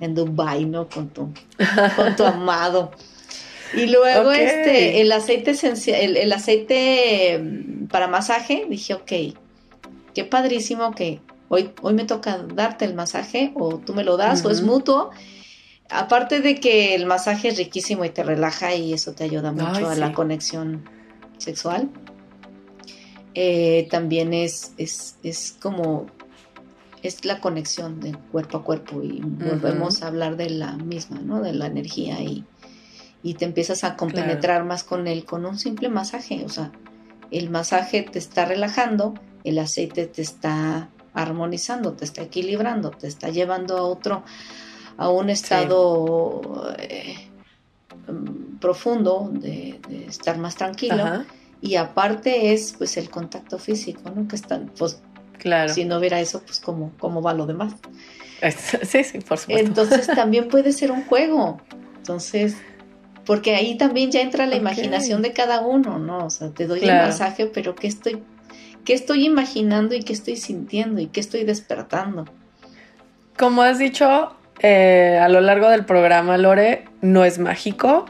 en 0.00 0.14
Dubai, 0.14 0.64
¿no? 0.64 0.88
Con 0.88 1.08
tu, 1.08 1.32
con 1.96 2.16
tu 2.16 2.24
amado. 2.24 2.92
Y 3.74 3.86
luego 3.86 4.32
este, 4.32 5.00
el 5.00 5.12
aceite 5.12 5.52
esencial, 5.52 6.00
el, 6.00 6.16
el, 6.16 6.32
aceite 6.32 7.38
mm, 7.38 7.86
para 7.86 8.08
masaje, 8.08 8.66
dije, 8.68 8.94
ok, 8.94 9.12
qué 10.14 10.24
padrísimo 10.24 10.92
que 10.92 11.20
hoy, 11.48 11.70
hoy 11.82 11.94
me 11.94 12.04
toca 12.04 12.38
darte 12.54 12.84
el 12.84 12.94
masaje 12.94 13.52
o 13.54 13.78
tú 13.78 13.94
me 13.94 14.04
lo 14.04 14.16
das 14.16 14.44
o 14.44 14.50
es 14.50 14.62
mutuo 14.62 15.10
aparte 15.90 16.40
de 16.40 16.60
que 16.60 16.94
el 16.94 17.06
masaje 17.06 17.48
es 17.48 17.58
riquísimo 17.58 18.04
y 18.04 18.10
te 18.10 18.22
relaja 18.22 18.74
y 18.74 18.92
eso 18.92 19.12
te 19.12 19.24
ayuda 19.24 19.52
mucho 19.52 19.88
a 19.88 19.94
la 19.96 20.12
conexión 20.12 20.88
sexual, 21.38 21.90
eh, 23.34 23.86
también 23.90 24.32
es, 24.34 24.72
es, 24.76 25.56
como 25.60 26.06
es 27.02 27.24
la 27.24 27.40
conexión 27.40 28.00
de 28.00 28.12
cuerpo 28.32 28.58
a 28.58 28.64
cuerpo 28.64 29.02
y 29.02 29.20
volvemos 29.22 30.02
a 30.02 30.08
hablar 30.08 30.36
de 30.36 30.50
la 30.50 30.76
misma, 30.76 31.20
¿no? 31.20 31.40
De 31.40 31.52
la 31.52 31.66
energía 31.66 32.20
y, 32.22 32.44
te 33.34 33.44
empiezas 33.44 33.84
a 33.84 33.96
compenetrar 33.96 34.64
más 34.64 34.82
con 34.82 35.06
él 35.06 35.26
con 35.26 35.44
un 35.44 35.58
simple 35.58 35.90
masaje, 35.90 36.42
o 36.44 36.48
sea, 36.48 36.72
el 37.30 37.50
masaje 37.50 38.02
te 38.02 38.18
está 38.18 38.46
relajando, 38.46 39.14
el 39.44 39.58
aceite 39.58 40.06
te 40.06 40.22
está 40.22 40.88
armonizando, 41.12 41.92
te 41.92 42.06
está 42.06 42.22
equilibrando, 42.22 42.90
te 42.90 43.06
está 43.06 43.28
llevando 43.28 43.76
a 43.76 43.82
otro 43.82 44.24
a 45.00 45.08
un 45.08 45.30
estado 45.30 46.74
eh, 46.78 47.16
profundo 48.60 49.30
de, 49.32 49.80
estar 50.06 50.36
más 50.36 50.56
tranquilo. 50.56 51.24
Y 51.62 51.76
aparte 51.76 52.52
es 52.52 52.74
pues 52.76 52.98
el 52.98 53.08
contacto 53.08 53.58
físico, 53.58 54.12
¿no? 54.14 54.28
Que 54.28 54.36
están, 54.36 54.70
pues, 54.78 55.00
claro. 55.38 55.72
si 55.72 55.86
no 55.86 55.96
hubiera 55.96 56.20
eso, 56.20 56.42
pues 56.42 56.60
cómo, 56.60 56.92
cómo 56.98 57.22
va 57.22 57.32
lo 57.32 57.46
demás. 57.46 57.72
Sí, 58.82 59.02
sí, 59.04 59.20
por 59.20 59.38
supuesto. 59.38 59.66
Entonces 59.66 60.06
también 60.14 60.48
puede 60.48 60.70
ser 60.74 60.92
un 60.92 61.02
juego. 61.06 61.62
Entonces, 61.96 62.56
porque 63.24 63.54
ahí 63.54 63.78
también 63.78 64.10
ya 64.10 64.20
entra 64.20 64.44
la 64.44 64.56
imaginación 64.56 65.22
de 65.22 65.32
cada 65.32 65.62
uno, 65.62 65.98
¿no? 65.98 66.26
O 66.26 66.30
sea, 66.30 66.50
te 66.50 66.66
doy 66.66 66.80
el 66.80 66.94
masaje, 66.94 67.46
pero 67.46 67.74
¿qué 67.74 67.86
estoy, 67.86 68.22
¿qué 68.84 68.92
estoy 68.92 69.24
imaginando 69.24 69.94
y 69.94 70.02
qué 70.02 70.12
estoy 70.12 70.36
sintiendo 70.36 71.00
y 71.00 71.06
qué 71.06 71.20
estoy 71.20 71.44
despertando? 71.44 72.26
Como 73.38 73.62
has 73.62 73.78
dicho, 73.78 74.36
eh, 74.62 75.18
a 75.20 75.28
lo 75.28 75.40
largo 75.40 75.68
del 75.68 75.84
programa, 75.84 76.36
Lore, 76.38 76.84
no 77.00 77.24
es 77.24 77.38
mágico. 77.38 78.06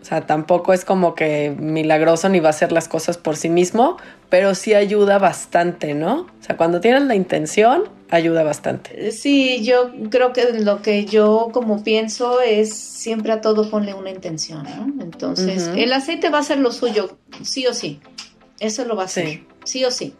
O 0.00 0.04
sea, 0.04 0.26
tampoco 0.26 0.72
es 0.72 0.84
como 0.84 1.14
que 1.14 1.54
milagroso 1.56 2.28
ni 2.28 2.40
va 2.40 2.48
a 2.48 2.50
hacer 2.50 2.72
las 2.72 2.88
cosas 2.88 3.18
por 3.18 3.36
sí 3.36 3.48
mismo, 3.48 3.98
pero 4.30 4.56
sí 4.56 4.74
ayuda 4.74 5.18
bastante, 5.18 5.94
¿no? 5.94 6.22
O 6.22 6.42
sea, 6.42 6.56
cuando 6.56 6.80
tienes 6.80 7.02
la 7.04 7.14
intención, 7.14 7.84
ayuda 8.10 8.42
bastante. 8.42 9.12
Sí, 9.12 9.62
yo 9.64 9.92
creo 10.10 10.32
que 10.32 10.52
lo 10.58 10.82
que 10.82 11.04
yo 11.04 11.50
como 11.52 11.84
pienso 11.84 12.40
es 12.40 12.74
siempre 12.74 13.30
a 13.30 13.40
todo 13.40 13.70
ponle 13.70 13.94
una 13.94 14.10
intención, 14.10 14.64
¿no? 14.64 15.02
Entonces, 15.04 15.70
el 15.76 15.92
aceite 15.92 16.30
va 16.30 16.38
a 16.38 16.42
ser 16.42 16.58
lo 16.58 16.72
suyo, 16.72 17.16
sí 17.42 17.66
o 17.68 17.72
sí. 17.74 18.00
Eso 18.58 18.84
lo 18.84 18.96
va 18.96 19.02
a 19.02 19.06
hacer, 19.06 19.42
sí, 19.64 19.84
o 19.84 19.90
sí. 19.90 20.14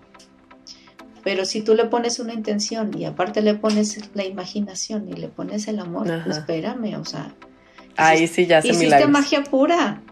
Pero 1.25 1.45
si 1.45 1.63
tú 1.63 1.75
le 1.75 1.85
pones 1.85 2.19
una 2.19 2.33
intención 2.33 2.97
y 2.99 3.05
aparte 3.05 3.43
le 3.43 3.55
pones 3.55 4.11
la 4.15 4.25
imaginación 4.25 5.09
y 5.09 5.13
le 5.13 5.29
pones 5.29 5.69
el 5.69 5.79
amor, 5.79 6.07
pues 6.25 6.39
espérame, 6.39 6.97
o 7.01 7.05
sea. 7.05 7.33
Ahí 7.97 8.27
sí 8.27 8.47
ya 8.47 8.63
se 8.63 8.69
Hiciste 8.69 9.07
magia 9.07 9.45
pura. 9.45 10.03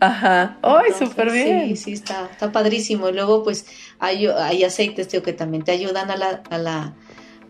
Ajá. 0.00 0.58
¡Ay, 0.62 0.92
súper 0.96 1.32
bien! 1.32 1.68
Sí, 1.68 1.76
sí, 1.76 1.92
está, 1.92 2.28
está 2.30 2.52
padrísimo. 2.52 3.08
Y 3.08 3.12
luego, 3.12 3.42
pues, 3.42 3.66
hay, 3.98 4.26
hay 4.26 4.62
aceites 4.62 5.08
tío, 5.08 5.22
que 5.22 5.32
también 5.32 5.64
te 5.64 5.72
ayudan 5.72 6.10
a 6.10 6.16
la, 6.16 6.42
a 6.50 6.58
la 6.58 6.94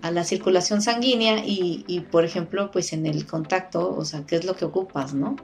a 0.03 0.11
la 0.11 0.25
circulación 0.25 0.81
sanguínea 0.81 1.39
y, 1.45 1.85
y, 1.87 2.01
por 2.01 2.25
ejemplo, 2.25 2.71
pues 2.71 2.93
en 2.93 3.07
el 3.07 3.27
contacto, 3.27 3.97
o 3.97 4.05
sea, 4.05 4.23
¿qué 4.27 4.37
es 4.37 4.45
lo 4.45 4.55
que 4.55 4.65
ocupas, 4.65 5.15
no? 5.15 5.37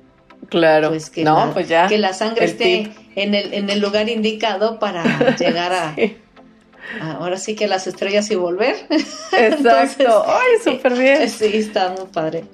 Claro. 0.48 0.90
Pues 0.90 1.10
que, 1.10 1.24
la, 1.24 1.50
pues 1.52 1.68
que 1.88 1.98
la 1.98 2.12
sangre 2.12 2.44
esté 2.44 2.92
en 3.16 3.34
el, 3.34 3.54
en 3.54 3.70
el 3.70 3.80
lugar 3.80 4.08
indicado 4.08 4.78
para 4.78 5.02
llegar 5.38 5.72
a, 5.72 5.96
ahora 7.00 7.36
sí 7.36 7.54
que 7.54 7.66
las 7.66 7.86
estrellas 7.86 8.30
y 8.30 8.36
volver. 8.36 8.76
Exacto. 9.32 10.24
Ay, 10.26 10.52
súper 10.62 10.94
bien. 10.94 11.28
Sí, 11.28 11.50
está 11.54 11.90
muy 11.90 12.06
padre. 12.12 12.44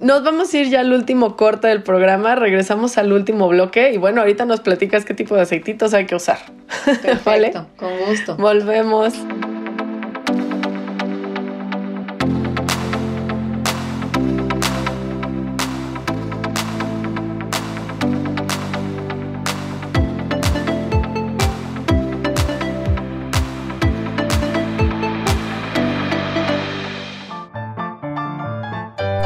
Nos 0.00 0.22
vamos 0.22 0.52
a 0.52 0.58
ir 0.58 0.68
ya 0.68 0.80
al 0.80 0.92
último 0.92 1.36
corte 1.36 1.68
del 1.68 1.82
programa, 1.82 2.34
regresamos 2.34 2.98
al 2.98 3.12
último 3.12 3.48
bloque 3.48 3.92
y 3.92 3.96
bueno, 3.96 4.20
ahorita 4.20 4.44
nos 4.44 4.60
platicas 4.60 5.06
qué 5.06 5.14
tipo 5.14 5.34
de 5.34 5.42
aceititos 5.42 5.94
hay 5.94 6.04
que 6.04 6.14
usar. 6.14 6.38
Perfecto, 7.02 7.66
con 7.76 7.96
gusto. 8.06 8.36
Volvemos. 8.36 9.14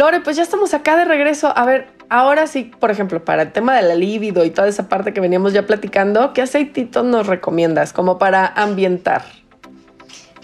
Lore, 0.00 0.20
pues 0.20 0.34
ya 0.34 0.42
estamos 0.42 0.72
acá 0.72 0.96
de 0.96 1.04
regreso. 1.04 1.52
A 1.54 1.66
ver, 1.66 1.88
ahora 2.08 2.46
sí, 2.46 2.72
por 2.80 2.90
ejemplo, 2.90 3.22
para 3.22 3.42
el 3.42 3.52
tema 3.52 3.76
de 3.76 3.82
la 3.82 3.94
libido 3.94 4.46
y 4.46 4.50
toda 4.50 4.66
esa 4.66 4.88
parte 4.88 5.12
que 5.12 5.20
veníamos 5.20 5.52
ya 5.52 5.66
platicando, 5.66 6.32
¿qué 6.32 6.40
aceititos 6.40 7.04
nos 7.04 7.26
recomiendas 7.26 7.92
como 7.92 8.16
para 8.16 8.46
ambientar? 8.46 9.24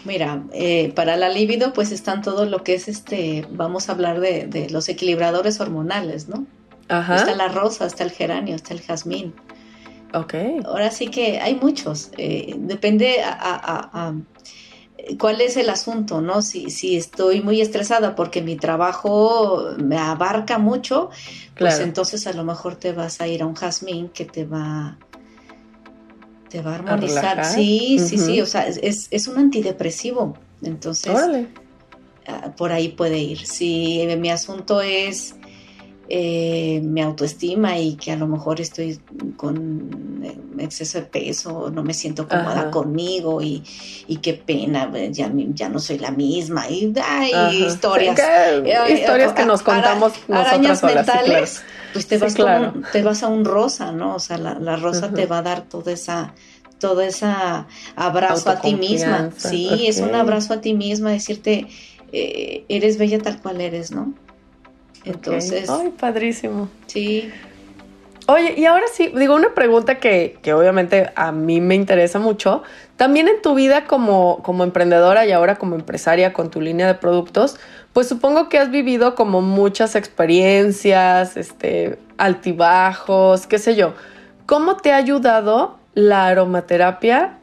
Mira, 0.05 0.43
eh, 0.53 0.93
para 0.95 1.17
la 1.17 1.31
libido, 1.31 1.73
pues 1.73 1.91
están 1.91 2.21
todo 2.21 2.45
lo 2.45 2.63
que 2.65 2.75
es 2.75 2.87
este, 2.87 3.47
vamos 3.51 3.89
a 3.89 3.93
hablar 3.93 4.21
de, 4.21 4.69
los 4.71 4.91
equilibradores 4.91 5.59
hormonales, 5.59 6.29
¿no? 6.29 6.45
Ajá. 6.89 7.17
Está 7.17 7.35
la 7.35 7.49
rosa, 7.49 7.87
está 7.87 8.05
el 8.05 8.11
geranio, 8.11 8.57
está 8.57 8.75
el 8.75 8.83
jazmín. 8.83 9.33
Ok. 10.13 10.35
Ahora 10.67 10.91
sí 10.91 11.09
que 11.09 11.41
hay 11.41 11.55
muchos. 11.55 12.11
Eh, 12.19 12.57
depende 12.59 13.23
a 13.25 14.13
cuál 15.19 15.41
es 15.41 15.57
el 15.57 15.71
asunto, 15.71 16.21
¿no? 16.21 16.43
Si, 16.43 16.71
si 16.71 16.97
estoy 16.97 17.41
muy 17.41 17.61
estresada 17.61 18.15
porque 18.15 18.43
mi 18.43 18.57
trabajo 18.57 19.71
me 19.79 19.99
abarca 19.99 20.59
mucho, 20.59 21.11
pues 21.59 21.81
entonces 21.81 22.27
a 22.27 22.33
lo 22.33 22.45
mejor 22.45 22.77
te 22.77 22.93
vas 22.93 23.21
a 23.21 23.29
ir 23.29 23.43
a 23.43 23.47
un 23.47 23.55
jazmín 23.55 24.09
que 24.09 24.25
te 24.25 24.45
va 24.45 24.99
te 26.49 26.63
va 26.63 26.73
a 26.73 26.75
armonizar. 26.77 27.45
sí, 27.45 27.99
sí, 27.99 28.19
sí, 28.19 28.41
o 28.41 28.47
sea, 28.47 28.67
es, 28.67 29.09
es 29.11 29.29
un 29.29 29.39
antidepresivo. 29.39 30.37
Entonces, 30.63 31.15
ah, 32.27 32.53
por 32.57 32.73
ahí 32.73 32.89
puede 32.89 33.19
ir. 33.19 33.47
Si 33.47 34.07
mi 34.19 34.31
asunto 34.31 34.81
es 34.81 35.35
eh, 36.09 36.81
mi 36.85 37.03
autoestima 37.03 37.79
y 37.79 37.97
que 37.97 38.13
a 38.13 38.17
lo 38.17 38.29
mejor 38.29 38.61
estoy 38.61 39.01
con 39.37 40.23
exceso 40.59 40.99
de 40.99 41.05
peso, 41.05 41.71
no 41.71 41.83
me 41.83 41.95
siento 41.95 42.29
cómoda 42.29 42.71
conmigo 42.71 43.43
y, 43.43 43.63
qué 44.23 44.35
pena, 44.35 44.91
ya, 45.11 45.31
ya 45.35 45.69
no 45.69 45.81
soy 45.81 45.99
la 45.99 46.11
misma. 46.13 46.69
Y 46.69 46.93
hay 47.03 47.65
historias. 47.65 48.19
historias 48.89 49.33
que 49.33 49.45
nos 49.45 49.63
contamos 49.63 50.13
nosotras 50.29 50.83
mentales, 50.85 51.63
pues 51.93 52.07
te 52.07 52.19
vas, 52.19 52.35
te 52.93 53.03
vas 53.03 53.23
a 53.23 53.27
un 53.27 53.45
rosa, 53.45 53.91
¿no? 53.91 54.15
O 54.15 54.21
sea, 54.21 54.39
la, 54.39 54.77
rosa 54.77 55.11
te 55.13 55.27
va 55.27 55.39
a 55.39 55.43
dar 55.43 55.63
toda 55.63 55.93
esa 55.93 56.35
todo 56.79 57.01
ese 57.01 57.27
abrazo 57.97 58.51
a 58.51 58.61
ti 58.61 58.75
misma. 58.75 59.31
Sí, 59.37 59.87
es 59.89 59.99
un 59.99 60.15
abrazo 60.15 60.55
a 60.55 60.61
ti 60.61 60.75
misma, 60.75 61.11
decirte, 61.11 61.67
eh, 62.13 62.65
eres 62.69 62.99
bella 62.99 63.19
tal 63.19 63.41
cual 63.41 63.61
eres, 63.61 63.91
¿no? 63.91 64.15
Entonces. 65.07 65.71
Ay, 65.71 65.91
padrísimo. 65.99 66.69
Sí. 66.87 67.31
Oye, 68.29 68.55
y 68.57 68.65
ahora 68.65 68.87
sí, 68.93 69.13
digo 69.17 69.37
una 69.37 69.55
pregunta 69.55 69.99
que, 69.99 70.39
que, 70.43 70.53
obviamente 70.53 71.13
a 71.15 71.31
mí 71.31 71.61
me 71.61 71.77
interesa 71.77 72.19
mucho. 72.19 72.65
También 72.97 73.29
en 73.29 73.41
tu 73.41 73.55
vida 73.55 73.85
como, 73.85 74.43
como 74.43 74.65
emprendedora 74.65 75.25
y 75.27 75.33
ahora 75.33 75.57
como 75.57 75.77
empresaria 75.77 76.33
con 76.33 76.51
tu 76.51 76.61
línea 76.61 76.89
de 76.89 76.95
productos, 76.95 77.57
pues 77.93 78.09
supongo 78.09 78.49
que 78.49 78.59
has 78.59 78.71
vivido 78.71 79.15
como 79.15 79.43
muchas 79.43 79.95
experiencias, 79.95 81.37
este, 81.37 81.99
altibajos, 82.19 83.47
qué 83.47 83.59
sé 83.59 83.77
yo. 83.77 83.95
¿Cómo 84.45 84.77
te 84.77 84.93
ha 84.93 84.97
ayudado 84.97 85.79
la 85.95 86.27
aromaterapia 86.27 87.39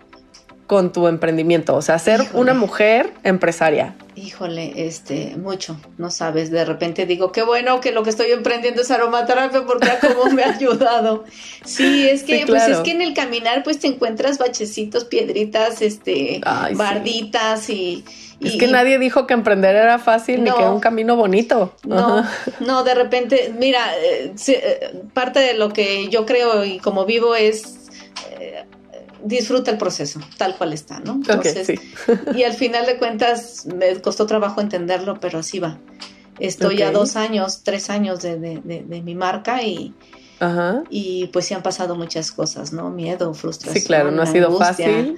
con 0.67 0.91
tu 0.91 1.07
emprendimiento? 1.07 1.75
O 1.75 1.81
sea, 1.81 1.97
ser 1.97 2.21
una 2.33 2.53
mujer 2.53 3.13
empresaria. 3.23 3.95
Híjole, 4.15 4.85
este, 4.85 5.35
mucho, 5.37 5.75
no 5.97 6.11
sabes, 6.11 6.51
de 6.51 6.63
repente 6.65 7.07
digo, 7.07 7.31
qué 7.31 7.41
bueno 7.41 7.81
que 7.81 7.91
lo 7.91 8.03
que 8.03 8.11
estoy 8.11 8.31
emprendiendo 8.31 8.83
es 8.83 8.91
aromaterapia 8.91 9.65
porque 9.65 9.89
a 9.89 9.99
cómo 9.99 10.31
me 10.31 10.43
ha 10.43 10.53
ayudado. 10.53 11.23
Sí, 11.65 12.07
es 12.07 12.23
que, 12.23 12.45
pues 12.45 12.67
es 12.67 12.77
que 12.79 12.91
en 12.91 13.01
el 13.01 13.15
caminar 13.15 13.63
pues 13.63 13.79
te 13.79 13.87
encuentras 13.87 14.37
bachecitos, 14.37 15.05
piedritas, 15.05 15.81
este, 15.81 16.41
barditas 16.75 17.69
y... 17.69 18.03
Es 18.39 18.57
que 18.57 18.67
nadie 18.67 18.99
dijo 18.99 19.25
que 19.25 19.33
emprender 19.33 19.75
era 19.75 19.97
fácil 19.99 20.43
ni 20.43 20.51
que 20.51 20.59
era 20.59 20.71
un 20.71 20.81
camino 20.81 21.15
bonito. 21.15 21.73
No, 21.85 22.23
no, 22.59 22.83
de 22.83 22.93
repente, 22.93 23.53
mira, 23.57 23.95
eh, 23.97 24.33
eh, 24.47 24.93
parte 25.13 25.39
de 25.39 25.53
lo 25.53 25.69
que 25.69 26.09
yo 26.09 26.25
creo 26.25 26.65
y 26.65 26.77
como 26.79 27.05
vivo 27.05 27.35
es 27.35 27.89
eh, 28.39 28.65
disfruta 29.23 29.71
el 29.71 29.77
proceso, 29.77 30.19
tal 30.37 30.57
cual 30.57 30.73
está, 30.73 30.99
¿no? 30.99 31.13
Entonces, 31.13 31.79
y 32.35 32.43
al 32.43 32.53
final 32.53 32.85
de 32.85 32.97
cuentas 32.97 33.65
me 33.65 34.01
costó 34.01 34.25
trabajo 34.25 34.61
entenderlo, 34.61 35.19
pero 35.19 35.39
así 35.39 35.59
va. 35.59 35.79
Estoy 36.39 36.81
a 36.81 36.91
dos 36.91 37.15
años, 37.15 37.61
tres 37.63 37.89
años 37.89 38.21
de, 38.21 38.37
mi 39.03 39.15
marca 39.15 39.63
y, 39.63 39.93
y 40.89 41.27
pues 41.27 41.45
sí 41.45 41.53
han 41.53 41.63
pasado 41.63 41.95
muchas 41.95 42.31
cosas, 42.31 42.73
¿no? 42.73 42.89
Miedo, 42.89 43.33
frustración. 43.33 43.81
Sí, 43.81 43.87
claro, 43.87 44.11
no 44.11 44.21
ha 44.21 44.25
sido 44.25 44.57
fácil. 44.57 45.17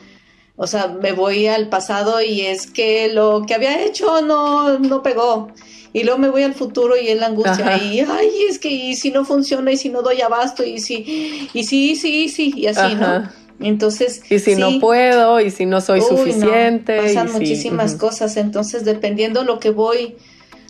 O 0.58 0.68
sea, 0.68 0.88
me 0.88 1.12
voy 1.12 1.48
al 1.48 1.68
pasado 1.68 2.22
y 2.22 2.42
es 2.42 2.68
que 2.68 3.12
lo 3.12 3.44
que 3.46 3.56
había 3.56 3.84
hecho 3.84 4.22
no, 4.22 4.80
no 4.80 5.04
pegó. 5.04 5.50
Y 5.92 6.04
luego 6.04 6.20
me 6.20 6.30
voy 6.30 6.44
al 6.44 6.54
futuro 6.54 6.96
y 6.98 7.08
es 7.08 7.20
la 7.20 7.28
angustia. 7.28 7.78
Y, 7.84 8.00
ay, 8.02 8.30
es 8.50 8.60
que 8.60 8.70
y 8.70 8.96
si 8.96 9.12
no 9.12 9.26
funciona 9.26 9.72
y 9.72 9.78
si 9.78 9.90
no 9.90 10.02
doy 10.02 10.22
abasto 10.22 10.64
y 10.64 10.80
si, 10.80 11.50
y 11.54 11.64
sí, 11.64 11.96
sí, 11.96 12.30
sí, 12.30 12.54
y 12.56 12.68
así, 12.68 12.96
¿no? 12.96 13.30
Entonces. 13.60 14.22
Y 14.30 14.40
si 14.40 14.56
no 14.56 14.80
puedo, 14.80 15.40
y 15.40 15.52
si 15.52 15.66
no 15.66 15.82
soy 15.82 16.02
suficiente. 16.02 16.98
pasan 16.98 17.32
muchísimas 17.32 17.96
cosas. 17.96 18.38
Entonces, 18.38 18.86
dependiendo 18.86 19.44
lo 19.44 19.60
que 19.60 19.70
voy, 19.70 20.16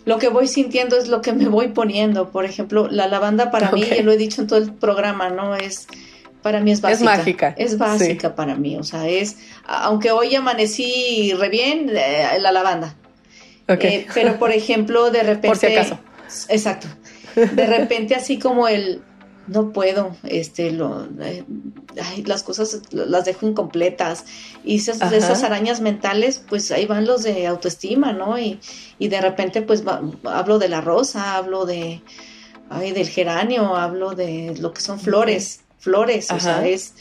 lo 0.05 0.19
que 0.19 0.29
voy 0.29 0.47
sintiendo 0.47 0.97
es 0.97 1.07
lo 1.07 1.21
que 1.21 1.33
me 1.33 1.47
voy 1.47 1.69
poniendo. 1.69 2.31
Por 2.31 2.45
ejemplo, 2.45 2.87
la 2.89 3.07
lavanda 3.07 3.51
para 3.51 3.71
mí, 3.71 3.83
ya 3.83 4.01
lo 4.03 4.11
he 4.11 4.17
dicho 4.17 4.41
en 4.41 4.47
todo 4.47 4.59
el 4.59 4.73
programa, 4.73 5.29
¿no? 5.29 5.55
Es, 5.55 5.87
para 6.41 6.59
mí 6.59 6.71
es 6.71 6.81
básica. 6.81 7.11
Es 7.11 7.17
mágica. 7.17 7.55
Es 7.57 7.77
básica 7.77 8.35
para 8.35 8.55
mí, 8.55 8.75
o 8.77 8.83
sea, 8.83 9.07
es, 9.07 9.37
aunque 9.65 10.11
hoy 10.11 10.35
amanecí 10.35 11.33
re 11.33 11.49
bien, 11.49 11.89
eh, 11.91 12.37
la 12.39 12.51
lavanda. 12.51 12.95
Eh, 13.67 14.05
pero, 14.13 14.37
por 14.37 14.51
ejemplo, 14.51 15.09
de 15.09 15.23
repente... 15.23 15.47
Por 15.47 15.57
si 15.57 15.65
acaso. 15.65 15.99
Exacto. 16.49 16.87
De 17.35 17.65
repente 17.65 18.15
así 18.15 18.37
como 18.37 18.67
el, 18.67 19.01
no 19.47 19.71
puedo, 19.71 20.15
este, 20.23 20.71
lo, 20.71 21.07
eh, 21.21 21.43
las 22.25 22.43
cosas 22.43 22.81
las 22.91 23.25
dejo 23.25 23.47
incompletas. 23.47 24.25
Y 24.63 24.77
esas, 24.77 25.01
esas, 25.11 25.43
arañas 25.43 25.81
mentales, 25.81 26.43
pues 26.47 26.71
ahí 26.71 26.85
van 26.85 27.05
los 27.05 27.23
de 27.23 27.47
autoestima, 27.47 28.11
¿no? 28.13 28.39
Y, 28.39 28.59
y 28.97 29.07
de 29.07 29.21
repente, 29.21 29.61
pues 29.61 29.83
hablo 30.23 30.59
de 30.59 30.69
la 30.69 30.81
rosa, 30.81 31.35
hablo 31.35 31.65
de, 31.65 32.01
ay, 32.69 32.91
del 32.91 33.07
geranio, 33.07 33.75
hablo 33.75 34.15
de 34.15 34.55
lo 34.59 34.73
que 34.73 34.81
son 34.81 34.99
flores, 34.99 35.61
flores, 35.77 36.31
o 36.31 36.39
sea, 36.39 36.65
es, 36.65 36.95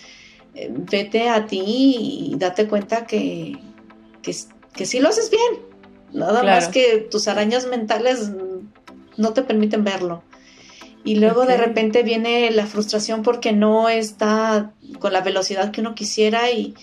eh, 0.54 0.70
vete 0.70 1.28
a 1.28 1.46
ti 1.46 1.62
y 1.66 2.34
date 2.36 2.68
cuenta 2.68 3.06
que, 3.06 3.58
que, 4.22 4.34
que 4.74 4.86
sí 4.86 5.00
lo 5.00 5.08
haces 5.08 5.30
bien. 5.30 5.74
Nada 6.12 6.44
más 6.44 6.68
que 6.68 6.98
tus 7.10 7.26
arañas 7.26 7.66
mentales 7.66 8.30
no 9.16 9.32
te 9.32 9.42
permiten 9.42 9.82
verlo. 9.82 10.22
Y 11.04 11.16
luego 11.16 11.44
de 11.44 11.58
repente 11.58 12.02
viene 12.02 12.50
la 12.50 12.66
frustración 12.66 13.22
porque 13.22 13.52
no 13.52 13.90
está 13.90 14.72
con 15.00 15.12
la 15.12 15.20
velocidad 15.20 15.70
que 15.70 15.82
uno 15.82 15.94
quisiera 15.94 16.50
y, 16.50 16.74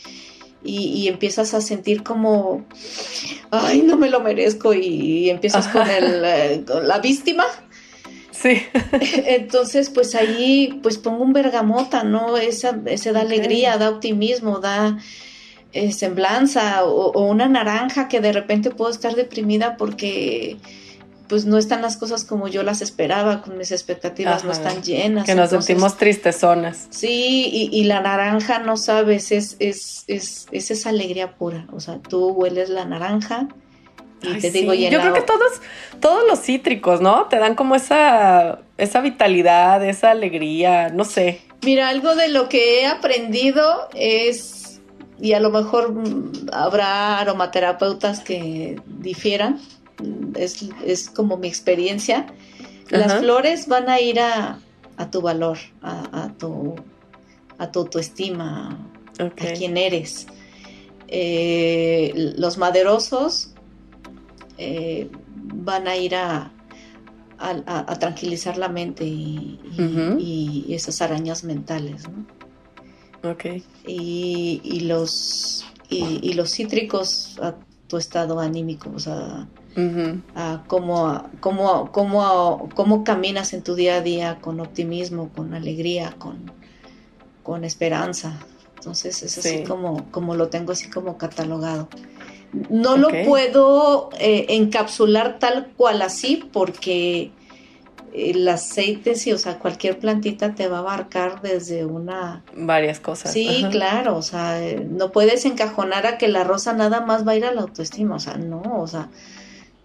y, 0.63 1.07
empiezas 1.07 1.55
a 1.55 1.61
sentir 1.61 2.03
como, 2.03 2.65
ay, 3.49 3.81
no 3.81 3.97
me 3.97 4.09
lo 4.09 4.19
merezco 4.19 4.73
y, 4.75 5.29
empiezas 5.29 5.67
con, 5.67 5.89
el, 5.89 6.23
eh, 6.23 6.63
con 6.67 6.87
la 6.87 6.99
víctima. 6.99 7.45
Sí. 8.29 8.61
Entonces, 9.25 9.89
pues 9.89 10.13
ahí, 10.13 10.79
pues 10.83 10.99
pongo 10.99 11.23
un 11.23 11.33
bergamota, 11.33 12.03
¿no? 12.03 12.37
Esa, 12.37 12.79
ese 12.85 13.11
da 13.11 13.21
alegría, 13.21 13.77
da 13.77 13.89
optimismo, 13.89 14.59
da 14.59 14.99
eh, 15.73 15.91
semblanza 15.91 16.83
o, 16.83 17.11
o, 17.11 17.25
una 17.25 17.47
naranja 17.47 18.07
que 18.07 18.19
de 18.21 18.33
repente 18.33 18.69
puedo 18.69 18.91
estar 18.91 19.15
deprimida 19.15 19.77
porque 19.77 20.57
pues 21.31 21.45
no 21.45 21.57
están 21.57 21.81
las 21.81 21.95
cosas 21.95 22.25
como 22.25 22.49
yo 22.49 22.61
las 22.61 22.81
esperaba, 22.81 23.41
con 23.41 23.57
mis 23.57 23.71
expectativas 23.71 24.43
no 24.43 24.51
están 24.51 24.83
llenas. 24.83 25.25
Que 25.25 25.33
nos 25.33 25.49
sentimos 25.49 25.95
tristezonas. 25.95 26.87
Sí, 26.89 27.49
y, 27.49 27.69
y, 27.71 27.85
la 27.85 28.01
naranja, 28.01 28.59
no 28.59 28.75
sabes, 28.75 29.31
es, 29.31 29.55
es, 29.59 30.03
es, 30.07 30.47
es, 30.51 30.71
esa 30.71 30.89
alegría 30.89 31.37
pura. 31.37 31.67
O 31.71 31.79
sea, 31.79 31.99
tú 31.99 32.31
hueles 32.31 32.67
la 32.67 32.83
naranja 32.83 33.47
y 34.23 34.41
te 34.41 34.51
digo, 34.51 34.73
Yo 34.73 34.89
creo 34.89 35.13
que 35.13 35.21
todos, 35.21 35.61
todos 36.01 36.25
los 36.27 36.41
cítricos, 36.41 36.99
¿no? 36.99 37.27
Te 37.27 37.37
dan 37.37 37.55
como 37.55 37.75
esa, 37.75 38.59
esa 38.77 38.99
vitalidad, 38.99 39.87
esa 39.87 40.11
alegría, 40.11 40.89
no 40.89 41.05
sé. 41.05 41.39
Mira, 41.63 41.87
algo 41.87 42.13
de 42.13 42.27
lo 42.27 42.49
que 42.49 42.81
he 42.81 42.87
aprendido 42.87 43.87
es, 43.93 44.81
y 45.17 45.31
a 45.31 45.39
lo 45.39 45.49
mejor 45.49 45.93
habrá 46.51 47.19
aromaterapeutas 47.19 48.19
que 48.19 48.81
difieran, 48.85 49.61
es, 50.35 51.09
como 51.09 51.37
mi 51.37 51.47
experiencia. 51.47 52.27
Las 52.89 53.19
flores 53.19 53.67
van 53.67 53.89
a 53.89 54.01
ir 54.01 54.19
a, 54.19 54.59
tu 55.11 55.21
valor, 55.21 55.57
a, 55.81 56.31
tu, 56.37 56.75
a 57.57 57.71
tu 57.71 57.79
autoestima, 57.79 58.77
a 59.19 59.29
quién 59.29 59.77
eres. 59.77 60.27
Eh, 61.07 62.33
los 62.37 62.57
maderosos 62.57 63.53
eh, 64.57 65.09
van 65.53 65.87
a 65.87 65.97
ir 65.97 66.15
a, 66.15 66.51
a, 67.41 67.99
tranquilizar 67.99 68.57
la 68.57 68.69
mente 68.69 69.03
y, 69.05 70.65
esas 70.69 71.01
arañas 71.01 71.43
mentales. 71.43 72.03
Y, 73.85 74.79
los, 74.81 75.65
y, 75.89 76.33
los 76.33 76.51
cítricos 76.51 77.37
a 77.41 77.55
tu 77.87 77.97
estado 77.97 78.39
anímico, 78.39 78.91
o 78.95 78.99
sea, 78.99 79.47
a 80.35 80.63
cómo, 80.67 81.29
cómo, 81.39 81.91
cómo, 81.91 82.69
cómo, 82.75 83.03
caminas 83.03 83.53
en 83.53 83.63
tu 83.63 83.75
día 83.75 83.95
a 83.95 84.01
día 84.01 84.39
con 84.41 84.59
optimismo, 84.59 85.29
con 85.29 85.53
alegría, 85.53 86.15
con, 86.17 86.51
con 87.43 87.63
esperanza. 87.63 88.39
Entonces 88.75 89.21
es 89.23 89.37
así 89.37 89.63
como, 89.63 90.09
como 90.11 90.35
lo 90.35 90.49
tengo 90.49 90.71
así 90.71 90.89
como 90.89 91.17
catalogado. 91.17 91.87
No 92.69 92.97
lo 92.97 93.09
puedo 93.25 94.09
eh, 94.19 94.47
encapsular 94.49 95.39
tal 95.39 95.71
cual 95.77 96.01
así 96.01 96.43
porque 96.51 97.31
el 98.13 98.47
aceite, 98.47 99.15
sí, 99.15 99.31
o 99.31 99.37
sea, 99.37 99.57
cualquier 99.57 99.99
plantita 99.99 100.53
te 100.53 100.67
va 100.67 100.77
a 100.77 100.79
abarcar 100.81 101.41
desde 101.41 101.85
una... 101.85 102.43
Varias 102.55 102.99
cosas. 102.99 103.31
Sí, 103.31 103.65
claro, 103.71 104.17
o 104.17 104.21
sea, 104.21 104.59
no 104.89 105.11
puedes 105.11 105.45
encajonar 105.45 106.05
a 106.05 106.17
que 106.17 106.27
la 106.27 106.43
rosa 106.43 106.73
nada 106.73 107.01
más 107.01 107.25
va 107.25 107.33
a 107.33 107.35
ir 107.35 107.45
a 107.45 107.53
la 107.53 107.61
autoestima, 107.61 108.15
o 108.15 108.19
sea, 108.19 108.35
no, 108.35 108.61
o 108.61 108.87
sea, 108.87 109.09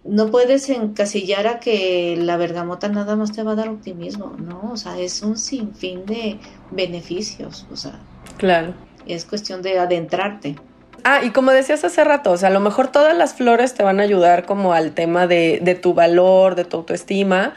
no 0.07 0.31
puedes 0.31 0.69
encasillar 0.69 1.47
a 1.47 1.59
que 1.59 2.15
la 2.17 2.37
bergamota 2.37 2.87
nada 2.87 3.15
más 3.15 3.31
te 3.33 3.43
va 3.43 3.51
a 3.51 3.55
dar 3.55 3.69
optimismo, 3.69 4.35
no, 4.37 4.71
o 4.71 4.77
sea, 4.77 4.97
es 4.97 5.21
un 5.21 5.37
sinfín 5.37 6.05
de 6.05 6.39
beneficios, 6.71 7.67
o 7.71 7.75
sea. 7.75 7.99
Claro. 8.37 8.73
Es 9.05 9.25
cuestión 9.25 9.61
de 9.61 9.79
adentrarte. 9.79 10.55
Ah, 11.03 11.21
y 11.23 11.31
como 11.31 11.51
decías 11.51 11.83
hace 11.83 12.03
rato, 12.03 12.31
o 12.31 12.37
sea, 12.37 12.49
a 12.49 12.51
lo 12.51 12.59
mejor 12.59 12.87
todas 12.87 13.15
las 13.15 13.33
flores 13.33 13.73
te 13.73 13.83
van 13.83 13.99
a 13.99 14.03
ayudar 14.03 14.45
como 14.45 14.73
al 14.73 14.93
tema 14.93 15.27
de, 15.27 15.59
de 15.61 15.75
tu 15.75 15.93
valor, 15.93 16.55
de 16.55 16.65
tu 16.65 16.77
autoestima, 16.77 17.53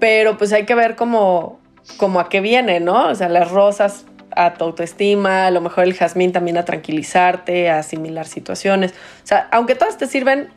pero 0.00 0.36
pues 0.38 0.52
hay 0.52 0.64
que 0.64 0.74
ver 0.74 0.96
como, 0.96 1.60
como 1.96 2.20
a 2.20 2.28
qué 2.28 2.40
viene, 2.40 2.80
¿no? 2.80 3.08
O 3.08 3.14
sea, 3.14 3.28
las 3.28 3.50
rosas 3.50 4.06
a 4.34 4.54
tu 4.54 4.64
autoestima, 4.64 5.46
a 5.46 5.50
lo 5.50 5.60
mejor 5.60 5.84
el 5.84 5.94
jazmín 5.94 6.32
también 6.32 6.56
a 6.56 6.64
tranquilizarte, 6.64 7.70
a 7.70 7.78
asimilar 7.78 8.26
situaciones. 8.26 8.92
O 8.92 9.26
sea, 9.26 9.48
aunque 9.50 9.74
todas 9.74 9.98
te 9.98 10.06
sirven 10.06 10.48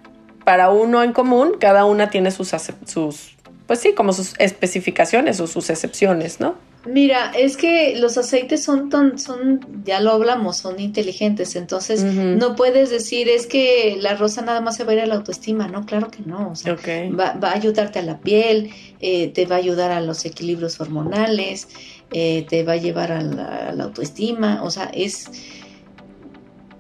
para 0.46 0.70
uno 0.70 1.04
en 1.04 1.12
común, 1.12 1.58
cada 1.60 1.84
una 1.84 2.10
tiene 2.10 2.32
sus, 2.32 2.56
sus 2.86 3.36
pues 3.68 3.80
sí, 3.80 3.93
como 3.93 4.14
sus 4.14 4.34
especificaciones 4.39 5.39
o 5.39 5.48
sus 5.48 5.70
excepciones, 5.70 6.39
¿no? 6.39 6.56
Mira, 6.86 7.32
es 7.36 7.58
que 7.58 7.96
los 7.98 8.16
aceites 8.16 8.64
son 8.64 8.89
tan, 8.89 9.18
son, 9.18 9.60
ya 9.84 10.00
lo 10.00 10.12
hablamos, 10.12 10.58
son 10.58 10.80
inteligentes, 10.80 11.56
entonces 11.56 12.04
no 12.04 12.56
puedes 12.56 12.91
decir 12.91 13.28
es 13.28 13.48
que 13.48 13.98
la 14.00 14.16
rosa 14.16 14.43
nada 14.43 14.62
más 14.62 14.76
se 14.76 14.84
va 14.84 14.91
a 14.91 14.96
ir 14.96 15.02
a 15.02 15.08
la 15.08 15.16
autoestima, 15.16 15.68
no, 15.68 15.88
claro 15.88 16.12
que 16.12 16.22
no, 16.24 16.52
o 16.52 16.56
sea, 16.56 16.76
va, 16.76 17.34
va, 17.34 17.50
a 17.50 17.56
ayudarte 17.56 17.98
a 17.98 18.04
la 18.04 18.20
piel, 18.20 18.70
eh, 19.00 19.30
te 19.30 19.48
va 19.48 19.56
a 19.56 19.58
ayudar 19.58 19.89
a 19.89 20.00
los 20.00 20.26
equilibrios 20.26 20.80
hormonales, 20.80 21.70
eh, 22.12 22.46
te 22.48 22.64
va 22.64 22.74
a 22.74 22.78
llevar 22.78 23.12
a 23.12 23.22
la, 23.22 23.70
a 23.70 23.72
la 23.72 23.86
autoestima, 23.86 24.62
o 24.62 24.70
sea, 24.70 24.91
es, 24.93 25.32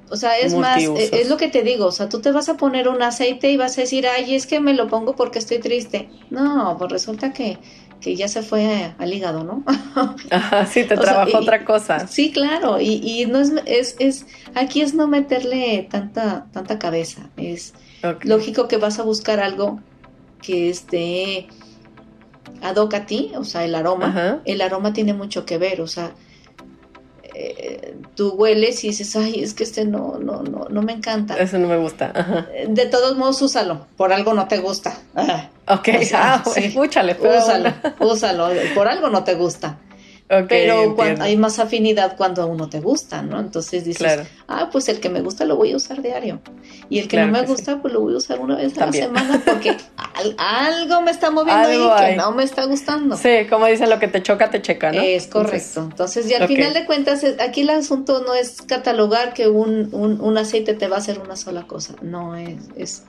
o 0.09 0.15
sea, 0.17 0.37
es 0.37 0.53
más, 0.53 0.83
e, 0.83 1.21
es 1.21 1.29
lo 1.29 1.37
que 1.37 1.47
te 1.47 1.63
digo, 1.63 1.87
o 1.87 1.91
sea, 1.91 2.09
tú 2.09 2.21
te 2.21 2.31
vas 2.31 2.49
a 2.49 2.57
poner 2.57 2.87
un 2.87 3.01
aceite 3.01 3.51
y 3.51 3.57
vas 3.57 3.77
a 3.77 3.81
decir, 3.81 4.07
ay, 4.07 4.35
es 4.35 4.45
que 4.45 4.59
me 4.59 4.73
lo 4.73 4.87
pongo 4.87 5.15
porque 5.15 5.39
estoy 5.39 5.59
triste. 5.59 6.09
No, 6.29 6.75
pues 6.77 6.91
resulta 6.91 7.33
que, 7.33 7.57
que 7.99 8.15
ya 8.15 8.27
se 8.27 8.43
fue 8.43 8.93
al 8.97 9.13
hígado, 9.13 9.43
¿no? 9.43 9.63
Ajá, 10.29 10.65
sí, 10.67 10.83
te 10.83 10.95
trabajó 10.95 11.39
otra 11.39 11.65
cosa. 11.65 12.07
Sí, 12.07 12.31
claro, 12.31 12.79
y, 12.79 13.01
y 13.03 13.25
no 13.25 13.39
es, 13.39 13.53
es, 13.65 13.95
es, 13.99 14.25
aquí 14.53 14.81
es 14.81 14.93
no 14.93 15.07
meterle 15.07 15.87
tanta, 15.89 16.45
tanta 16.51 16.77
cabeza, 16.77 17.29
es 17.37 17.73
lógico 18.21 18.67
que 18.67 18.77
vas 18.77 18.99
a 18.99 19.03
buscar 19.03 19.39
algo 19.39 19.79
que 20.41 20.69
esté 20.69 21.47
ad 22.61 22.75
hoc 22.75 22.93
a 22.93 23.05
ti, 23.07 23.31
o 23.35 23.43
sea, 23.43 23.65
el 23.65 23.73
aroma, 23.73 24.41
el 24.45 24.61
aroma 24.61 24.93
tiene 24.93 25.13
mucho 25.13 25.45
que 25.45 25.57
ver, 25.57 25.81
o 25.81 25.87
sea, 25.87 26.11
eh, 27.37 27.95
tú 28.15 28.29
hueles 28.29 28.83
y 28.83 28.87
dices, 28.87 29.15
ay, 29.15 29.41
es 29.41 29.53
que 29.53 29.63
este 29.63 29.85
no, 29.85 30.17
no, 30.19 30.43
no, 30.43 30.67
no 30.69 30.81
me 30.81 30.93
encanta. 30.93 31.35
Eso 31.37 31.57
no 31.57 31.67
me 31.67 31.77
gusta. 31.77 32.47
De 32.67 32.85
todos 32.85 33.17
modos, 33.17 33.41
úsalo, 33.41 33.87
por 33.97 34.13
algo 34.13 34.33
no 34.33 34.47
te 34.47 34.59
gusta. 34.59 34.97
Ok, 35.67 35.89
ah, 36.13 36.43
úchale, 36.75 37.17
úsalo, 37.19 37.73
úsalo, 37.99 38.49
por 38.73 38.87
algo 38.87 39.09
no 39.09 39.23
te 39.23 39.35
gusta 39.35 39.77
pero 40.27 40.95
cuando 40.95 41.23
hay 41.23 41.37
más 41.37 41.59
afinidad 41.59 42.17
cuando 42.17 42.41
a 42.41 42.45
uno 42.47 42.67
te 42.67 42.79
gusta, 42.79 43.21
¿no? 43.21 43.39
Entonces 43.39 43.85
dices, 43.85 44.21
ah, 44.47 44.69
pues 44.71 44.89
el 44.89 44.99
que 44.99 45.09
me 45.09 45.21
gusta 45.21 45.45
lo 45.45 45.55
voy 45.55 45.73
a 45.73 45.77
usar 45.77 46.01
diario. 46.01 46.41
Y 46.89 46.97
el 46.97 47.07
que 47.07 47.17
no 47.17 47.27
me 47.27 47.43
gusta, 47.43 47.79
pues 47.81 47.93
lo 47.93 48.01
voy 48.01 48.15
a 48.15 48.17
usar 48.17 48.39
una 48.39 48.55
vez 48.55 48.75
a 48.77 48.87
la 48.87 48.91
semana 48.91 49.41
porque 49.45 49.77
algo 50.37 51.01
me 51.01 51.11
está 51.11 51.29
moviendo 51.29 51.93
ahí 51.93 52.11
que 52.11 52.17
no 52.17 52.31
me 52.31 52.43
está 52.43 52.65
gustando. 52.65 53.17
Sí, 53.17 53.45
como 53.49 53.67
dice, 53.67 53.85
lo 53.85 53.99
que 53.99 54.07
te 54.07 54.23
choca, 54.23 54.49
te 54.49 54.61
checa, 54.61 54.91
¿no? 54.91 55.01
Es 55.01 55.27
correcto. 55.27 55.81
Entonces, 55.83 56.29
y 56.29 56.33
al 56.33 56.47
final 56.47 56.73
de 56.73 56.85
cuentas, 56.85 57.23
aquí 57.39 57.61
el 57.61 57.69
asunto 57.69 58.23
no 58.25 58.33
es 58.33 58.63
catalogar 58.63 59.33
que 59.33 59.47
un, 59.47 59.89
un, 59.93 60.37
aceite 60.37 60.73
te 60.73 60.87
va 60.87 60.97
a 60.97 60.99
hacer 60.99 61.19
una 61.19 61.35
sola 61.35 61.67
cosa. 61.67 61.95
No, 62.01 62.35
es, 62.35 62.57
es 62.75 63.03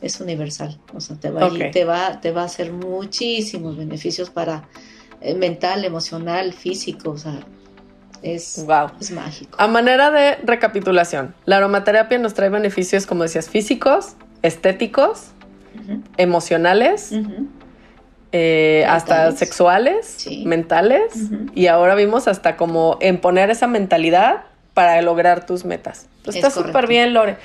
es 0.00 0.20
universal, 0.20 0.78
o 0.94 1.00
sea, 1.00 1.16
te 1.16 1.28
va, 1.28 1.50
te 1.72 1.84
va, 1.84 2.20
te 2.20 2.30
va 2.30 2.42
a 2.42 2.44
hacer 2.44 2.72
muchísimos 2.72 3.76
beneficios 3.76 4.30
para 4.30 4.58
eh, 4.58 4.96
mental, 5.36 5.84
emocional, 5.84 6.52
físico, 6.52 7.10
o 7.10 7.18
sea, 7.18 7.40
es, 8.22 8.64
es 9.00 9.10
mágico. 9.10 9.56
A 9.60 9.66
manera 9.68 10.10
de 10.10 10.36
recapitulación, 10.44 11.34
la 11.44 11.58
aromaterapia 11.58 12.18
nos 12.18 12.34
trae 12.34 12.48
beneficios, 12.48 13.06
como 13.06 13.22
decías, 13.22 13.48
físicos, 13.48 14.14
estéticos, 14.42 15.28
emocionales, 16.16 17.12
eh, 18.32 18.84
hasta 18.88 19.32
sexuales, 19.32 20.26
mentales, 20.44 21.30
y 21.54 21.66
ahora 21.66 21.94
vimos 21.94 22.28
hasta 22.28 22.56
como 22.56 22.98
en 23.00 23.20
poner 23.20 23.50
esa 23.50 23.66
mentalidad 23.66 24.44
para 24.74 25.00
lograr 25.02 25.46
tus 25.46 25.64
metas. 25.64 26.08
está 26.24 26.50
súper 26.50 26.86
bien, 26.86 27.14
Lore. 27.14 27.36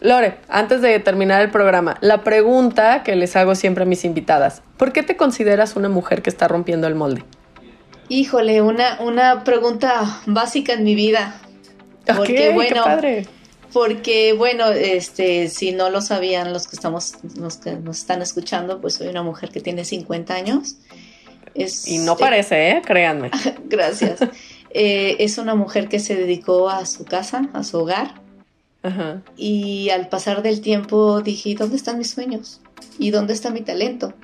Lore, 0.00 0.38
antes 0.48 0.80
de 0.80 0.98
terminar 0.98 1.42
el 1.42 1.50
programa, 1.50 1.98
la 2.00 2.24
pregunta 2.24 3.02
que 3.02 3.16
les 3.16 3.36
hago 3.36 3.54
siempre 3.54 3.84
a 3.84 3.86
mis 3.86 4.04
invitadas, 4.04 4.62
¿por 4.78 4.92
qué 4.92 5.02
te 5.02 5.16
consideras 5.16 5.76
una 5.76 5.90
mujer 5.90 6.22
que 6.22 6.30
está 6.30 6.48
rompiendo 6.48 6.86
el 6.86 6.94
molde? 6.94 7.24
Híjole, 8.08 8.62
una, 8.62 8.98
una 9.00 9.44
pregunta 9.44 10.20
básica 10.26 10.72
en 10.72 10.84
mi 10.84 10.94
vida. 10.94 11.40
Porque, 12.16 12.50
bueno, 12.50 12.82
padre. 12.82 13.26
Porque, 13.72 14.32
bueno, 14.32 14.68
este, 14.70 15.48
si 15.48 15.72
no 15.72 15.90
lo 15.90 16.00
sabían 16.00 16.52
los 16.52 16.66
que 16.66 16.76
estamos, 16.76 17.14
los 17.36 17.58
que 17.58 17.76
nos 17.76 17.98
están 17.98 18.20
escuchando, 18.22 18.80
pues 18.80 18.94
soy 18.94 19.08
una 19.08 19.22
mujer 19.22 19.50
que 19.50 19.60
tiene 19.60 19.84
50 19.84 20.34
años. 20.34 20.76
Es, 21.54 21.86
y 21.86 21.98
no 21.98 22.16
parece, 22.16 22.70
¿eh? 22.70 22.82
Créanme. 22.84 23.30
Gracias. 23.64 24.20
Eh, 24.72 25.16
es 25.18 25.36
una 25.38 25.56
mujer 25.56 25.88
que 25.88 25.98
se 25.98 26.14
dedicó 26.14 26.70
a 26.70 26.86
su 26.86 27.04
casa, 27.04 27.48
a 27.54 27.64
su 27.64 27.78
hogar. 27.78 28.19
Ajá. 28.82 29.22
Y 29.36 29.90
al 29.90 30.08
pasar 30.08 30.42
del 30.42 30.60
tiempo 30.60 31.20
dije, 31.20 31.54
¿dónde 31.54 31.76
están 31.76 31.98
mis 31.98 32.10
sueños? 32.10 32.60
¿Y 32.98 33.10
dónde 33.10 33.34
está 33.34 33.50
mi 33.50 33.60
talento? 33.60 34.14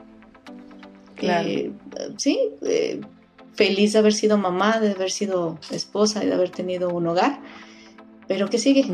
Claro. 1.14 1.48
Eh, 1.48 1.72
sí, 2.16 2.38
eh, 2.62 3.00
feliz 3.54 3.92
de 3.92 3.98
haber 3.98 4.12
sido 4.12 4.38
mamá, 4.38 4.80
de 4.80 4.92
haber 4.92 5.10
sido 5.10 5.58
esposa 5.70 6.24
y 6.24 6.26
de 6.26 6.34
haber 6.34 6.50
tenido 6.50 6.90
un 6.90 7.06
hogar 7.06 7.40
pero 8.28 8.50
¿qué 8.50 8.58
sigue? 8.58 8.84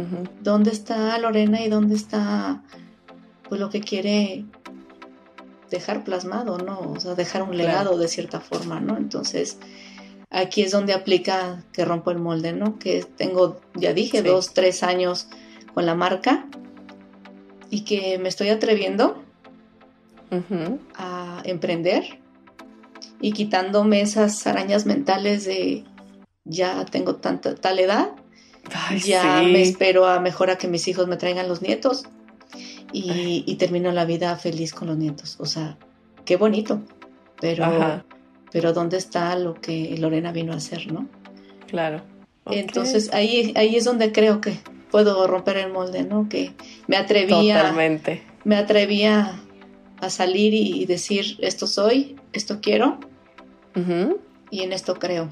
¿Dónde 0.42 0.70
está 0.70 1.16
Lorena 1.18 1.62
y 1.62 1.68
dónde 1.68 1.94
está 1.94 2.62
pues 3.48 3.60
lo 3.60 3.70
que 3.70 3.80
quiere 3.80 4.44
dejar 5.70 6.04
plasmado, 6.04 6.58
¿no? 6.58 6.92
O 6.92 7.00
sea, 7.00 7.14
dejar 7.14 7.42
un 7.42 7.56
legado 7.56 7.96
de 7.96 8.08
cierta 8.08 8.40
forma, 8.40 8.80
¿no? 8.80 8.96
Entonces, 8.98 9.58
aquí 10.28 10.62
es 10.62 10.72
donde 10.72 10.92
aplica 10.92 11.64
que 11.72 11.84
rompo 11.84 12.10
el 12.10 12.18
molde, 12.18 12.52
¿no? 12.52 12.78
Que 12.78 13.04
tengo, 13.16 13.60
ya 13.74 13.94
dije, 13.94 14.22
dos, 14.22 14.52
tres 14.52 14.82
años 14.82 15.28
con 15.74 15.86
la 15.86 15.94
marca 15.94 16.46
y 17.70 17.82
que 17.82 18.18
me 18.18 18.28
estoy 18.28 18.48
atreviendo 18.48 19.22
a 20.94 21.42
emprender 21.44 22.18
y 23.20 23.32
quitándome 23.32 24.00
esas 24.00 24.46
arañas 24.46 24.86
mentales 24.86 25.44
de 25.44 25.84
ya 26.44 26.86
tengo 26.86 27.16
tanta 27.16 27.54
tal 27.54 27.78
edad 27.78 28.12
ya 29.04 29.42
me 29.42 29.62
espero 29.62 30.06
a 30.06 30.20
mejor 30.20 30.50
a 30.50 30.58
que 30.58 30.68
mis 30.68 30.86
hijos 30.88 31.06
me 31.08 31.16
traigan 31.16 31.48
los 31.48 31.62
nietos 31.62 32.04
y, 32.92 33.54
termino 33.56 33.90
la 33.92 34.04
vida 34.04 34.36
feliz 34.36 34.74
con 34.74 34.88
los 34.88 34.98
nietos. 34.98 35.36
O 35.38 35.46
sea, 35.46 35.78
qué 36.24 36.36
bonito. 36.36 36.82
Pero, 37.40 38.02
pero 38.52 38.72
¿dónde 38.72 38.98
está 38.98 39.34
lo 39.36 39.54
que 39.54 39.96
Lorena 39.98 40.30
vino 40.30 40.52
a 40.52 40.56
hacer, 40.56 40.92
no? 40.92 41.08
Claro. 41.66 42.02
Entonces 42.46 43.12
ahí, 43.12 43.52
ahí 43.56 43.76
es 43.76 43.84
donde 43.84 44.12
creo 44.12 44.40
que 44.40 44.58
puedo 44.92 45.26
romper 45.26 45.56
el 45.56 45.72
molde, 45.72 46.04
¿no? 46.04 46.28
Que 46.28 46.52
me 46.86 46.96
atrevía. 46.96 47.74
Me 48.44 48.56
atrevía 48.56 49.40
a 50.00 50.10
salir 50.10 50.52
y 50.52 50.84
decir 50.84 51.38
esto 51.40 51.66
soy, 51.66 52.16
esto 52.32 52.60
quiero 52.60 52.98
y 54.50 54.62
en 54.62 54.72
esto 54.72 54.94
creo. 54.94 55.28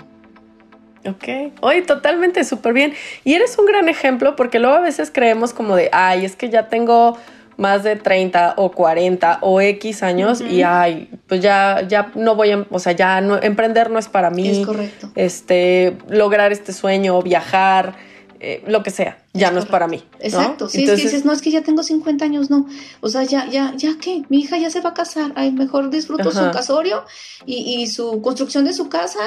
Ok, 1.06 1.52
oye, 1.60 1.82
totalmente 1.82 2.44
súper 2.44 2.72
bien. 2.72 2.94
Y 3.24 3.34
eres 3.34 3.58
un 3.58 3.66
gran 3.66 3.88
ejemplo 3.88 4.36
porque 4.36 4.58
luego 4.58 4.76
a 4.76 4.80
veces 4.80 5.10
creemos 5.12 5.52
como 5.52 5.76
de, 5.76 5.90
ay, 5.92 6.24
es 6.24 6.36
que 6.36 6.50
ya 6.50 6.68
tengo 6.68 7.16
más 7.56 7.84
de 7.84 7.96
30 7.96 8.54
o 8.56 8.70
40 8.70 9.38
o 9.42 9.60
X 9.60 10.02
años 10.02 10.40
y 10.40 10.62
ay, 10.62 11.10
pues 11.26 11.42
ya, 11.42 11.84
ya 11.86 12.10
no 12.14 12.34
voy 12.34 12.52
a, 12.52 12.66
o 12.70 12.78
sea, 12.78 12.92
ya 12.92 13.20
no, 13.20 13.42
emprender 13.42 13.90
no 13.90 13.98
es 13.98 14.08
para 14.08 14.30
mí. 14.30 14.48
Es 14.48 14.66
correcto. 14.66 15.10
Este, 15.16 15.98
lograr 16.08 16.52
este 16.52 16.72
sueño, 16.72 17.20
viajar, 17.20 17.96
eh, 18.42 18.64
lo 18.66 18.82
que 18.82 18.90
sea, 18.90 19.22
ya 19.34 19.50
no 19.50 19.58
es 19.58 19.66
para 19.66 19.86
mí. 19.86 20.02
Exacto, 20.18 20.66
sí, 20.66 20.84
es 20.84 20.90
que 20.90 20.96
dices, 20.96 21.26
no, 21.26 21.32
es 21.32 21.42
que 21.42 21.50
ya 21.50 21.62
tengo 21.62 21.82
50 21.82 22.24
años, 22.24 22.48
no. 22.48 22.66
O 23.02 23.10
sea, 23.10 23.22
ya, 23.22 23.46
ya, 23.50 23.74
ya 23.76 23.98
que 24.00 24.22
mi 24.30 24.38
hija 24.40 24.56
ya 24.56 24.70
se 24.70 24.80
va 24.80 24.90
a 24.90 24.94
casar, 24.94 25.32
ay, 25.34 25.52
mejor 25.52 25.90
disfruto 25.90 26.32
su 26.32 26.50
casorio 26.50 27.04
y, 27.44 27.86
su 27.88 28.22
construcción 28.22 28.64
de 28.64 28.72
su 28.72 28.88
casa 28.88 29.18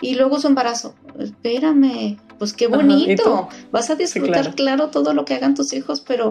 y 0.00 0.14
luego 0.14 0.38
su 0.38 0.46
embarazo. 0.46 0.94
Espérame, 1.18 2.16
pues 2.38 2.52
qué 2.52 2.68
bonito. 2.68 3.48
Vas 3.72 3.90
a 3.90 3.96
disfrutar, 3.96 4.54
claro. 4.54 4.90
todo 4.90 5.14
lo 5.14 5.24
que 5.24 5.34
hagan 5.34 5.56
tus 5.56 5.72
hijos, 5.72 6.00
pero 6.00 6.30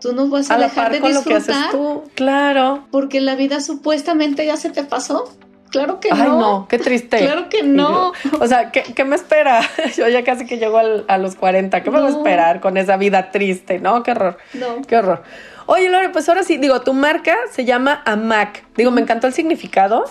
tú 0.00 0.14
no 0.14 0.28
vas 0.28 0.50
a, 0.50 0.56
dejar 0.56 0.90
de 0.90 1.00
disfrutar. 1.00 1.70
tú, 1.70 2.04
claro. 2.14 2.86
Porque 2.90 3.20
la 3.20 3.36
vida 3.36 3.60
supuestamente 3.60 4.46
ya 4.46 4.56
se 4.56 4.70
te 4.70 4.84
pasó. 4.84 5.30
Claro 5.72 6.00
que 6.00 6.10
no. 6.10 6.22
Ay, 6.22 6.28
no, 6.28 6.66
qué 6.68 6.78
triste. 6.78 7.18
Claro 7.18 7.48
que 7.48 7.62
no. 7.62 8.12
o 8.40 8.46
sea, 8.46 8.70
¿qué, 8.70 9.04
me 9.04 9.16
espera? 9.16 9.62
Yo 9.96 10.06
ya 10.06 10.22
casi 10.22 10.44
que 10.44 10.58
llego 10.58 10.78
a 10.78 11.18
los 11.18 11.34
40. 11.34 11.82
¿Qué 11.82 11.90
me 11.90 11.98
va 11.98 12.08
a 12.08 12.10
esperar 12.10 12.60
con 12.60 12.76
esa 12.76 12.98
vida 12.98 13.30
triste? 13.30 13.80
No, 13.80 14.02
qué 14.02 14.10
horror. 14.10 14.36
No. 14.52 14.82
Qué 14.86 14.98
horror. 14.98 15.22
Oye, 15.66 15.88
Lore, 15.88 16.10
pues 16.10 16.28
ahora 16.28 16.42
sí, 16.42 16.58
digo, 16.58 16.82
tu 16.82 16.92
marca 16.92 17.36
se 17.50 17.64
llama 17.64 18.02
AMAC. 18.04 18.64
Digo, 18.76 18.90
me 18.90 19.00
encantó 19.00 19.26
el 19.26 19.32
significado, 19.32 20.04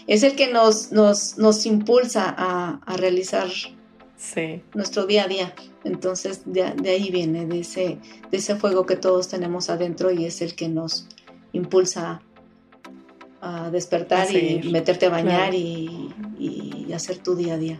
es 0.08 0.24
el 0.24 0.36
que 0.36 0.48
nos, 0.52 0.92
nos, 0.92 1.38
nos 1.38 1.66
impulsa 1.66 2.34
a, 2.38 2.80
a 2.86 2.98
realizar 2.98 3.48
nuestro 4.74 5.06
día 5.06 5.24
a 5.24 5.28
día. 5.28 5.54
Entonces 5.84 6.44
de, 6.46 6.64
ahí 6.64 7.10
viene, 7.12 7.46
de 7.46 7.60
ese, 7.60 7.98
de 8.30 8.38
ese 8.38 8.56
fuego 8.56 8.86
que 8.86 8.96
todos 8.96 9.28
tenemos 9.28 9.70
adentro 9.70 10.12
y 10.12 10.26
es 10.26 10.42
el 10.42 10.56
que 10.56 10.68
nos 10.70 11.08
impulsa 11.54 12.22
a 13.42 13.72
despertar 13.72 14.32
y 14.32 14.70
meterte 14.72 15.08
a 15.08 15.10
bañar 15.10 15.54
y, 15.54 16.14
hacer 16.94 17.20
tu 17.20 17.36
día 17.36 17.54
a 17.54 17.58
día. 17.58 17.80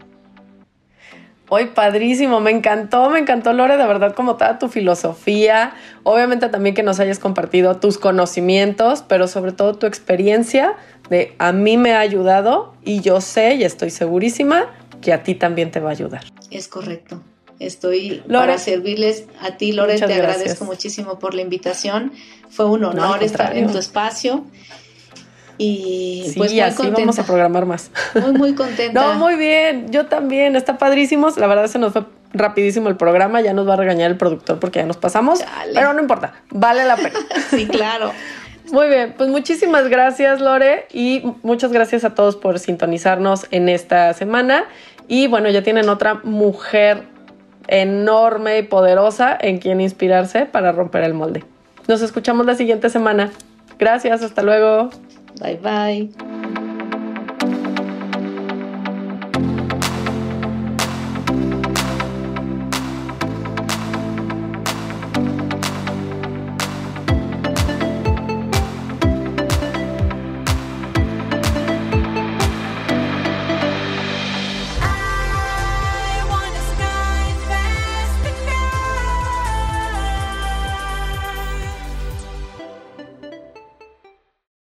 Hoy 1.50 1.66
padrísimo, 1.66 2.40
me 2.40 2.50
encantó, 2.50 3.10
me 3.10 3.20
encantó 3.20 3.52
Lore, 3.52 3.76
de 3.76 3.86
verdad 3.86 4.16
como 4.16 4.38
toda 4.38 4.58
tu 4.58 4.70
filosofía, 4.70 5.74
obviamente 6.04 6.48
también 6.48 6.74
que 6.74 6.82
nos 6.82 7.02
hayas 7.02 7.20
compartido 7.20 7.76
tus 7.76 7.98
conocimientos, 7.98 9.04
pero 9.06 9.28
sobre 9.28 9.52
todo 9.52 9.76
tu 9.76 9.86
experiencia 9.86 10.78
de 11.10 11.36
a 11.40 11.52
mí 11.52 11.76
me 11.76 11.92
ha 11.92 12.00
ayudado 12.00 12.74
y 12.86 13.02
yo 13.02 13.20
sé 13.20 13.56
y 13.56 13.66
estoy 13.66 13.90
segurísima 13.90 14.70
que 15.02 15.14
a 15.14 15.24
ti 15.24 15.36
también 15.36 15.72
te 15.72 15.80
va 15.80 15.90
a 15.90 15.94
ayudar. 15.94 16.24
Es 16.50 16.68
correcto. 16.68 17.22
Estoy 17.60 18.24
para 18.28 18.58
servirles 18.58 19.26
a 19.40 19.58
ti, 19.58 19.72
Lore. 19.72 20.00
Te 20.00 20.14
agradezco 20.14 20.66
muchísimo 20.66 21.20
por 21.20 21.36
la 21.36 21.42
invitación. 21.42 22.12
Fue 22.50 22.66
un 22.66 22.84
honor 22.84 23.22
estar 23.22 23.56
en 23.56 23.72
tu 23.72 23.78
espacio. 23.78 24.46
Y 25.60 26.24
sí, 26.26 26.34
pues 26.40 26.52
muy 26.52 26.60
así 26.60 26.90
vamos 26.90 27.20
a 27.20 27.24
programar 27.24 27.68
más. 27.68 27.92
Muy, 28.16 28.32
muy 28.34 28.56
contenta. 28.56 29.00
no, 29.00 29.14
muy 29.14 29.36
bien. 29.36 29.92
Yo 29.92 30.08
también. 30.08 30.56
Está 30.56 30.80
padrísimo. 30.80 31.30
La 31.38 31.46
verdad 31.46 31.68
se 31.68 31.78
nos 31.78 31.94
fue 31.94 32.06
rapidísimo 32.34 32.90
el 32.90 32.98
programa. 32.98 33.42
Ya 33.42 33.54
nos 33.54 33.70
va 33.70 33.74
a 33.74 33.78
regañar 33.78 34.10
el 34.10 34.18
productor 34.18 34.60
porque 34.60 34.80
ya 34.80 34.88
nos 34.88 34.98
pasamos. 34.98 35.44
Pero 35.72 35.94
no 35.94 36.02
importa. 36.02 36.34
Vale 36.50 36.84
la 36.86 36.96
pena. 36.96 37.20
sí, 37.52 37.68
claro. 37.68 38.12
Muy 38.72 38.88
bien, 38.88 39.14
pues 39.18 39.30
muchísimas 39.30 39.90
gracias 39.90 40.40
Lore 40.40 40.88
y 40.94 41.24
muchas 41.44 41.74
gracias 41.74 42.06
a 42.06 42.16
todos 42.16 42.38
por 42.38 42.58
sintonizarnos 42.58 43.48
en 43.52 43.68
esta 43.68 44.14
semana. 44.14 44.66
Y 45.08 45.28
bueno, 45.28 45.50
ya 45.50 45.64
tienen 45.64 45.90
otra 45.90 46.22
mujer 46.24 47.04
enorme 47.68 48.60
y 48.60 48.64
poderosa 48.64 49.38
en 49.40 49.58
quien 49.58 49.82
inspirarse 49.82 50.46
para 50.46 50.72
romper 50.72 51.04
el 51.04 51.14
molde. 51.14 51.44
Nos 51.88 52.02
escuchamos 52.02 52.46
la 52.46 52.56
siguiente 52.56 52.90
semana. 52.90 53.32
Gracias, 53.80 54.24
hasta 54.24 54.44
luego. 54.44 54.90
Bye 55.42 55.58
bye. 55.58 56.41